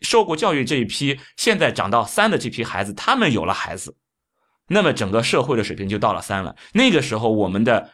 [0.00, 3.96] 受过教育这一批，现在长到三的这批孩子，他们有了孩子，
[4.68, 6.56] 那么整个社会的水平就到了三了。
[6.72, 7.90] 那个时候，我们的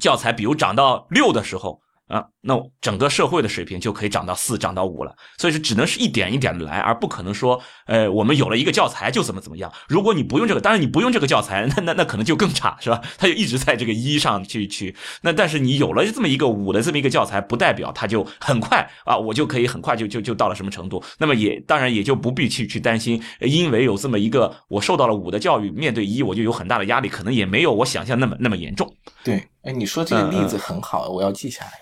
[0.00, 1.82] 教材，比如涨到六的时候。
[2.08, 5.14] 啊，那整个社会的水平就可以涨到四，涨到五了。
[5.38, 9.72] 所以说，只能是一点一点的来，而不可能说，呃，我们有了一个教材就怎么怎么样。
[9.88, 13.00] 如果你不用这个，当然你不用这个教材，那那那可能就更差，是吧？
[13.18, 14.94] 他就一直在这个一上去去。
[15.22, 21.02] 那但是你有了这么一个五的这么一个教材，不代表他就很快啊，我就可以很快就就就到了什么程度。
[21.18, 28.94] 那么也当然也就不必去去担心，因为有这么一个我受到了五的教育，面对一我就有很大的压力，可能也没有我想象那么那么严重。
[29.24, 29.42] 对。
[29.66, 31.72] 哎，你说这个例子很好，我要记下来。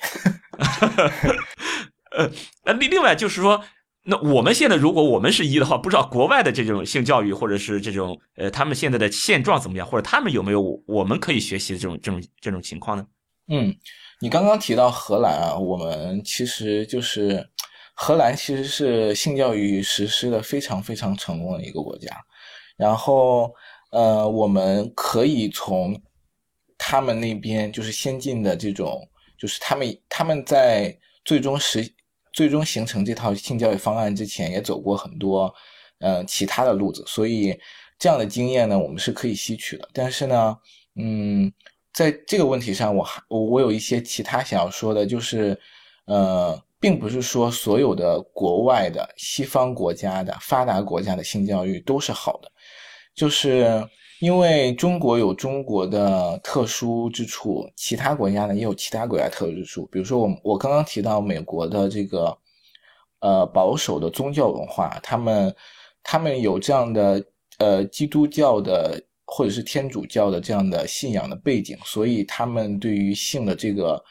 [2.16, 2.30] 呃，
[2.64, 3.62] 那另另外就是说，
[4.04, 13.04] 那我们现在如果我们是一的话，不知道国外的这种性教育或者是这种呃，他们现在的现状怎么样，或者他们有没有我们可以学习的这种这种这种情况呢？
[13.48, 13.76] 嗯，
[14.20, 17.46] 你刚刚提到荷兰啊，我们其实就是
[17.94, 22.08] 荷兰其实是性教育实施的非常非常成功的一个国家。
[22.78, 23.52] 然后
[23.90, 26.00] 呃，我们可以从。
[26.86, 29.08] 他们那边就是先进的这种，
[29.38, 30.94] 就是他们他们在
[31.24, 31.90] 最终实
[32.30, 35.52] 最终形成这套性教育方案之前，也走过很多
[36.00, 37.58] 呃其他的路子，所以
[37.98, 39.88] 这样的经验呢，我们是可以吸取的。
[39.94, 40.58] 但是呢，
[40.96, 41.50] 嗯，
[41.94, 45.58] 在这个问题上，我还我我有一些其他想要说的，就是
[46.04, 52.52] 呃，并不是说所有的国外的西方国家的发达国家的性教育都是好的，
[53.14, 53.82] 就是。
[54.24, 59.84] 因为中国有中国的特殊之处，其他国家呢也有其他国家特殊之处。
[59.92, 62.34] 比如说，我我刚刚提到美国的这个，
[63.20, 65.54] 呃，保守的宗教文化，他们
[66.02, 67.22] 他们有这样的
[67.58, 74.02] 呃基督教的或者是天主教的这样的信仰的背景，所以他们对于性的这个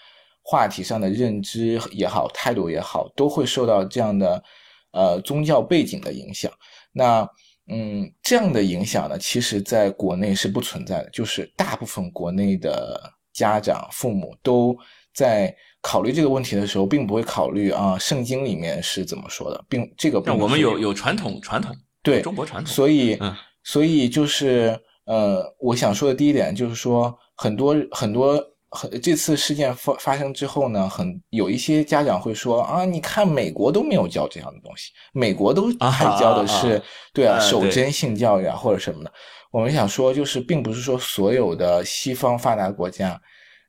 [0.44, 4.44] 话题上的认知也好，态度也好，都会受到这样的
[4.92, 6.52] 呃宗教背景的影响。
[6.92, 7.28] 那
[7.68, 11.10] 嗯，这样的影响呢，其实在国内是不存在的。
[11.12, 14.76] 就是大部分国内的家长、父母都
[15.14, 20.22] 在考虑这个问题的时候，并不会考虑啊，圣经里面是怎么说的，并这个。
[20.26, 23.18] 那我们有有传统，传统对中国传统，所以，
[23.64, 28.44] 所以就是呃，我想说的第一点就是说，很多很多。
[28.74, 36.82] 很这次事件发发生之后呢，很有一些家长会说啊，你看美国都没有教这样的东西，美国都还教的是
[37.14, 39.14] 对啊，守贞性教育啊或者什么的。
[39.52, 43.22] 我们想说，就是并不是说所有的西方发达国家，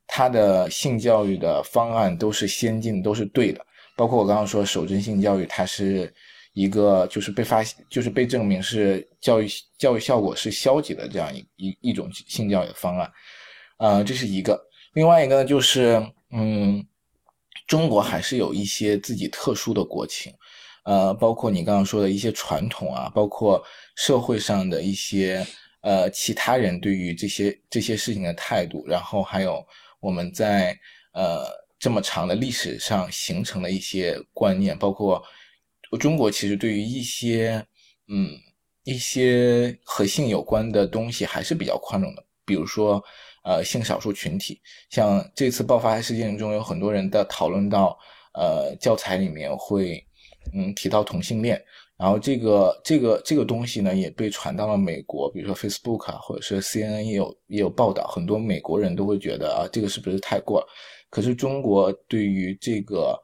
[0.07, 3.61] 它的性教育的方案都是先进都是对的。
[3.97, 6.11] 包括我刚刚说守贞性教育，它是
[6.55, 13.13] 一个就是被发就是被证明是教育教育效果是消极的这样一一一种性教育的方案，
[13.77, 14.59] 呃，这是一个。
[14.95, 16.01] 另外一个呢，就是，
[16.31, 16.87] 嗯，
[17.67, 20.33] 中国还是有一些自己特殊的国情，
[20.85, 23.61] 呃，包括你刚刚说的一些传统啊，包括
[23.97, 25.45] 社会上的一些
[25.81, 29.67] 呃其他人对于这些这些事情的态度，然后还有
[29.99, 30.79] 我们在
[31.13, 31.45] 呃
[31.77, 35.21] 这么长的历史上形成的一些观念，包括
[35.99, 37.67] 中国其实对于一些
[38.07, 38.31] 嗯
[38.85, 43.03] 一些和性有关的东西还是比较宽容的，比如说。
[43.45, 44.61] 呃性少数群体。
[44.91, 47.97] 像这次爆发事件中，有很多人的讨论到，
[48.33, 50.05] 呃，教材里面会
[50.53, 51.63] 嗯提到同性恋，
[51.97, 60.67] 然后这个这个这个东西呢也被传到了美国，比如说 Facebook 啊，或者是 CNN 也有也有报道，很多美国人都会觉得啊，这个是不是太过了？
[61.09, 63.17] 可是中国对于这个。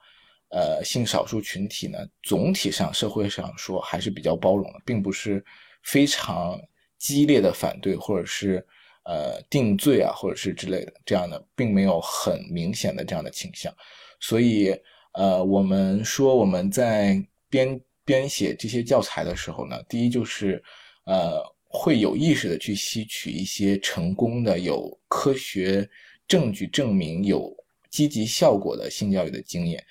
[0.52, 5.40] 呃，性少数群体呢，总体上社会上说还是比较包容的，并不是
[5.84, 6.60] 非常
[6.98, 8.66] 激烈的反对，或者是
[9.04, 13.74] 呃定罪啊，或者是之类的这样的，并没有很明显的这样的倾向。
[14.20, 14.74] 所以，
[15.14, 20.62] 呃，我们说我们在编编写这些教材的时候呢，第一就是
[21.06, 25.88] 呃会有意识的去吸取一些成功的、有科学
[26.28, 27.50] 证据证明有
[27.90, 29.82] 积极效果的性教育的经验。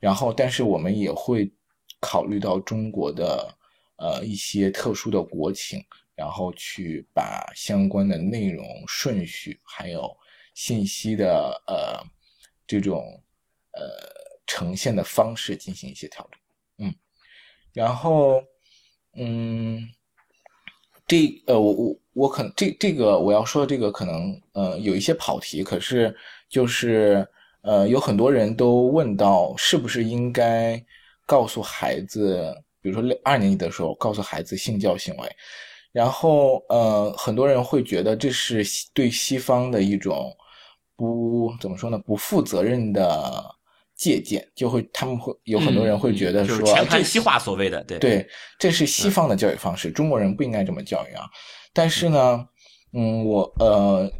[0.00, 1.50] 然后，但是我们也会
[2.00, 3.52] 考虑到中国的
[3.96, 5.82] 呃一些特殊的国情，
[6.18, 10.10] 然后去把相关的内容顺序还有
[10.54, 12.04] 信息的呃
[12.66, 13.22] 这种
[13.70, 13.82] 呃
[14.44, 16.40] 呈现的方式进行一些调整。
[16.86, 16.94] 嗯，
[17.72, 18.42] 然后
[19.14, 19.88] 嗯，
[21.06, 26.14] 这呃我我我可能这这个我要说的这个可能呃有一些跑题，可是
[26.48, 27.26] 就是。
[27.62, 30.82] 呃，有很多人都问到，是不是应该
[31.26, 35.36] 告诉孩子，比如说二年级的时候告诉孩子性教行为，
[35.92, 40.30] 然后呃，很多人会觉得这是对西方的一种
[40.96, 43.44] 不怎么说呢，不负责任的
[43.94, 48.28] 借鉴，就会他们会有很多人会觉得说全盘西化所谓的对对，
[48.58, 51.24] 这是西方的教育方式，中国人不应该这么教育啊。
[51.72, 52.46] 但是呢，
[52.92, 54.10] 嗯，我呃。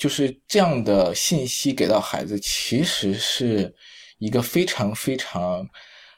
[0.00, 3.70] 就是这样的信息给到孩子，其实是
[4.18, 5.68] 一个非常非常，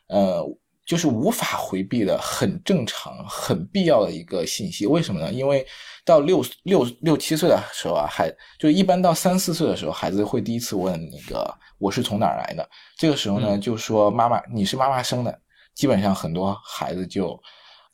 [0.06, 0.40] 呃，
[0.86, 4.86] 就是无法回避的、很正常、很必要的一个信息。
[4.86, 5.32] 为什么呢？
[5.32, 5.66] 因为
[6.04, 12.68] 到六六六七岁的时候啊，孩就一般到三四岁的时候，孩子会第一次问那个我是从哪儿来的。
[12.98, 15.40] 这个时候呢，就说妈妈你是妈妈生的。
[15.74, 17.40] 基本上很多孩子就，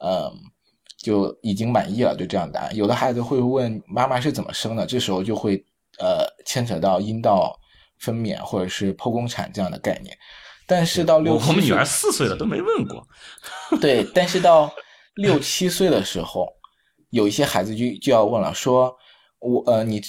[0.04, 0.32] 嗯，
[0.98, 2.74] 就已经满意了，就这样答案。
[2.74, 5.64] 有的孩子会问妈妈是怎么生的，这时候就会。
[6.00, 7.58] 呃，牵扯到阴道
[7.98, 10.16] 分娩或者是剖宫产这样的概念，
[10.68, 13.02] 但是到六，我们女儿四岁了都没问过。
[13.80, 14.70] 对，但是到
[15.14, 16.46] 六七岁的时候，
[17.08, 18.94] 有一些孩子就就要问了，说，
[19.38, 20.02] 我呃，你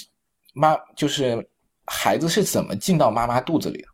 [0.52, 1.48] 妈就是
[1.86, 3.88] 孩子是怎么进到妈妈肚子里的？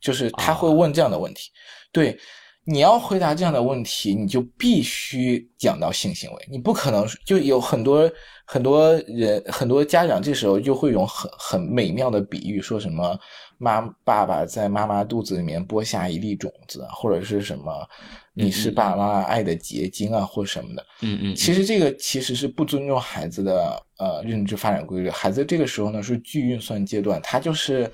[0.00, 1.50] 就是他会问这样的问题。
[1.92, 2.18] 对，
[2.64, 8.10] 你要回答这样的问题，你就必须讲到性行为，你不可能就有很多。
[8.48, 13.18] 很多人很多家长这时候就会用很很美妙的比喻，说什么
[13.58, 17.88] 妈爸爸在妈妈肚子里面播下一粒种子，或者是什么
[18.34, 20.86] 你是爸爸妈妈爱的结晶啊，或什么的。
[21.02, 21.34] 嗯嗯。
[21.34, 25.10] 其实这个其实是不尊重孩子的呃认知发展规律。
[25.10, 27.90] 孩子这个时候呢是具运算阶段，他就是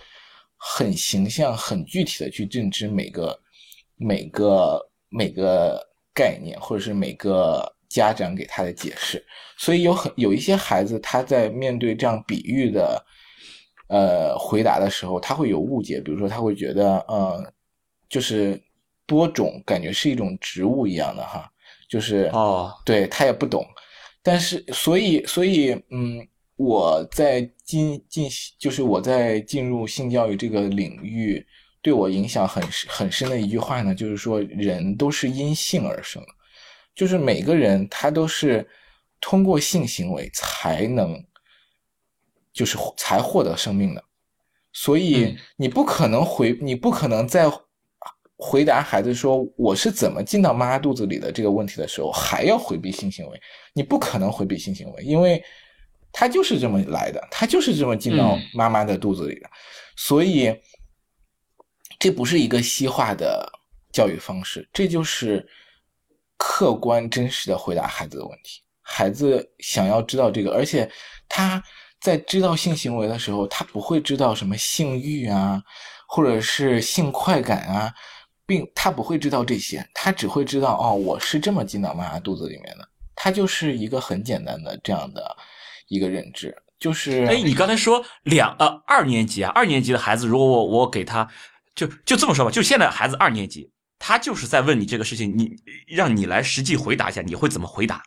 [0.56, 3.38] 很形象、很具体的去认知每个
[3.96, 5.80] 每个每个
[6.14, 7.70] 概念，或者是每个。
[7.92, 9.22] 家长给他的解释，
[9.58, 12.98] 所以有很有一些孩子，他在面对这样比喻的，
[13.92, 16.00] 呃，回答的时候，他会有误解。
[16.00, 17.52] 比如说，他会觉得，呃，
[18.08, 18.58] 就是
[19.04, 21.46] 播种感觉是一种植物一样的哈，
[21.90, 23.62] 就是哦，对他也不懂。
[24.22, 31.44] 但是，所以，所以，嗯，我在进进就是我在进入性教育这个领域，
[31.82, 36.22] 对我影响很很深的一句话呢，就是说，人都是因性而生。
[36.94, 38.66] 就是每个人他都是
[39.20, 41.22] 通过性行为才能，
[42.52, 44.04] 就是才获得生命的，
[44.72, 47.50] 所以你不可能回，你不可能在
[48.36, 53.40] 回答孩子说我是怎么进到妈妈肚子里的这个问题的时候，还要回避性行为。
[53.72, 55.42] 你不可能回避性行为，因为
[56.12, 59.50] 他就是这么来的，他就是这么进到妈妈的肚子里的，
[59.96, 60.54] 所以
[61.98, 63.50] 这不是一个西化的
[63.92, 65.48] 教育方式，这就是。
[66.44, 70.90] 客观真实的回答孩子的问题，孩子想要知道这个，而且
[71.28, 71.62] 他
[72.02, 75.62] 在知道性行为的时候，他不会知道什么性欲啊，
[76.08, 77.94] 或者是性快感啊，
[78.44, 85.36] 并他不会知道这些，他只会知道哦，我是这么进到妈妈肚子里面的，他就是一个很简单的这样的
[85.88, 91.28] 一个认知，就是哎，你刚才说两呃二年级啊，二年级的孩子，如果我我给他
[91.74, 93.70] 就就这么说吧，就现在孩子二年级。
[94.04, 95.48] 他就是在问你这个事情，你
[95.86, 98.02] 让你来实际回答一下，你会怎么回答？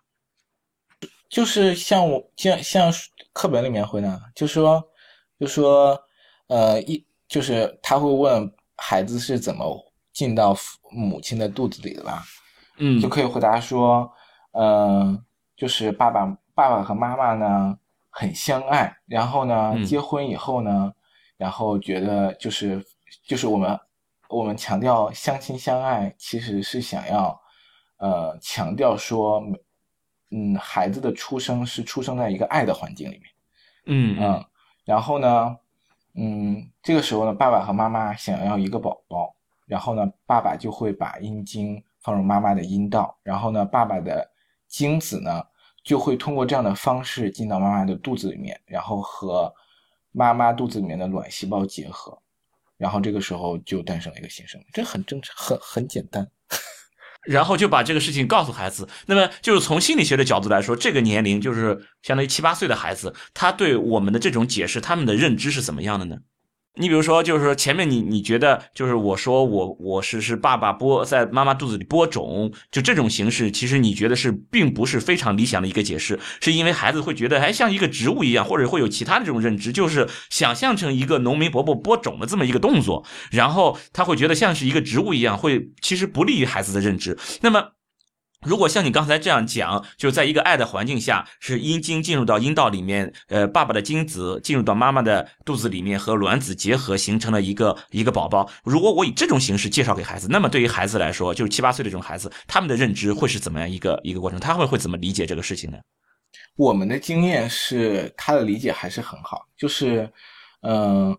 [1.29, 2.91] 就是像我像像
[3.33, 4.83] 课本里面回答，就说
[5.39, 5.99] 就说
[6.47, 9.65] 呃一就是他会问孩子是怎么
[10.13, 10.55] 进到
[10.91, 12.23] 母亲的肚子里的吧？
[12.77, 14.09] 嗯，就可以回答说，
[14.51, 15.17] 呃，
[15.57, 17.77] 就是爸爸爸爸和妈妈呢
[18.09, 20.93] 很相爱，然后呢，嗯结婚以后呢，
[21.37, 22.85] 然后觉得就是
[23.25, 23.79] 就是我们
[24.29, 27.37] 我们强调相亲相爱，其实是想要
[27.97, 29.41] 呃强调说，
[30.37, 33.23] 嗯，孩子的出生是出生在一个爱的环境里面，
[33.85, 34.45] 嗯嗯，
[34.83, 35.57] 然后呢，
[36.15, 39.33] 嗯，这个时候呢，爸爸和妈妈想要一个宝宝，
[39.65, 44.29] 然后呢，爸爸就会把阴茎放入妈妈的阴道，然后呢，爸爸的
[44.67, 45.41] 精子呢
[45.85, 49.53] 就会通过这样的方式进到妈妈的肚子里面，然后和
[50.11, 52.21] 妈妈肚子里面的卵细胞结合，
[52.75, 56.29] 然后这个时候就诞生了一个新生命，这很正常，很很简单。
[57.25, 58.87] 然后就把这个事情告诉孩子。
[59.07, 66.17] 那么，就是从心理学的角度来说，这个年龄就是相当于七八岁的孩子，他对我们的这种解释，他们的认知是怎么样的呢？
[66.77, 87.17] 你比如说，就是说前面你你觉得，就是我说我我是是爸爸播在妈妈肚子里播种，就这种形式，其实你觉得是并不是非常理想的一个解释，是因为孩子会觉得，哎，像一个植物一样，或者会有其他的这种认知，就是想象成一个农民伯伯播种的这么一个动作，然后他会觉得像是一个植物一样，会其实不利于孩子的认知。
[87.41, 87.71] 那么。
[88.45, 98.49] 如果像你刚才这样讲，就在一个爱的环境下，是阴茎进入到阴道里面，呃，爸爸的精子进入到妈妈的肚子里面和卵子结合，形成了一个一个宝宝。
[98.63, 104.39] 如果我以这种形式介绍给孩子，那么对于孩子来说，就是七八岁的这种孩子，他们的认知会是怎么样一个一个过程？
[104.39, 105.77] 他会会怎么理解这个事情呢？
[106.55, 110.09] 我们的经验是，他的理解还是很好，就是，
[110.61, 111.17] 嗯、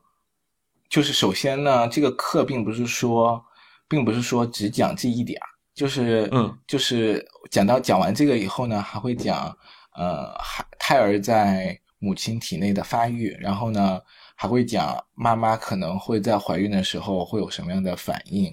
[0.89, 3.43] 就是首先呢，这个课并不是说，
[3.89, 5.41] 并不是说只讲这一点，
[5.77, 9.55] 就是，嗯，就是讲到讲完这个以后呢，还会讲，
[9.95, 14.01] 呃，孩胎儿在母亲体内的发育，然后呢，
[14.35, 18.51] 还会讲妈妈可能会在怀孕的时候会有什么样的反应，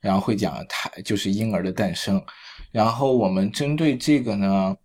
[0.00, 2.20] 然后会讲胎就是婴儿的诞生，
[2.72, 4.76] 然后我们针对这个呢，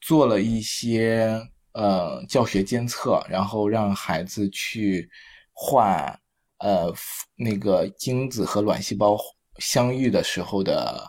[0.00, 1.38] 做了一些
[1.72, 5.06] 呃教学监测，然后让孩子去
[5.52, 6.18] 画
[6.60, 6.90] 呃
[7.36, 9.18] 那个精子和卵细胞
[9.58, 11.06] 相遇的时候的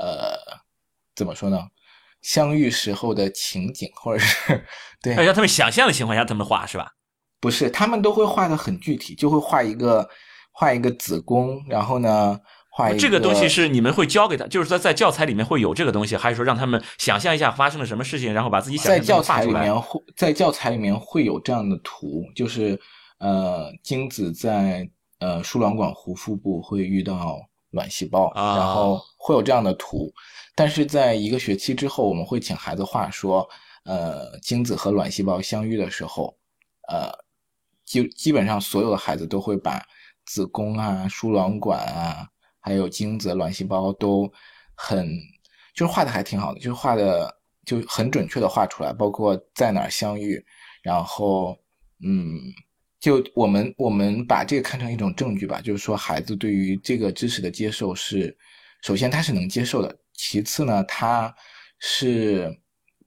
[0.00, 0.34] 呃
[1.14, 1.58] 怎么说呢？
[2.22, 4.66] 相遇时候的情景，或者是
[5.00, 6.92] 对，要让他们想象的情况下他们画是吧？
[7.40, 10.06] 不是，他们都会画的很具体，就会画一个
[10.52, 12.38] 画一个子宫，然后呢
[12.70, 19.72] 画一个这个东西是你们会教给他，就是说在教材里面会有这个东西，还是说让他们想象一下发生了什么事情，然后把自己想在象教材里中画出来？
[19.72, 22.78] 面会在教材里面会有这样的图，就是
[23.18, 24.86] 呃精子在
[25.20, 27.38] 呃输卵管壶腹部会遇到
[27.70, 28.56] 卵细胞，啊。
[28.56, 30.12] 然后会有这样的图，
[30.54, 33.48] 但是在一个学期之后，我们会请孩子画说，
[33.84, 36.36] 呃精子和卵细胞相遇的时候，
[36.88, 37.10] 呃
[37.84, 39.84] 基基本上所有的孩子都会把
[40.26, 42.28] 子宫啊、输卵管啊，
[42.60, 44.30] 还有精子、卵细胞都
[44.74, 45.08] 很
[45.74, 47.34] 就是画的还挺好的，就是画的
[47.64, 50.44] 就很准确的画出来，包括在哪儿相遇，
[50.82, 51.56] 然后
[52.04, 52.38] 嗯，
[53.00, 58.36] 就我们我们把这个看成一种证据吧，就是说孩子对于这个知识的接受是，
[58.82, 61.34] 首先他是能接受的，其次呢，他
[61.78, 62.54] 是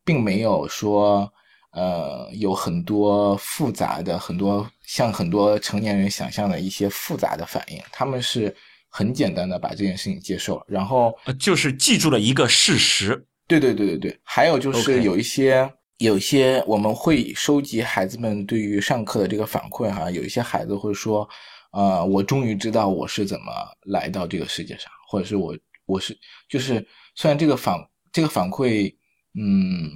[0.03, 1.31] 并没有说
[1.73, 8.55] 呃有很多复杂的很多像很多成年人想象的一些复杂的反应，他们是
[8.89, 13.25] 很简单的把这件事情接受了，然后呃就是记住了一个事实。
[13.47, 15.71] 对对对对对，还有就是有一些
[16.03, 21.25] 有些我们会收集孩子们对于上课的这个反馈哈，有一些孩子会说，
[21.71, 23.45] 呃，我终于知道我是怎么
[23.85, 26.13] 来到这个世界上，或者是我我是
[26.49, 26.85] 就是
[27.15, 27.79] 虽然这个反
[28.11, 28.93] 这个反馈，
[29.39, 29.89] 嗯，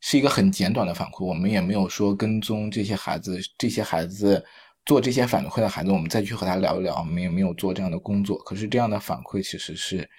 [0.00, 4.44] 是一个很简短的反馈，我们也没有说跟踪这些孩子，这些孩子
[4.84, 8.36] 做这些反馈的孩子，我们再去和他聊一聊，我们也没有做这样的工作。
[8.38, 10.10] 可是这样的反馈其实是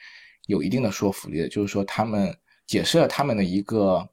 [0.46, 2.34] 有一定的说服力的，就是说他们
[2.66, 4.08] 解释了他们的一个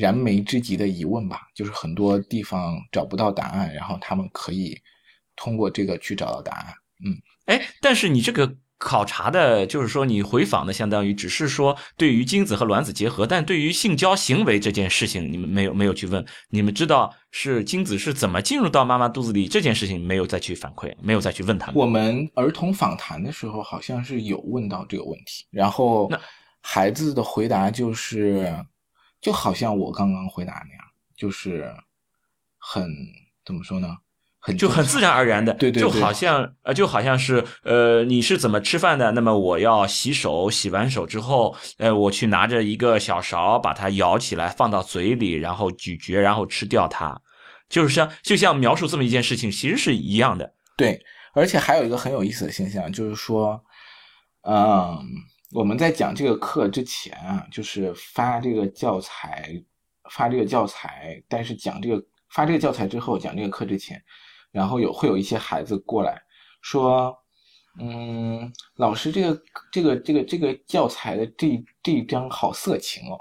[0.00, 4.76] 燃眉之急的疑问吧，就是很多地方找不到答案，然后他们可以
[5.36, 6.74] 通过这个去找到答案。
[7.04, 7.14] 嗯，
[7.46, 21.76] 哎，但是你这个考察的，就是说你回访的，相当于只是说对于精子和卵子结合，但对于性交行为这件事情，你们没有没有去问，你们知道是精子是怎么进入到妈妈肚子里这件事情，没有再去反馈，没有再去问他们。
[21.76, 26.18] 我们儿童访谈的时候好像是有问到这个问题，然后那
[26.62, 28.50] 孩子的回答就是，
[29.20, 30.84] 就好像我刚刚回答那样，
[31.16, 31.74] 就是
[32.58, 32.88] 很
[33.44, 33.96] 怎么说呢？
[34.42, 39.12] 很就很自然而然的，对对对就好像呃，就好像是呃，你是怎么吃饭的？
[39.12, 47.20] 那么我要洗手，洗完手之后，呃，我去拿着一个小勺，把它舀起来放到嘴里，然后咀嚼，然后吃掉它，
[47.68, 50.54] 就是像就像描述这么一件事情，其实是一样的。
[50.74, 50.98] 对，
[51.34, 53.62] 而且还有一个很有意思的现象，就是说，
[54.48, 54.98] 嗯，
[55.52, 59.52] 我们在讲这个课之前啊，就是发这个教材，
[60.10, 64.00] 发这个教材，但是讲这个发这个教材之后，讲这个课之前，
[64.52, 66.20] 然后有会有一些孩子过来
[66.62, 67.12] 说，
[67.80, 73.18] 嗯，老师，这个这个这个这个教材的这这一章好色情哦。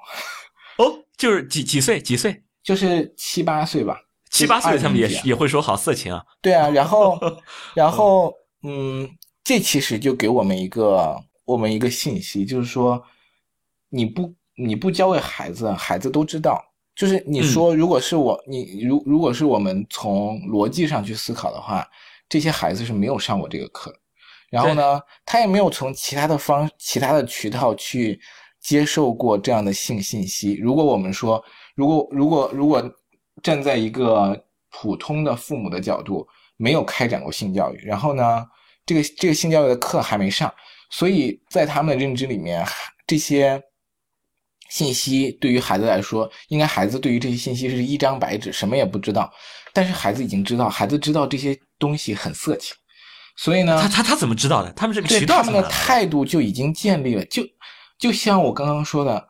[0.77, 3.99] 哦，就是几几岁几岁，就是七八岁吧，
[4.29, 6.23] 七八岁他们也也会说好色情啊。
[6.41, 7.19] 对啊，然后，
[7.75, 8.31] 然后，
[8.63, 9.09] 嗯，
[9.43, 11.15] 这其实就给我们一个
[11.49, 13.03] 我们一个信息，就是说，
[13.89, 16.63] 你不你不教给孩子，孩子都知道。
[16.95, 21.87] 就是你说，如果是我，你如如果是我们从逻辑上去思考的话，
[22.27, 23.91] 这些孩子是没有上过这个课，
[24.51, 28.19] 然后呢，他也没有从其他的方、其他的渠道去
[28.59, 30.55] 接受过这样的性信息。
[30.55, 31.43] 如果我们说，
[31.73, 32.83] 如果如果如果
[33.41, 36.27] 站在一个普通的父母的角度，
[36.57, 38.45] 没有开展过性教育，然后呢，
[38.85, 40.53] 这个这个性教育的课还没上，
[40.89, 42.65] 所以在他们的认知里面，
[43.05, 43.61] 这些
[44.69, 49.31] 信息对于孩子来说，应该孩子对于这些信息是一张白纸，什么也不知道。
[49.71, 52.75] 但是孩子已经知道，孩子知道这些东西很色情，
[53.37, 54.71] 所以呢，他他他怎么知道的？
[54.73, 57.43] 他们这个渠道他们的态度就已经建立了，就
[57.97, 59.27] 就像我刚刚说的，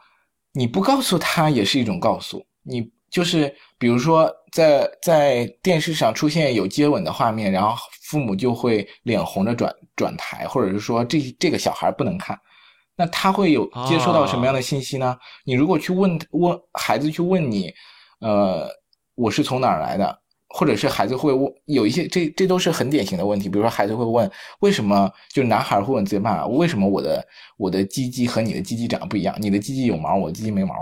[0.53, 12.39] 你不告诉他也是一种告诉，你就是比如说在在电视上出现有接吻的画面，然后父母就会脸红着转转台，或者是说这这个小孩不能看，
[12.95, 15.17] 那他会有接收到什么样的信息呢？
[15.43, 17.73] 你如果去问问孩子去问你，
[18.19, 18.69] 呃，
[19.15, 20.19] 我是从哪儿来的？
[20.51, 24.27] 或者是孩子会问有一些这这都是很典型的问题，比如说孩子会问
[24.61, 27.23] 为什么，就男孩会问自己妈为什么我的
[27.55, 30.73] 我的鸡鸡和你的鸡鸡长得不一样，你的鸡鸡有毛，我的鸡鸡没毛。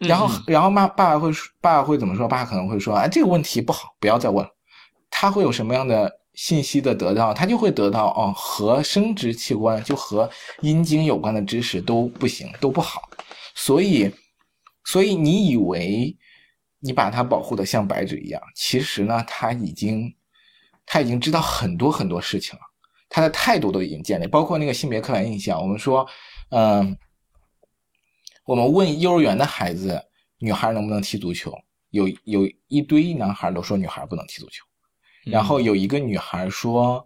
[0.00, 2.26] 然后然后妈爸爸会爸爸会怎么说？
[2.26, 4.50] 爸爸可能会说啊这个问题不好，不要再问了。
[5.10, 7.34] 他会有什么样的信息的得到？
[7.34, 10.28] 他就会得到哦和生殖器官就和
[10.60, 13.02] 阴茎有关的知识都不行，都不好。
[13.54, 14.10] 所以
[14.84, 16.16] 所以你以为
[16.78, 20.10] 你把他保护的像白纸一样，其实呢，他已经
[20.86, 22.62] 他已经知道很多很多事情了，
[23.10, 25.60] 他的态度都已经建立，包括那个性别刻板印象。
[25.60, 26.06] 我们说，
[26.50, 26.96] 嗯、
[28.44, 30.02] 我们问幼儿园的孩子，
[30.38, 31.52] 女孩能不能踢足球？
[31.90, 34.64] 有有一堆男孩都说女孩不能踢足球，
[35.24, 37.04] 然后有一个女孩说，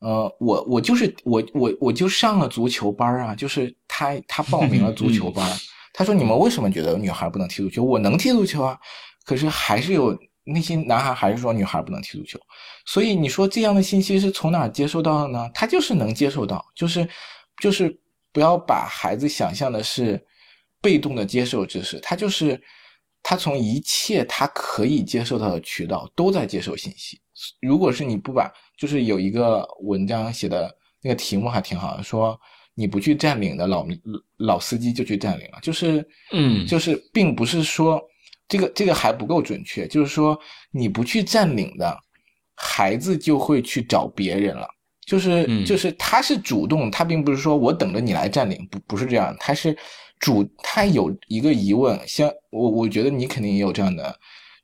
[0.00, 5.48] 呃，我我就是我我我就上了足球班啊，就是她她报名了足球班，
[5.92, 7.84] 她说你们为什么觉得女孩不能踢足球？
[7.84, 8.78] 我能踢足球啊，
[9.24, 12.36] 可是还是有那些男孩还是说女孩不能踢足球，
[12.84, 15.48] 所以你说这样的信息是从哪儿接收到的呢？
[15.54, 17.08] 他就是能接受到，就是
[17.62, 17.96] 就是
[18.32, 20.20] 不要把孩子想象的是
[20.80, 22.60] 被动的接受知识，他就是
[23.22, 27.20] 他从一切他可以接受到的渠道都在接受信息。
[27.60, 32.38] 如果是你不把，就是有一个文章写的那个题目还挺好的，说
[32.74, 33.86] 你不去占领的老
[34.38, 38.00] 老司机就去占领了，就是嗯就是并不是说
[38.48, 40.38] 这个这个还不够准确，就是说
[40.70, 41.96] 你不去占领的
[42.54, 44.66] 孩子就会去找别人了。
[45.06, 49.76] 就是嗯就是他是主动，他并不是说我等着你来占领，不不是这样，他是
[50.20, 54.16] 主，他有一个疑问，像我我觉得你肯定也有这样的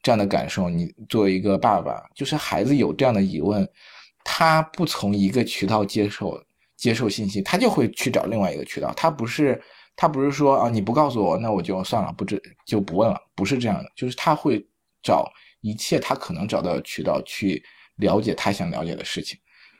[0.03, 3.69] 这样的感受，你作为一个爸爸，就是孩子有这样的疑问，
[4.23, 6.41] 他不从一个渠道接受
[6.77, 9.61] 接受信息，他就会去找另外一个渠道，他不是
[9.97, 14.63] 他不是说啊你不告诉我，那我就算了，不知就不问了，不是这样的，就是他会
[15.03, 15.27] 找
[15.63, 17.65] 一切他可能找到的渠道去
[17.97, 19.39] 了解他想了解的事情。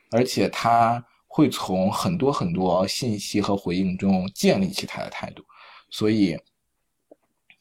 [0.09, 5.43] 而且他会从很多很多信息和回应中建立起他的态度，
[5.89, 6.37] 所以，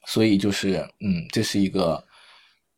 [0.06, 2.04] 所以就是，嗯，这是一个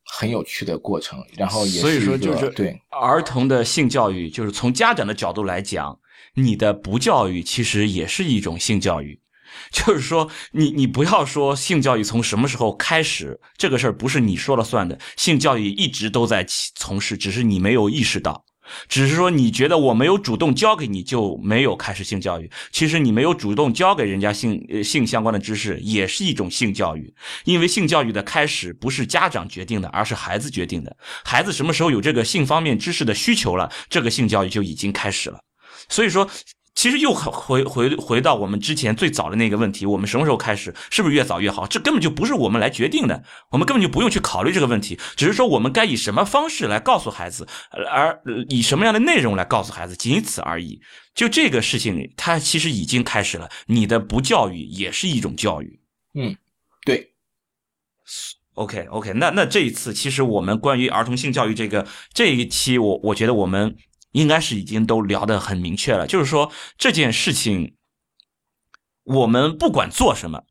[0.05, 5.99] 很有趣的过程，然后也所以是一个说就是对，儿童的性教育，就是从家长的角度来讲，
[6.35, 9.21] 你的不教育其实也是一种性教育。
[9.73, 16.45] 就是说，你你不要说性教育从什么时候开始，这个事儿不是你说了算的，性教育一直都在
[16.75, 18.45] 从事，只是你没有意识到。
[18.89, 27.13] 只是说你觉得我没有主动教给你就没有开始性教育，其实你没有主动教给人家性性相关的知识也是一种性教育，
[27.45, 30.97] 因为性教育的开始不是家长决定的，而是孩子决定的。
[31.25, 35.41] 孩子什么时候有这个性方面知识的需求了，这个性教育就已经开始了。
[35.89, 36.29] 所以说。
[36.79, 41.67] 其实又回回回到我们之前最早的那个问题，我们什么时候开始，是不是越早越好？
[41.67, 47.49] 这根本就不是我们来决定的，我们根本就不用去考虑这个问题，只是说我们该以什么方式来告诉孩子，
[47.91, 50.81] 而以什么样的内容来告诉孩子，仅此而已。
[51.17, 53.51] 就这个事情，它其实已经开始了。
[53.67, 55.81] 你的不教育也是一种教育。
[56.15, 56.37] 嗯，
[56.87, 57.11] 对
[58.55, 61.85] ，OK OK，那那这一次其实我们关于儿童性教育这个
[62.15, 63.75] 这一期我，我觉得我们
[64.13, 67.77] 应该是已经都聊得很明确了，就是说这件事情，
[69.05, 70.45] 我们不管做什么，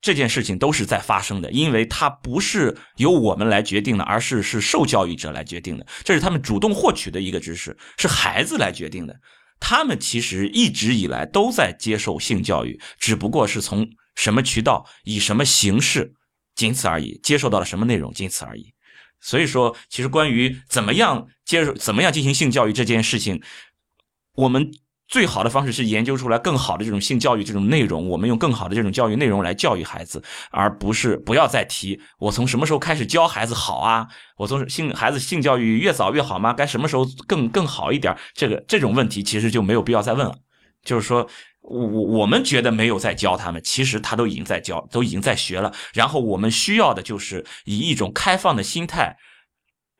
[0.00, 9.14] 这件事情都是在发生的，因为它不是由我们来决定的，而是是受教育者来决定的，这是他们主动获取的一个知识，是孩子来决定的。
[9.60, 16.14] 他们其实一直以来都在接受性教育，只不过是从什么渠道、以什么形式，
[16.54, 17.18] 仅此而已。
[17.24, 18.72] 接受到了什么内容，仅此而已。
[19.20, 23.42] 所以说，其实关于怎么样接受、怎么样进行性教育这件事情，
[24.34, 24.70] 我们。
[25.10, 34.06] 最好的方式是研究出来更好的这种性教育这种内容，我们用更好的这种教育内容来教育孩子，而不是不要再提我从什么时候开始教孩子好啊？
[34.36, 36.52] 我从性孩子性教育越早越好吗？
[36.52, 38.14] 该什么时候更更好一点？
[38.34, 40.36] 这个这种问题其实就没有必要再问了。
[40.84, 41.26] 就是说，
[41.60, 45.72] 我我我们觉得没有在教他们，其实他都已经在教，都已经在学了。
[45.92, 49.16] 然后我们需要的就是以一种开放的心态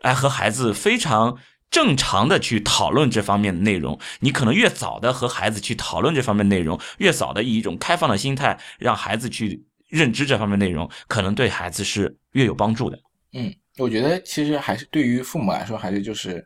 [0.01, 1.39] 来和孩子非常。
[1.71, 12.99] 正常的去讨论这方面的内容，你可能越早的和孩子去讨论这方面内容，越早的以一种开放的心态让孩子去认知这方面内容，可能对孩子是越有帮助的。
[13.35, 16.43] 嗯，我觉得其实还是对于父母来说，还是就是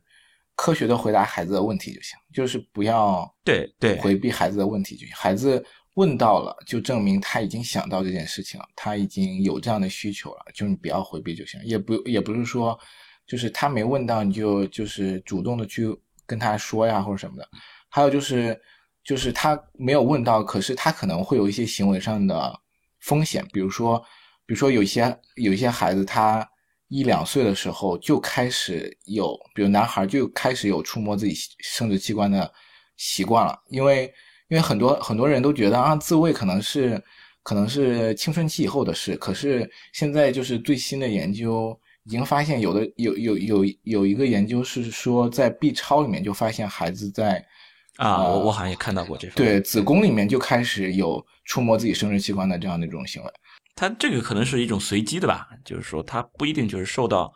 [0.63, 5.13] 科学的回答孩子的问题就行，就是不要对对回避孩子的问题就行。
[5.17, 5.61] 孩子
[5.95, 12.79] 问到了，就证明他已经想到这件事情了，他已经有这样的需求了，就你不要回避就行，也不也不是说。
[13.27, 15.93] 就是他没问到，你就就是主动的去
[16.27, 17.49] 跟他说呀，或者什么的。
[17.89, 18.57] 还有就是，
[19.03, 22.57] 就是他没有问到，可是他可能会有一些行为上的
[23.01, 23.99] 风险，比如说，
[24.47, 26.49] 比如说有些有一些孩子，他
[26.93, 32.53] 一两岁的时候就开始有，比如男孩就开始有触摸自己生殖器官的
[32.99, 34.05] 习惯了，因为
[34.49, 37.03] 因为很多很多人都觉得啊，自慰可能是
[37.43, 41.79] 可能是青春期以后的事，可是现在就是最新的研究。
[42.05, 47.47] 已经发现有的有有有有一个研究是说，在 B 超里面就发现孩子在
[47.97, 53.31] 啊，我我好像也看到过这对子宫里面就开始有触摸自己生殖器官的这样的一种行为。
[53.75, 57.33] 它这个可能是一种随机的吧，就是说它不一定就是受到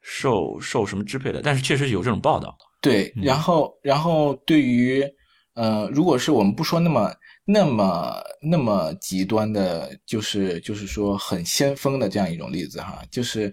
[0.00, 2.56] 受受什么支配的，但是确实有这种报道。
[2.80, 5.04] 对，然后然后对于
[5.54, 13.52] 呃，如果是我们不说那么那么那么极端的，就是就是说很先锋的这样一种例子哈，就是。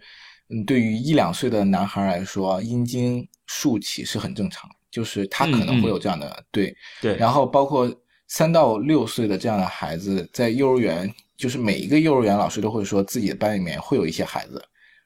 [0.53, 7.15] 嗯，对于一两岁的男孩来说，阴茎竖起是很正常，就是他可能会有这样的对对。
[7.15, 7.89] 然后包括
[8.27, 11.09] 三到六岁的这样的孩子，在幼儿园，
[11.41, 14.63] 就是每一个幼儿园老师都会说，自己的班里面会有一些孩子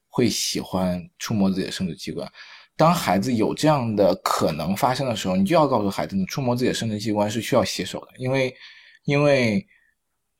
[0.10, 2.30] 会喜欢触摸自己的生殖器官。
[2.76, 8.54] 当孩子有这样的可能发生的时候，你就要告诉孩子，你触摸自己的生殖器官是需要洗手的，因为
[9.06, 9.66] 因为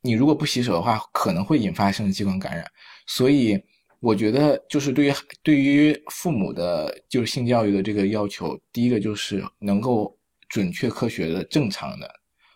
[0.02, 2.70] 你如果不洗手的话，可能会引发生殖器官感染，
[3.08, 3.58] 所以。
[4.02, 10.16] 我觉得就是对于对于父母的，就是性教育的这个要求，第一个就是能够
[10.48, 12.08] 准确、科学的、正常的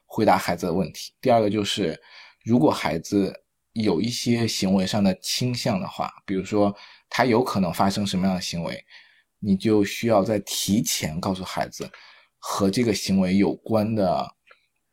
[0.06, 2.00] 回答孩子的问题；第二个就是，
[2.50, 3.34] 如果孩子
[3.74, 6.76] 有一些行为上的倾向的话，比如说
[7.10, 8.84] 他有可能发生什么样的行为，
[9.40, 11.90] 你就需要在提前告诉孩子
[12.40, 14.28] 和这个行为有关的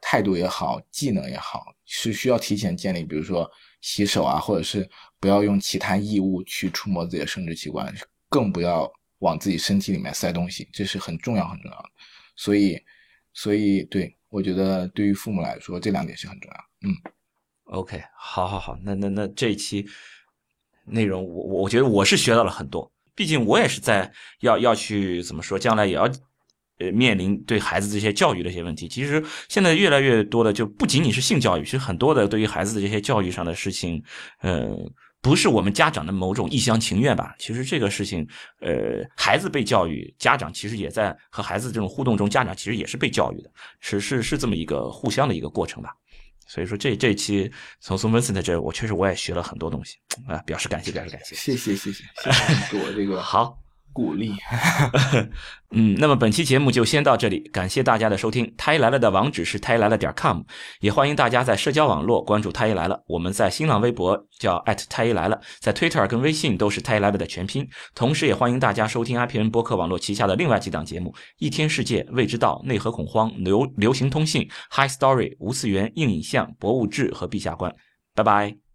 [0.01, 3.51] 态度也好、技能也好，是需要提前建立，比如说。
[3.83, 4.89] 洗手啊，或者是
[5.21, 7.95] 不要用其他异物去触摸自己的生殖器官，
[8.29, 11.89] 更不要往自己身体里面塞东西，这是很重要很重要的。
[12.35, 12.83] 所以，
[13.33, 16.59] 所以对我觉得对于父母来说，这两点是很重要。
[16.89, 16.97] 嗯
[17.67, 19.87] ，OK，好，好，好，那那那这一期
[20.85, 26.11] 内容，我我我觉得我是学到了很多，毕竟我也是在要要去怎么说，将来也要。
[26.79, 34.05] 呃，面临对孩子这些教育的一些问题，其实现在越来越多的就不仅仅是性教育，其实很多的对于孩子的这些教育上的事情，
[34.43, 34.77] 呃，
[35.23, 37.35] 不是我们家长的某种一厢情愿吧？
[37.39, 38.29] 其实这个事情，
[38.61, 45.95] 呃，孩子被教育，家长其实也在和孩子这种互动中，家长其实也是被教育的，是是是这么一个互相的一个过程吧。
[46.47, 47.51] 所以说，这这一期
[47.81, 49.97] 从苏文森的这，我确实我也学了很多东西
[50.29, 53.66] 啊，表示感谢，表示感谢，谢谢谢谢谢谢 我这个好。
[53.97, 54.35] 鼓励，
[55.73, 58.53] 嗯，那么本期节目就先到这里，感谢大家的收听。
[58.59, 60.43] 太医来了的网址是太医来了点 com，
[60.81, 63.03] 也欢迎大家在社交网络关注太医来了。
[63.07, 67.67] 我们在新浪微博叫太医来了，在 Twitter 跟微信都是太医来了的全拼。
[67.95, 77.75] 同时，也欢迎大家收听 IPN 播客网络旗下的另外几档节目：一天世界、未知道、内核恐慌、流流行通信、High Story、无次元、硬影像、博物志和陛下观。
[78.15, 78.66] 拜拜。